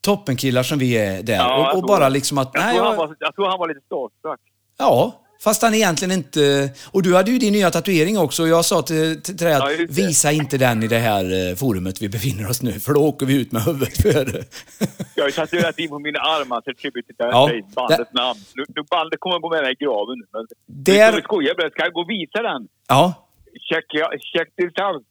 toppenkillar 0.00 0.62
som 0.62 0.78
vi 0.78 0.92
är 0.98 1.22
där. 1.22 1.34
Ja, 1.34 1.56
och, 1.60 1.66
och 1.66 1.72
tror 1.72 1.88
bara 1.88 2.08
liksom 2.08 2.38
att... 2.38 2.50
Jag, 2.54 2.64
nej, 2.64 2.74
tror 2.76 2.86
jag, 2.86 2.96
var, 2.96 3.16
jag 3.18 3.34
tror 3.34 3.48
han 3.48 3.58
var 3.58 3.68
lite 3.68 3.80
starstruck. 3.80 4.40
ja, 4.78 5.22
fast 5.44 5.62
han 5.62 5.74
egentligen 5.74 6.12
inte... 6.12 6.70
Och 6.92 7.02
du 7.02 7.14
hade 7.16 7.30
ju 7.30 7.38
din 7.38 7.52
nya 7.52 7.70
tatuering 7.70 8.18
också. 8.18 8.42
Och 8.42 8.48
jag 8.48 8.64
sa 8.64 8.82
till, 8.82 9.22
till, 9.22 9.36
till 9.36 9.46
dig 9.46 9.54
Ja, 9.54 9.72
att 9.72 9.78
det. 9.78 9.86
visa 9.90 10.32
inte 10.32 10.58
den 10.58 10.82
i 10.82 10.88
det 10.88 10.98
här 10.98 11.48
eh, 11.50 11.54
forumet 11.54 12.02
vi 12.02 12.08
befinner 12.08 12.50
oss 12.50 12.62
nu, 12.62 12.72
för 12.80 12.94
då 12.94 13.00
åker 13.00 13.26
vi 13.26 13.40
ut 13.40 13.52
med 13.52 13.62
huvudet 13.62 14.02
före. 14.02 14.42
Jag 15.14 15.22
har 15.24 15.28
ju 15.28 15.32
tatuerat 15.32 15.78
in 15.78 15.88
på 15.88 15.98
mina 15.98 16.18
armar 16.18 16.60
till 16.60 16.74
Tribute 16.76 17.08
to 17.12 17.14
Ja, 17.18 17.50
bandets 17.74 18.12
namn. 18.12 18.40
Nu, 18.54 18.64
nu 18.68 18.82
bandet 18.90 19.20
kommer 19.20 19.38
gå 19.38 19.50
med 19.50 19.62
mig 19.62 19.72
i 19.80 19.84
graven 19.84 20.18
nu. 20.18 20.26
Men, 20.32 20.46
Där- 20.84 21.12
Vi 21.16 21.22
skojar 21.22 21.54
bara. 21.54 21.70
Ska 21.70 21.82
jag 21.82 21.92
gå 21.92 22.00
och 22.00 22.10
visa 22.10 22.42
den? 22.42 22.68
ja, 22.88 23.22
Check, 23.70 23.84
ja, 23.88 24.10
check 24.32 24.48
this 24.56 24.74
out. 24.88 25.06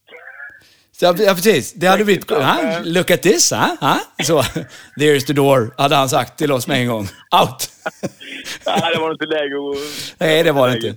Så, 0.99 1.05
ja, 1.05 1.33
precis. 1.35 1.73
Det 1.73 1.87
hade 1.87 2.05
blivit... 2.05 2.29
Ha? 2.29 2.79
Look 2.83 3.11
at 3.11 3.21
this, 3.21 3.51
ha? 3.51 3.77
ha? 3.81 3.99
Så, 4.23 4.41
there's 4.99 5.25
the 5.25 5.33
door, 5.33 5.73
hade 5.77 5.95
han 5.95 6.09
sagt 6.09 6.37
till 6.37 6.51
oss 6.51 6.67
med 6.67 6.81
en 6.81 6.87
gång. 6.87 7.07
Out! 7.41 7.69
Nej, 8.65 8.91
det 8.93 8.99
var 8.99 9.11
inte 9.11 9.25
läge 9.25 9.55
att... 9.55 10.19
Nej, 10.19 10.43
det 10.43 10.51
var 10.51 10.69
det 10.69 10.75
inte. 10.75 10.95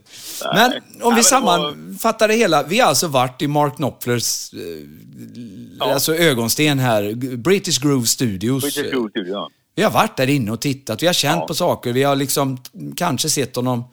Men 0.54 0.72
om 1.02 1.14
vi 1.14 1.22
sammanfattar 1.22 2.28
det 2.28 2.34
hela. 2.34 2.62
Vi 2.62 2.80
har 2.80 2.88
alltså 2.88 3.06
varit 3.06 3.42
i 3.42 3.46
Mark 3.46 3.76
Knopflers 3.76 4.52
eh, 4.52 5.92
alltså 5.92 6.16
ögonsten 6.16 6.78
här, 6.78 7.14
British 7.36 7.80
Groove 7.80 8.06
Studios. 8.06 8.62
British 8.62 8.90
Groove 8.90 9.10
Studio, 9.10 9.32
ja. 9.32 9.50
Vi 9.74 9.82
har 9.82 9.90
varit 9.90 10.16
där 10.16 10.28
inne 10.28 10.52
och 10.52 10.60
tittat, 10.60 11.02
vi 11.02 11.06
har 11.06 11.14
känt 11.14 11.46
på 11.46 11.54
saker, 11.54 11.92
vi 11.92 12.02
har 12.02 12.16
liksom 12.16 12.58
kanske 12.96 13.28
sett 13.28 13.56
honom 13.56 13.84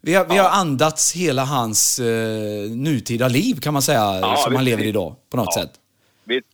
vi 0.00 0.14
har, 0.14 0.24
vi 0.24 0.36
har 0.38 0.48
andats 0.50 1.12
hela 1.16 1.44
hans 1.44 1.98
eh, 1.98 2.70
nutida 2.70 3.28
liv 3.28 3.54
kan 3.54 3.72
man 3.72 3.82
säga, 3.82 4.18
Ja, 4.20 4.36
som 4.36 4.54
han 4.54 4.64
lever 4.64 4.84
idag 4.84 5.14
på 5.30 5.36
något 5.36 5.46
Ja. 5.56 5.62
sätt. 5.62 5.70
Visst. 6.24 6.46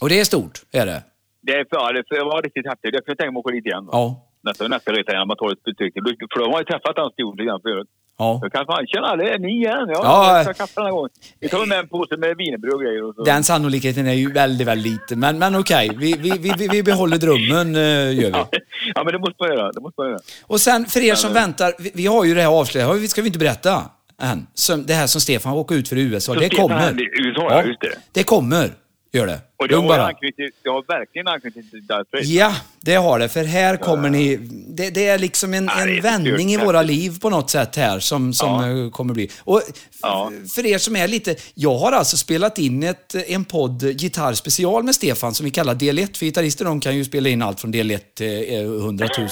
Och 0.00 0.08
det 0.08 0.20
är 0.20 0.24
stort, 0.24 0.62
är 0.72 0.86
det. 0.86 1.02
Det 1.40 1.52
är 1.52 1.66
ja, 1.70 1.92
det 1.92 2.24
var 2.24 2.42
riktigt 2.42 2.66
häftigt. 2.66 2.94
Jag 2.94 3.04
kunde 3.04 3.16
tänka 3.16 3.30
mig 3.32 3.38
att 3.40 3.44
åka 3.46 3.54
dit 3.54 3.66
igen. 3.66 3.84
Då. 3.86 3.90
Ja. 3.92 4.24
Nästa, 4.42 4.68
nästa 4.68 4.92
resa 4.92 5.12
igen, 5.12 5.28
man 5.28 5.36
tar 5.36 5.52
ett 5.52 5.62
betyg. 5.64 5.92
För 6.32 6.38
de 6.44 6.52
har 6.52 6.58
ju 6.58 6.64
träffat 6.64 6.96
hans 6.96 7.12
studio 7.12 7.32
lite 7.32 7.44
grann 7.44 7.60
förut. 7.60 7.88
Ja. 8.18 8.38
Jag 8.42 8.52
kan 8.52 8.66
fan, 8.66 8.86
tjena 8.86 9.16
det 9.16 9.30
är 9.30 9.38
ni 9.38 9.48
igen. 9.56 9.72
Ja, 9.88 10.00
Ja. 10.02 10.36
jag 10.36 10.44
ska 10.44 10.54
kaffe 10.54 10.72
den 10.74 10.84
här 10.84 10.92
gången. 10.92 11.10
Vi 11.40 11.48
tar 11.48 11.66
med 11.66 11.78
en 11.78 11.88
påse 11.88 12.16
med 12.16 12.36
wienerbröd 12.36 12.74
och 12.74 12.80
grejer. 12.80 13.04
Och 13.08 13.14
så. 13.14 13.24
Den 13.24 13.44
sannolikheten 13.44 14.06
är 14.06 14.12
ju 14.12 14.32
väldigt, 14.32 14.66
väldigt 14.66 14.92
liten. 14.92 15.20
Men, 15.20 15.38
men 15.38 15.56
okej, 15.56 15.90
vi, 15.96 16.12
vi, 16.18 16.30
vi, 16.30 16.52
vi- 16.58 16.68
vi 16.68 16.82
behåller 16.82 17.16
drömmen, 17.16 17.76
eh, 17.76 17.82
gör 17.82 18.12
vi. 18.14 18.28
Ja, 18.30 18.48
ja, 18.94 19.04
men 19.04 19.12
det 19.12 19.18
måste 19.18 19.34
man 19.38 19.48
göra. 19.48 19.72
Det 19.72 19.80
måste 19.80 20.00
man 20.00 20.10
göra. 20.10 20.20
Och 20.46 20.60
sen 20.60 20.86
för 20.86 21.00
er 21.00 21.14
som 21.14 21.32
väntar, 21.32 21.72
vi, 21.78 21.90
vi 21.94 22.06
har 22.06 22.24
ju 22.24 22.34
det 22.34 22.40
här 22.42 22.48
avslöjandet, 22.48 23.02
det 23.02 23.08
ska 23.08 23.22
vi 23.22 23.26
inte 23.26 23.38
berätta 23.38 23.82
än. 24.22 24.46
Som, 24.54 24.86
det 24.86 24.94
här 24.94 25.06
som 25.06 25.20
Stefan 25.20 25.52
åker 25.52 25.74
ut 25.74 25.88
för 25.88 25.96
i 25.96 26.02
USA, 26.02 26.34
Så 26.34 26.40
det 26.40 26.46
Stefan, 26.46 26.68
kommer. 26.68 26.92
det 26.92 27.02
USA, 27.02 27.46
ja, 27.50 27.62
just 27.64 27.80
det. 27.80 27.92
Det 28.12 28.22
kommer, 28.22 28.70
gör 29.12 29.26
det. 29.26 29.40
Och 29.56 29.68
det 29.68 29.74
Lugn 29.74 29.88
har, 29.88 29.96
bara. 29.98 30.06
anknytning, 30.06 30.48
det 30.62 30.68
har 30.70 30.84
verkligen 30.88 31.28
anknytning 31.28 31.64
till 31.70 31.86
Dire 31.86 32.04
Straits. 32.08 32.28
Ja, 32.28 32.54
det 32.80 32.94
har 32.94 33.18
det. 33.18 33.28
För 33.28 33.44
här 33.44 33.76
kommer 33.76 34.10
ni... 34.10 34.36
Det, 34.68 34.90
det 34.90 35.06
är 35.06 35.18
liksom 35.18 35.54
en, 35.54 35.68
är 35.68 35.88
en 35.88 36.00
vändning 36.02 36.52
i 36.52 36.56
våra 36.56 36.82
liv 36.82 37.18
på 37.20 37.30
något 37.30 37.50
sätt 37.50 37.76
här 37.76 38.00
som, 38.00 38.32
som 38.34 38.48
Ja. 38.48 38.84
eh, 38.84 38.90
kommer 38.90 39.14
bli. 39.14 39.30
Och 39.40 39.62
Ja. 40.02 40.32
för 40.54 40.66
er 40.66 40.78
som 40.78 40.96
är 40.96 41.08
lite... 41.08 41.36
Jag 41.54 41.78
har 41.78 41.92
alltså 41.92 42.16
spelat 42.16 42.58
in 42.58 42.82
ett, 42.82 43.14
en 43.14 43.44
podd, 43.44 43.82
Gitarrspecial 44.00 44.82
med 44.82 44.94
Stefan, 44.94 45.34
som 45.34 45.44
vi 45.44 45.50
kallar 45.50 45.74
del 45.74 45.98
1. 45.98 46.16
För 46.16 46.26
gitarrister 46.26 46.64
de 46.64 46.80
kan 46.80 46.96
ju 46.96 47.04
spela 47.04 47.28
in 47.28 47.42
allt 47.42 47.60
från 47.60 47.70
del 47.70 47.90
1 47.90 48.14
till 48.14 48.54
eh, 48.54 48.60
100 48.60 49.08
000. 49.18 49.28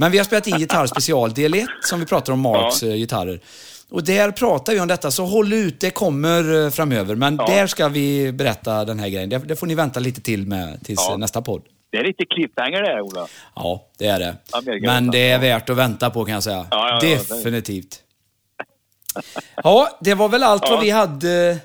Men 0.00 0.12
vi 0.12 0.18
har 0.18 0.24
spelat 0.24 0.46
in 0.46 0.58
Gitarrspecial 0.58 1.34
del 1.34 1.54
1, 1.54 1.66
som 1.82 2.00
vi 2.00 2.06
pratar 2.06 2.32
om 2.32 2.40
Marks 2.40 2.82
Ja. 2.82 2.88
eh, 2.88 2.94
gitarrer. 2.94 3.40
Och 3.90 4.04
där 4.04 4.30
pratar 4.30 4.72
vi 4.72 4.80
om 4.80 4.88
detta, 4.88 5.10
så 5.10 5.24
håll 5.24 5.52
ut, 5.52 5.80
det 5.80 5.90
kommer 5.90 6.64
eh, 6.64 6.70
framöver. 6.70 7.14
Men 7.14 7.36
Ja. 7.36 7.46
där 7.46 7.66
ska 7.66 7.88
vi 7.88 8.32
berätta 8.32 8.84
den 8.84 8.98
här 8.98 9.08
grejen. 9.08 9.28
Det, 9.28 9.38
det 9.38 9.56
får 9.56 9.66
ni 9.66 9.74
vänta 9.74 10.00
lite 10.00 10.20
till 10.20 10.46
med 10.46 10.84
tills 10.84 11.00
Ja. 11.08 11.12
eh, 11.12 11.18
nästa 11.18 11.42
podd. 11.42 11.62
Det 11.90 11.98
är 11.98 12.04
lite 12.04 12.24
cliffhanger 12.24 12.82
det 12.82 12.88
här, 12.88 13.00
Ola. 13.00 13.26
Ja, 13.54 13.86
det 13.98 14.06
är 14.06 14.18
det. 14.18 14.36
Amerika 14.50 14.86
Men 14.86 15.10
det 15.10 15.30
är 15.30 15.38
värt 15.38 15.70
att 15.70 15.76
vänta 15.76 16.10
på 16.10 16.24
kan 16.24 16.34
jag 16.34 16.42
säga. 16.42 16.66
Ja, 16.70 16.98
Definitivt. 17.02 18.02
Ja, 19.64 19.98
det 20.00 20.14
var 20.14 20.28
väl 20.28 20.42
allt 20.42 20.62
vad 20.70 20.80
vi 20.80 20.90
hade 20.90 21.58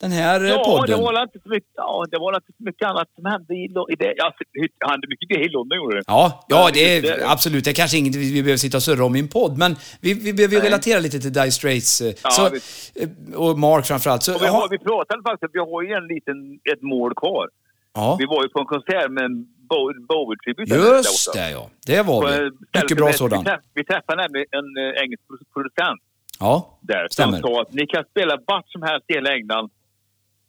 den 0.00 0.12
här 0.12 0.44
eh, 0.44 0.50
Ja, 0.50 0.62
podden. 0.64 0.96
det 0.98 1.02
var 1.04 1.22
inte 1.22 1.38
så 1.42 1.48
mycket, 1.48 1.70
ja, 1.76 2.04
det 2.10 2.18
var 2.18 2.34
inte 2.36 2.52
så 2.58 2.62
mycket 2.64 2.88
annat 2.88 3.08
som 3.14 3.24
hände 3.24 3.54
i, 3.54 3.64
i 3.92 3.96
det. 3.96 4.14
Ja, 4.16 4.32
det 4.52 4.86
hände 4.90 5.06
mycket 5.08 5.38
i 5.46 5.48
London, 5.48 5.76
gjorde 5.78 5.96
det. 5.96 6.02
Ja, 6.06 6.44
ja 6.48 6.70
det 6.74 6.96
är 6.96 7.02
Det- 7.02 7.28
absolut. 7.28 7.64
Det 7.64 7.70
är 7.70 7.74
kanske 7.74 7.98
inget 7.98 8.14
vi 8.16 8.42
behöver 8.42 8.56
sitta 8.56 8.76
och 8.76 8.82
surra 8.82 9.04
om 9.04 9.16
i 9.16 9.18
en 9.20 9.28
podd, 9.28 9.58
men 9.58 9.76
vi, 10.00 10.14
vi 10.14 10.32
behöver 10.32 10.60
relatera 10.60 10.98
lite 11.00 11.18
till 11.20 11.32
Dire 11.32 11.50
Straits. 11.50 12.00
eh, 12.00 12.12
Ja, 12.24 12.30
så, 12.30 12.46
eh, 12.46 13.36
och 13.36 13.58
Mark 13.58 13.86
framförallt. 13.86 14.22
Så, 14.22 14.34
Och 14.34 14.42
vi, 14.42 14.46
har, 14.46 14.68
vi 14.68 14.78
pratade 14.78 15.22
faktiskt, 15.22 15.50
vi 15.54 15.58
har 15.60 15.82
ju 15.82 15.92
en 15.92 16.06
liten, 16.06 16.58
ett 16.72 16.82
mål 16.82 17.14
kvar. 17.14 17.48
ja, 17.94 18.16
Vi 18.20 18.26
var 18.26 18.42
ju 18.42 18.48
på 18.48 18.60
en 18.60 18.66
konsert 18.66 19.10
med 19.10 19.24
en 19.24 19.46
Bo- 19.68 20.06
Bowie-tribut. 20.08 20.68
just 20.68 21.32
det 21.34 21.50
ja. 21.50 21.70
Det 21.86 22.02
var 22.02 22.20
På 22.20 22.26
vi. 22.28 22.80
Mycket 22.80 22.96
bra 22.96 23.12
sådan. 23.12 23.44
Vi 23.44 23.50
träff- 23.50 23.60
vi 23.74 23.84
träffade 23.84 24.22
nämligen 24.22 24.46
en 24.50 24.68
engelsk 25.02 25.22
pro- 25.28 25.46
producent 25.54 26.00
Ja, 26.40 26.78
där 26.80 27.08
stämmer. 27.10 27.38
som 27.40 27.54
sa 27.54 27.62
att 27.62 27.72
ni 27.72 27.86
kan 27.86 28.04
spela 28.10 28.38
vart 28.46 28.68
som 28.68 28.82
helst 28.82 29.04
i 29.10 29.14
hela 29.14 29.30
England, 29.34 29.70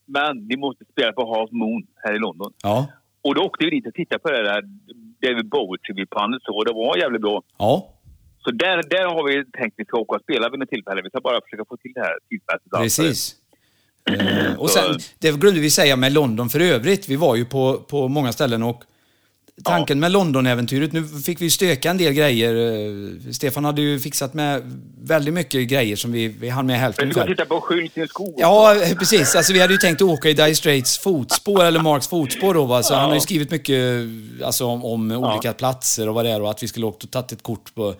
men 0.07 0.37
ni 0.49 0.55
måste 0.57 0.85
spela 0.91 1.11
på 1.13 1.35
Half 1.35 1.51
Moon 1.51 1.81
här 2.03 2.15
i 2.15 2.19
London. 2.19 2.51
Ja, 2.63 2.87
Och 3.21 3.35
då 3.35 3.41
åkte 3.41 3.65
vi 3.65 3.69
dit 3.69 3.87
och 3.87 3.93
tittade 3.93 4.19
på 4.19 4.29
det 4.31 4.43
där 4.43 4.61
David 5.21 5.45
Bowie-tributbandet 5.53 6.43
och 6.47 6.65
det 6.65 6.73
var 6.73 6.97
jävligt 6.97 7.21
bra. 7.21 7.43
ja. 7.57 7.93
Så 8.39 8.51
där, 8.51 8.83
där 8.89 9.05
har 9.05 9.23
vi 9.27 9.33
tänkt 9.51 9.73
att 9.73 9.79
vi 9.79 9.85
ska 9.85 9.97
åka 9.97 10.15
och 10.15 10.21
spela 10.21 10.49
vid 10.49 10.59
något 10.59 10.69
tillfälle. 10.69 11.01
Vi 11.01 11.09
ska 11.09 11.19
bara 11.21 11.41
försöka 11.41 11.65
få 11.69 11.77
till 11.77 11.91
det 11.95 12.01
här 12.01 12.15
tillfället. 12.29 12.61
Precis. 12.83 13.35
Eh, 14.11 14.59
och 14.59 14.69
sen, 14.69 14.99
det 15.19 15.39
glömde 15.39 15.59
vi 15.59 15.69
säga 15.69 15.95
med 15.95 16.13
London 16.13 16.49
för 16.49 16.59
övrigt. 16.59 17.09
Vi 17.09 17.15
var 17.15 17.35
ju 17.35 17.45
på, 17.45 17.73
på 17.77 18.07
många 18.07 18.31
ställen 18.31 18.63
och 18.63 18.83
tanken 19.63 19.99
med 19.99 20.11
London-äventyret, 20.11 20.93
nu 20.93 21.07
fick 21.07 21.41
vi 21.41 21.49
stöka 21.49 21.89
en 21.89 21.97
del 21.97 22.13
grejer. 22.13 22.55
Eh, 23.25 23.31
Stefan 23.31 23.65
hade 23.65 23.81
ju 23.81 23.99
fixat 23.99 24.33
med 24.33 24.81
väldigt 25.01 25.33
mycket 25.33 25.67
grejer 25.67 25.95
som 25.95 26.11
vi, 26.11 26.27
vi 26.27 26.49
hann 26.49 26.65
med 26.65 26.79
hälften 26.79 27.07
Vi 27.07 27.13
ska 27.13 27.21
ungefär. 27.21 27.35
titta 27.35 27.55
på 27.55 27.61
Skylt 27.61 27.97
i 27.97 28.01
en 28.01 28.07
skog. 28.07 28.33
Ja, 28.37 28.75
eh, 28.75 28.95
precis. 28.97 29.35
Alltså, 29.35 29.53
vi 29.53 29.59
hade 29.59 29.73
ju 29.73 29.79
tänkt 29.79 30.01
att 30.01 30.07
åka 30.07 30.29
i 30.29 30.33
Dire 30.33 30.55
Straits 30.55 30.97
fotspår, 30.97 31.63
eller 31.63 31.79
Marks 31.79 32.07
fotspår 32.07 32.53
då. 32.53 32.65
Va? 32.65 32.83
Så 32.83 32.95
Han 32.95 33.05
har 33.09 33.13
ju 33.15 33.21
skrivit 33.21 33.51
mycket 33.51 34.05
alltså, 34.43 34.65
om, 34.65 34.85
om 34.85 35.11
olika 35.11 35.53
platser 35.53 36.09
och 36.09 36.15
vad 36.15 36.25
det 36.25 36.31
är 36.31 36.41
och 36.41 36.49
att 36.49 36.63
vi 36.63 36.67
skulle 36.67 36.85
åkt 36.85 37.03
och 37.03 37.11
tagit 37.11 37.31
ett 37.31 37.43
kort 37.43 37.75
på 37.75 37.95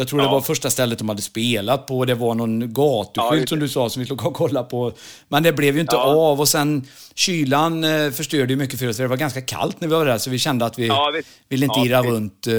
jag 0.00 0.08
tror 0.08 0.18
det 0.18 0.24
Ja. 0.24 0.30
var 0.30 0.40
första 0.40 0.70
stället 0.70 0.98
de 0.98 1.08
hade 1.08 1.22
spelat 1.22 1.86
på. 1.86 2.04
Det 2.04 2.14
var 2.14 2.34
någon 2.34 2.60
Ja, 2.60 2.66
gatuskylt 2.66 3.40
just 3.40 3.48
som 3.48 3.58
det. 3.58 3.64
du 3.64 3.68
sa 3.68 3.90
som 3.90 4.02
vi 4.02 4.08
gå 4.08 4.28
och 4.28 4.34
kolla 4.34 4.62
på. 4.62 4.92
Men 5.28 5.42
det 5.42 5.52
blev 5.52 5.74
ju 5.74 5.80
inte 5.80 5.96
Ja. 5.96 6.02
av 6.16 6.40
och 6.40 6.48
sen 6.48 6.86
kylan 7.14 7.84
eh, 7.84 8.10
förstörde 8.10 8.52
ju 8.52 8.56
mycket 8.56 8.78
för 8.78 8.88
oss. 8.88 8.96
Det 8.96 9.06
var 9.08 9.16
ganska 9.16 9.40
kallt 9.40 9.80
när 9.80 9.88
vi 9.88 9.94
var 9.94 10.04
där 10.06 10.18
så 10.18 10.30
vi 10.30 10.38
kände 10.38 10.64
att 10.64 10.78
vi 10.78 10.86
Ja, 10.86 11.12
ville 11.48 11.64
inte 11.66 11.78
Ja, 11.80 11.86
irra 11.86 12.02
runt 12.02 12.46
eh, 12.46 12.54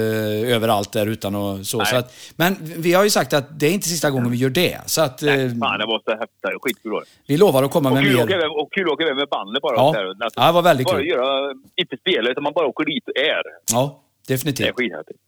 överallt 0.55 0.91
där 0.93 1.07
utan 1.07 1.35
och 1.35 1.65
så. 1.65 1.85
Så 1.85 1.95
att, 1.95 2.13
men 2.35 2.55
vi 2.61 2.93
har 2.93 3.03
ju 3.03 3.09
sagt 3.09 3.33
att 3.33 3.59
det 3.59 3.67
är 3.67 3.71
inte 3.71 3.87
sista 3.87 4.09
gången 4.09 4.31
vi 4.31 4.37
gör 4.37 4.49
det. 4.49 4.77
Så 4.85 5.01
att 5.01 5.23
eh, 5.23 5.27
Nej, 5.27 5.49
fan, 5.59 5.79
det 5.79 5.85
var 5.85 6.01
så 6.05 6.11
häftigt. 6.11 6.61
Skitkul 6.61 6.91
var 6.91 7.01
det. 7.01 7.07
vi 7.27 7.37
lovar 7.37 7.63
att 7.63 7.71
komma 7.71 7.89
Och 7.89 7.95
med 7.95 8.03
mer. 8.03 8.23
åka 8.23 8.35
och 8.61 8.73
kul 8.73 8.83
att 8.87 8.93
åka 8.93 9.03
över 9.03 9.15
med 9.15 9.27
bandet 9.31 9.61
bara. 9.61 9.75
Ja. 9.75 9.93
Så 9.93 9.99
här. 9.99 10.15
Ja, 10.35 10.45
det 10.47 10.51
var 10.51 10.61
väldigt 10.61 10.87
bara 10.87 10.97
kul. 10.97 11.07
Göra, 11.07 11.53
inte 11.75 11.97
spela, 11.97 12.29
utan 12.29 12.43
man 12.43 12.53
bara 12.53 12.67
åker 12.67 12.85
dit 12.85 13.03
och 13.07 13.17
är. 13.17 13.41
Ja, 13.71 13.99
Det 14.27 14.33
är 14.33 14.37
definitivt. 14.37 14.75
skithäftigt. 14.75 15.19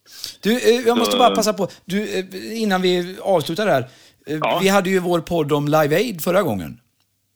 Du, 0.42 0.60
eh, 0.60 0.88
jag 0.88 0.98
måste 0.98 1.18
bara 1.18 1.36
passa 1.36 1.54
på, 1.54 1.68
du, 1.86 2.20
eh, 2.20 2.62
innan 2.62 2.82
vi 2.82 3.18
avslutar 3.22 3.68
här. 3.68 3.82
Eh, 4.28 4.38
Ja. 4.42 4.60
Vi 4.62 4.68
hade 4.68 4.90
ju 4.90 5.00
vår 5.00 5.20
podd 5.20 5.52
om 5.52 5.66
Live 5.68 5.96
Aid 5.96 6.22
förra 6.22 6.44
gången. 6.44 6.80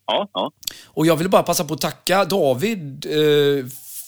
Ja, 0.08 0.30
ja. 0.34 0.52
Och 0.86 1.06
jag 1.06 1.16
vill 1.16 1.30
bara 1.30 1.44
passa 1.44 1.64
på 1.66 1.74
att 1.74 1.82
tacka 1.82 2.26
David, 2.26 3.06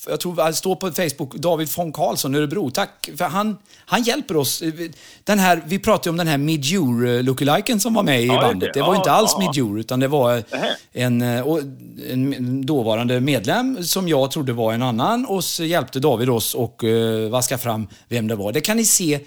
jag 0.10 0.20
tror 0.20 0.36
det 0.48 0.54
står 0.54 0.76
på 0.76 0.92
Facebook, 0.92 1.36
David 1.36 1.70
von 1.78 1.92
Karlsson, 1.92 2.36
Örebro. 2.36 2.70
Tack, 2.72 3.10
för 3.18 3.26
han, 3.26 3.58
han 3.86 4.04
hjälper 4.04 4.38
oss. 4.38 4.62
Eh, 4.62 4.72
Den 5.24 5.40
här, 5.40 5.62
vi 5.68 5.80
pratade 5.80 6.08
ju 6.08 6.10
om 6.12 6.18
den 6.18 6.28
här 6.28 6.38
Midjur 6.38 7.24
lookaliken 7.24 7.80
som 7.80 7.94
var 7.94 8.04
med 8.04 8.24
i 8.24 8.26
Ja, 8.28 8.42
bandet. 8.42 8.74
det. 8.74 8.82
Var 8.82 8.88
Ja, 8.94 8.96
inte 8.96 9.12
alls 9.12 9.32
ja. 9.40 9.46
Midjur, 9.46 9.80
utan 9.80 10.00
det 10.00 10.08
var 10.08 10.44
en, 10.94 11.22
eh, 11.22 11.44
en 12.12 12.66
dåvarande 12.66 13.20
medlem 13.20 13.84
som 13.84 14.08
jag 14.08 14.32
trodde 14.32 14.54
var 14.54 14.74
en 14.74 14.82
annan. 14.84 15.26
Och 15.26 15.44
så 15.44 15.64
hjälpte 15.64 16.00
David 16.00 16.30
oss 16.30 16.54
och 16.54 16.84
uh, 16.84 17.30
vaska 17.30 17.58
fram 17.58 17.88
vem 18.08 18.28
det 18.28 18.36
var. 18.36 18.52
Det 18.52 18.62
kan 18.62 18.78
ni 18.78 18.86
se 18.86 19.20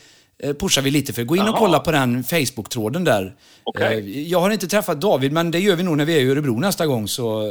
pushar 0.60 0.82
vi 0.82 0.90
lite 0.90 1.12
för. 1.12 1.22
Gå 1.24 1.36
in 1.36 1.48
och 1.48 1.54
kolla 1.54 1.78
på 1.78 1.90
den 1.92 2.24
Facebook-tråden 2.24 3.04
där. 3.04 3.34
Okej. 3.64 3.98
Eh, 3.98 4.22
Jag 4.28 4.40
har 4.40 4.50
inte 4.50 4.66
träffat 4.68 5.00
David, 5.00 5.32
men 5.32 5.50
det 5.50 5.58
gör 5.60 5.76
vi 5.76 5.82
nog 5.82 5.96
när 5.96 6.04
vi 6.04 6.16
är 6.16 6.20
i 6.20 6.30
Örebro 6.30 6.58
nästa 6.60 6.86
gång. 6.86 7.08
Så. 7.08 7.42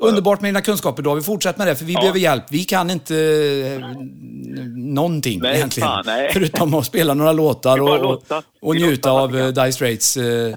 Underbart 0.00 0.40
med 0.40 0.48
dina 0.48 0.60
kunskaper 0.60 1.02
David. 1.02 1.24
Fortsätt 1.24 1.58
med 1.58 1.66
det, 1.66 1.76
för 1.76 1.84
vi 1.84 1.92
Ja. 1.92 2.00
behöver 2.00 2.18
hjälp. 2.18 2.44
Vi 2.50 2.64
kan 2.64 2.90
inte 2.90 3.16
eh, 3.16 3.88
någonting 4.76 5.40
Nej, 5.42 5.56
egentligen. 5.56 5.88
fan, 5.88 6.02
nej. 6.06 6.30
Förutom 6.32 6.74
att 6.74 6.86
spela 6.86 7.14
några 7.14 7.32
låtar 7.32 7.80
och, 7.80 8.12
och, 8.12 8.22
och 8.62 8.74
njuta 8.74 9.10
av 9.10 9.36
eh, 9.38 9.48
Dire 9.48 9.72
Straits 9.72 10.16
eh, 10.16 10.24
eh, 10.24 10.54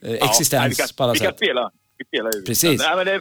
Ja, 0.00 0.08
existens 0.30 0.60
nej, 0.60 0.68
vi 0.68 0.74
kan, 0.74 0.86
på 0.96 1.02
alla 1.04 1.12
vi 1.12 1.18
kan 1.18 1.26
sätt. 1.28 1.36
spela. 1.36 1.70
Vi 1.98 2.04
spelar 2.04 2.30
ju. 2.34 2.42
Precis. 2.42 2.80
Nej, 2.80 2.96
men 2.96 3.06
det, 3.06 3.20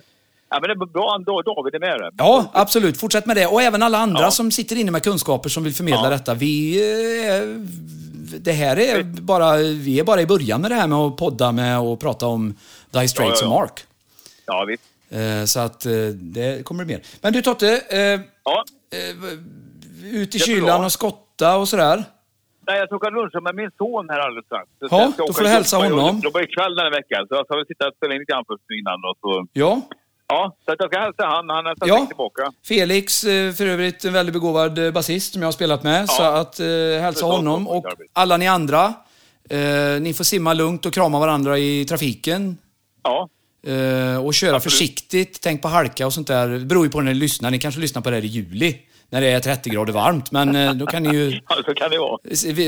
ja, 0.55 0.59
men 0.61 0.77
det 0.79 0.85
är 0.85 0.85
bra 0.85 1.15
ändå. 1.19 1.41
David 1.41 1.75
är 1.75 1.79
med 1.79 1.99
där. 1.99 2.11
Ja, 2.17 2.45
absolut. 2.53 2.97
Fortsätt 2.97 3.25
med 3.25 3.35
det. 3.37 3.47
Och 3.47 3.61
även 3.61 3.83
alla 3.83 3.97
andra 3.97 4.21
Ja. 4.21 4.31
som 4.31 4.51
sitter 4.51 4.75
inne 4.75 4.91
med 4.91 5.03
kunskaper 5.03 5.49
som 5.49 5.63
vill 5.63 5.73
förmedla 5.73 6.03
Ja. 6.03 6.09
detta. 6.09 6.33
Vi, 6.33 6.77
eh, 7.37 7.47
det 8.39 8.51
här 8.51 8.79
är 8.79 9.03
bara, 9.03 9.55
vi 9.57 9.99
är 9.99 10.03
bara 10.03 10.21
i 10.21 10.25
början 10.25 10.61
med 10.61 10.71
det 10.71 10.75
här 10.75 10.87
med 10.87 10.97
att 10.97 11.17
podda 11.17 11.51
med 11.51 11.79
och 11.79 11.99
prata 11.99 12.25
om 12.27 12.55
Dire 12.91 13.07
Straits 13.07 13.41
Ja, 13.41 13.47
och. 13.47 13.53
Mark. 13.53 13.79
Ja, 14.45 14.65
visst. 14.67 14.83
Eh, 15.09 15.45
Så 15.45 15.59
att 15.59 15.85
eh, 15.85 15.91
det 16.13 16.65
kommer 16.65 16.85
mer. 16.85 16.99
Men 17.21 17.33
du 17.33 17.41
Totte, 17.41 17.81
Ja. 18.43 18.63
ut 20.03 20.35
i 20.35 20.39
kylan 20.39 20.85
och 20.85 20.91
skotta 20.91 21.57
och 21.57 21.67
sådär. 21.67 22.03
Nej, 22.67 22.77
jag 22.79 22.87
ska 22.87 22.95
åka 22.95 23.09
lunch 23.09 23.41
med 23.43 23.55
min 23.55 23.71
son 23.77 24.09
här 24.09 24.19
alldeles 24.19 24.45
strax. 24.45 24.67
Ja, 24.79 25.11
då 25.17 25.33
får 25.33 25.41
du 25.41 25.47
hälsa 25.49 25.77
honom. 25.77 25.99
Jag 25.99 26.23
jobbar 26.23 26.41
ikväll 26.41 26.75
den 26.75 26.83
här 26.85 26.91
veckan, 26.91 27.25
så 27.27 27.35
jag 27.35 27.45
ska 27.45 27.55
väl 27.55 27.65
sitta 27.65 27.87
och 27.87 27.93
spela 27.97 28.13
in 28.13 28.19
lite 28.19 28.31
grann 28.31 28.45
först 28.47 28.63
innan. 28.79 28.99
Och 29.09 29.17
så. 29.21 29.47
Ja. 29.53 29.81
Ja, 30.27 30.55
så 30.65 30.71
att 30.71 30.77
jag 30.79 30.89
ska 30.91 30.99
hälsa 30.99 31.25
han. 31.25 31.49
Han 31.49 31.65
är 31.65 31.69
Ja. 31.79 31.87
ja. 31.87 32.05
tillbaka. 32.05 32.51
Felix, 32.67 33.23
eh, 33.23 33.53
för 33.53 33.65
övrigt 33.65 34.05
en 34.05 34.13
väldigt 34.13 34.33
begåvad 34.33 34.79
eh, 34.79 34.91
basist 34.91 35.33
som 35.33 35.41
jag 35.41 35.47
har 35.47 35.51
spelat 35.53 35.83
med. 35.83 36.09
Så 36.09 36.23
att 36.23 36.59
eh, 36.59 36.65
hälsa 37.01 37.25
honom. 37.25 37.67
Och 37.67 37.85
alla 38.13 38.37
ni 38.37 38.47
andra, 38.47 38.93
eh, 39.49 39.59
ni 40.01 40.13
får 40.17 40.23
simma 40.23 40.53
lugnt 40.53 40.85
och 40.85 40.93
krama 40.93 41.19
varandra 41.19 41.57
i 41.57 41.85
trafiken. 41.85 42.57
Ja, 43.03 43.29
Eh, 43.67 44.25
och 44.25 44.33
köra 44.33 44.59
försiktigt. 44.59 45.39
Tänk 45.41 45.61
på 45.61 45.67
halka 45.67 46.05
och 46.05 46.13
sånt 46.13 46.27
där. 46.27 46.47
Det 46.49 46.59
beror 46.65 46.85
ju 46.85 46.91
på 46.91 47.01
när 47.01 47.13
ni 47.13 47.19
lyssnar. 47.19 47.51
Ni 47.51 47.59
kanske 47.59 47.81
lyssnar 47.81 48.01
på 48.01 48.09
det 48.09 48.15
här 48.15 48.23
i 48.23 48.27
juli. 48.27 48.77
När 49.09 49.21
det 49.21 49.27
är 49.27 49.39
30 49.39 49.69
grader 49.69 49.93
varmt. 49.93 50.31
Men 50.31 50.55
eh, 50.55 50.73
då 50.73 50.85
kan 50.85 51.03
ni 51.03 51.15
ju... 51.15 51.29
Ja, 51.49 51.55
så 51.65 51.73
kan 51.73 51.91
det 51.91 51.97
vara. 51.99 52.17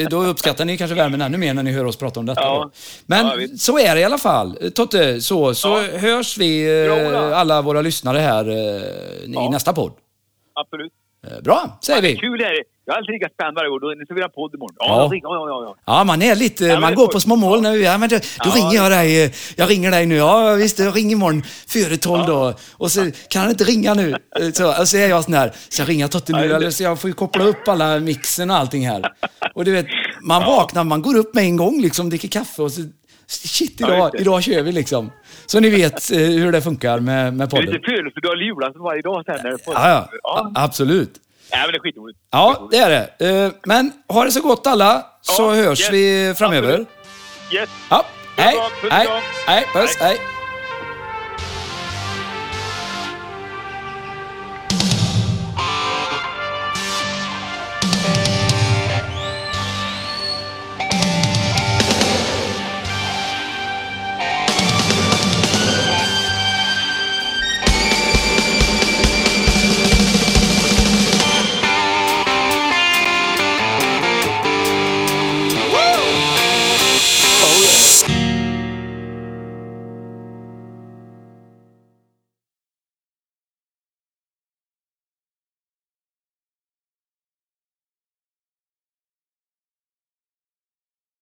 Då 0.10 0.24
uppskattar 0.24 0.66
ni 0.66 0.78
kanske 0.78 0.96
värmen 0.96 1.22
ännu 1.22 1.38
mer 1.38 1.54
när 1.54 1.64
ni 1.64 1.72
hör 1.72 1.86
oss 1.86 1.96
prata 1.98 2.20
om 2.20 2.26
detta. 2.26 2.42
Ja. 2.42 2.60
Då. 2.64 2.72
Men 3.06 3.26
Ja, 3.26 3.48
så 3.58 3.80
är 3.80 3.96
det 3.96 4.02
i 4.02 4.04
alla 4.04 4.18
fall. 4.18 4.72
Totte, 4.76 5.22
så, 5.22 5.54
så 5.56 5.68
Ja. 5.68 5.98
hörs 5.98 6.38
vi, 6.38 6.84
eh, 6.88 7.38
alla 7.40 7.62
våra 7.62 7.82
lyssnare 7.82 8.18
här 8.20 8.50
eh, 8.50 9.46
i 9.46 9.50
nästa 9.50 9.74
podd. 9.74 9.92
Absolut. 10.54 10.92
Eh, 11.28 11.42
Bra, 11.44 11.80
säger 11.82 12.02
vi. 12.02 12.16
Kul 12.16 12.42
är 12.42 12.46
det. 12.50 12.64
Jag 12.86 12.94
är 12.94 12.98
alltid 12.98 13.14
lika 13.14 13.30
år. 13.70 13.80
Då 13.80 13.88
ni 14.00 14.06
ska 14.06 14.14
vi 14.14 14.22
ha 14.22 14.30
podd 14.30 14.54
imorgon. 14.56 14.76
Ja, 14.80 14.86
Ja. 14.88 15.10
ja. 15.14 15.20
ja, 15.24 15.48
ja, 15.50 15.76
ja. 15.86 15.94
Ja, 15.98 16.04
man 16.04 16.22
är 16.22 16.36
lite, 16.36 16.64
men 16.68 16.82
man 16.82 16.96
går 16.96 17.08
på 17.08 17.20
små 17.20 17.36
mål 17.36 17.62
vi, 17.62 17.84
ja, 17.84 17.98
men 17.98 18.10
då, 18.10 18.16
då 18.18 18.22
Ja. 18.46 18.52
ringer 18.56 18.74
jag 18.76 18.92
dig, 18.92 19.24
eh, 19.24 19.32
jag 19.56 19.70
ringer 19.70 19.92
dig 19.92 20.06
nu, 20.06 20.16
ja 20.16 20.54
visst, 20.54 20.80
jag 20.80 20.96
ringer 20.98 21.12
imorgon 21.16 21.44
före 21.68 21.98
tolv 21.98 22.26
då. 22.26 22.54
Och 22.74 22.92
så 22.92 23.12
kan 23.30 23.42
han 23.42 23.52
inte 23.52 23.64
ringa 23.64 23.94
nu. 23.94 24.16
Eh, 24.40 24.52
Så, 24.54 24.80
och 24.82 24.88
så 24.88 24.98
är 24.98 25.08
jag 25.10 25.24
sån 25.24 25.34
här, 25.34 25.52
så 25.70 25.82
jag 25.82 25.90
ringa 25.90 26.08
Totte 26.08 26.32
nu, 26.34 26.46
Ja, 26.46 26.56
eller 26.56 26.70
så 26.72 26.84
jag 26.84 27.00
får 27.02 27.10
ju 27.10 27.14
koppla 27.14 27.44
upp 27.44 27.68
alla 27.68 28.00
mixen 28.00 28.50
och 28.52 28.58
allting 28.58 28.88
här. 28.88 29.12
Och 29.56 29.66
du 29.66 29.72
vet, 29.72 29.86
man 30.22 30.46
vaknar, 30.46 30.84
man 30.84 31.02
går 31.02 31.18
upp 31.18 31.34
med 31.36 31.44
en 31.44 31.58
gång 31.58 31.82
liksom, 31.82 32.10
dricker 32.10 32.28
kaffe 32.28 32.62
och 32.62 32.72
så, 32.72 32.82
shit 33.28 33.74
Ja, 33.80 33.88
idag, 33.96 34.12
det. 34.12 34.18
idag 34.22 34.44
kör 34.44 34.62
vi 34.62 34.72
liksom. 34.72 35.12
Så 35.46 35.60
ni 35.60 35.70
vet 35.70 36.12
eh, 36.12 36.18
hur 36.18 36.52
det 36.52 36.62
funkar 36.62 37.00
med, 37.00 37.34
med 37.34 37.50
Det 37.50 37.56
är 37.56 37.58
podden. 37.62 37.74
lite 37.74 37.86
födelsedag 37.92 38.32
eller 38.34 38.44
julafton 38.46 38.82
varje 38.84 39.02
dag 39.02 39.24
sen. 39.26 39.40
När 39.44 39.52
Ja, 39.52 39.60
ja, 39.74 40.10
ja. 40.24 40.52
absolut. 40.56 41.14
ja, 41.52 41.58
men 41.58 41.72
det 41.72 41.78
är 41.78 41.80
skitroligt. 41.80 42.20
Ja, 42.32 42.68
det 42.72 42.78
är 42.78 42.90
det. 43.18 43.30
Eh, 43.46 43.52
Men 43.66 43.92
ha 44.08 44.24
det 44.24 44.32
så 44.32 44.42
gott 44.42 44.68
alla, 44.68 45.06
så 45.22 45.44
Ja, 45.44 45.54
hörs 45.54 45.80
yes. 45.82 45.92
vi 45.94 46.34
framöver. 46.38 46.68
Absolut. 46.70 46.88
Yes. 47.54 47.70
Ja, 47.90 48.06
hej, 48.38 48.56
hej, 48.92 49.08
hej, 49.48 49.66
puss, 49.74 49.98
hej. 50.00 50.18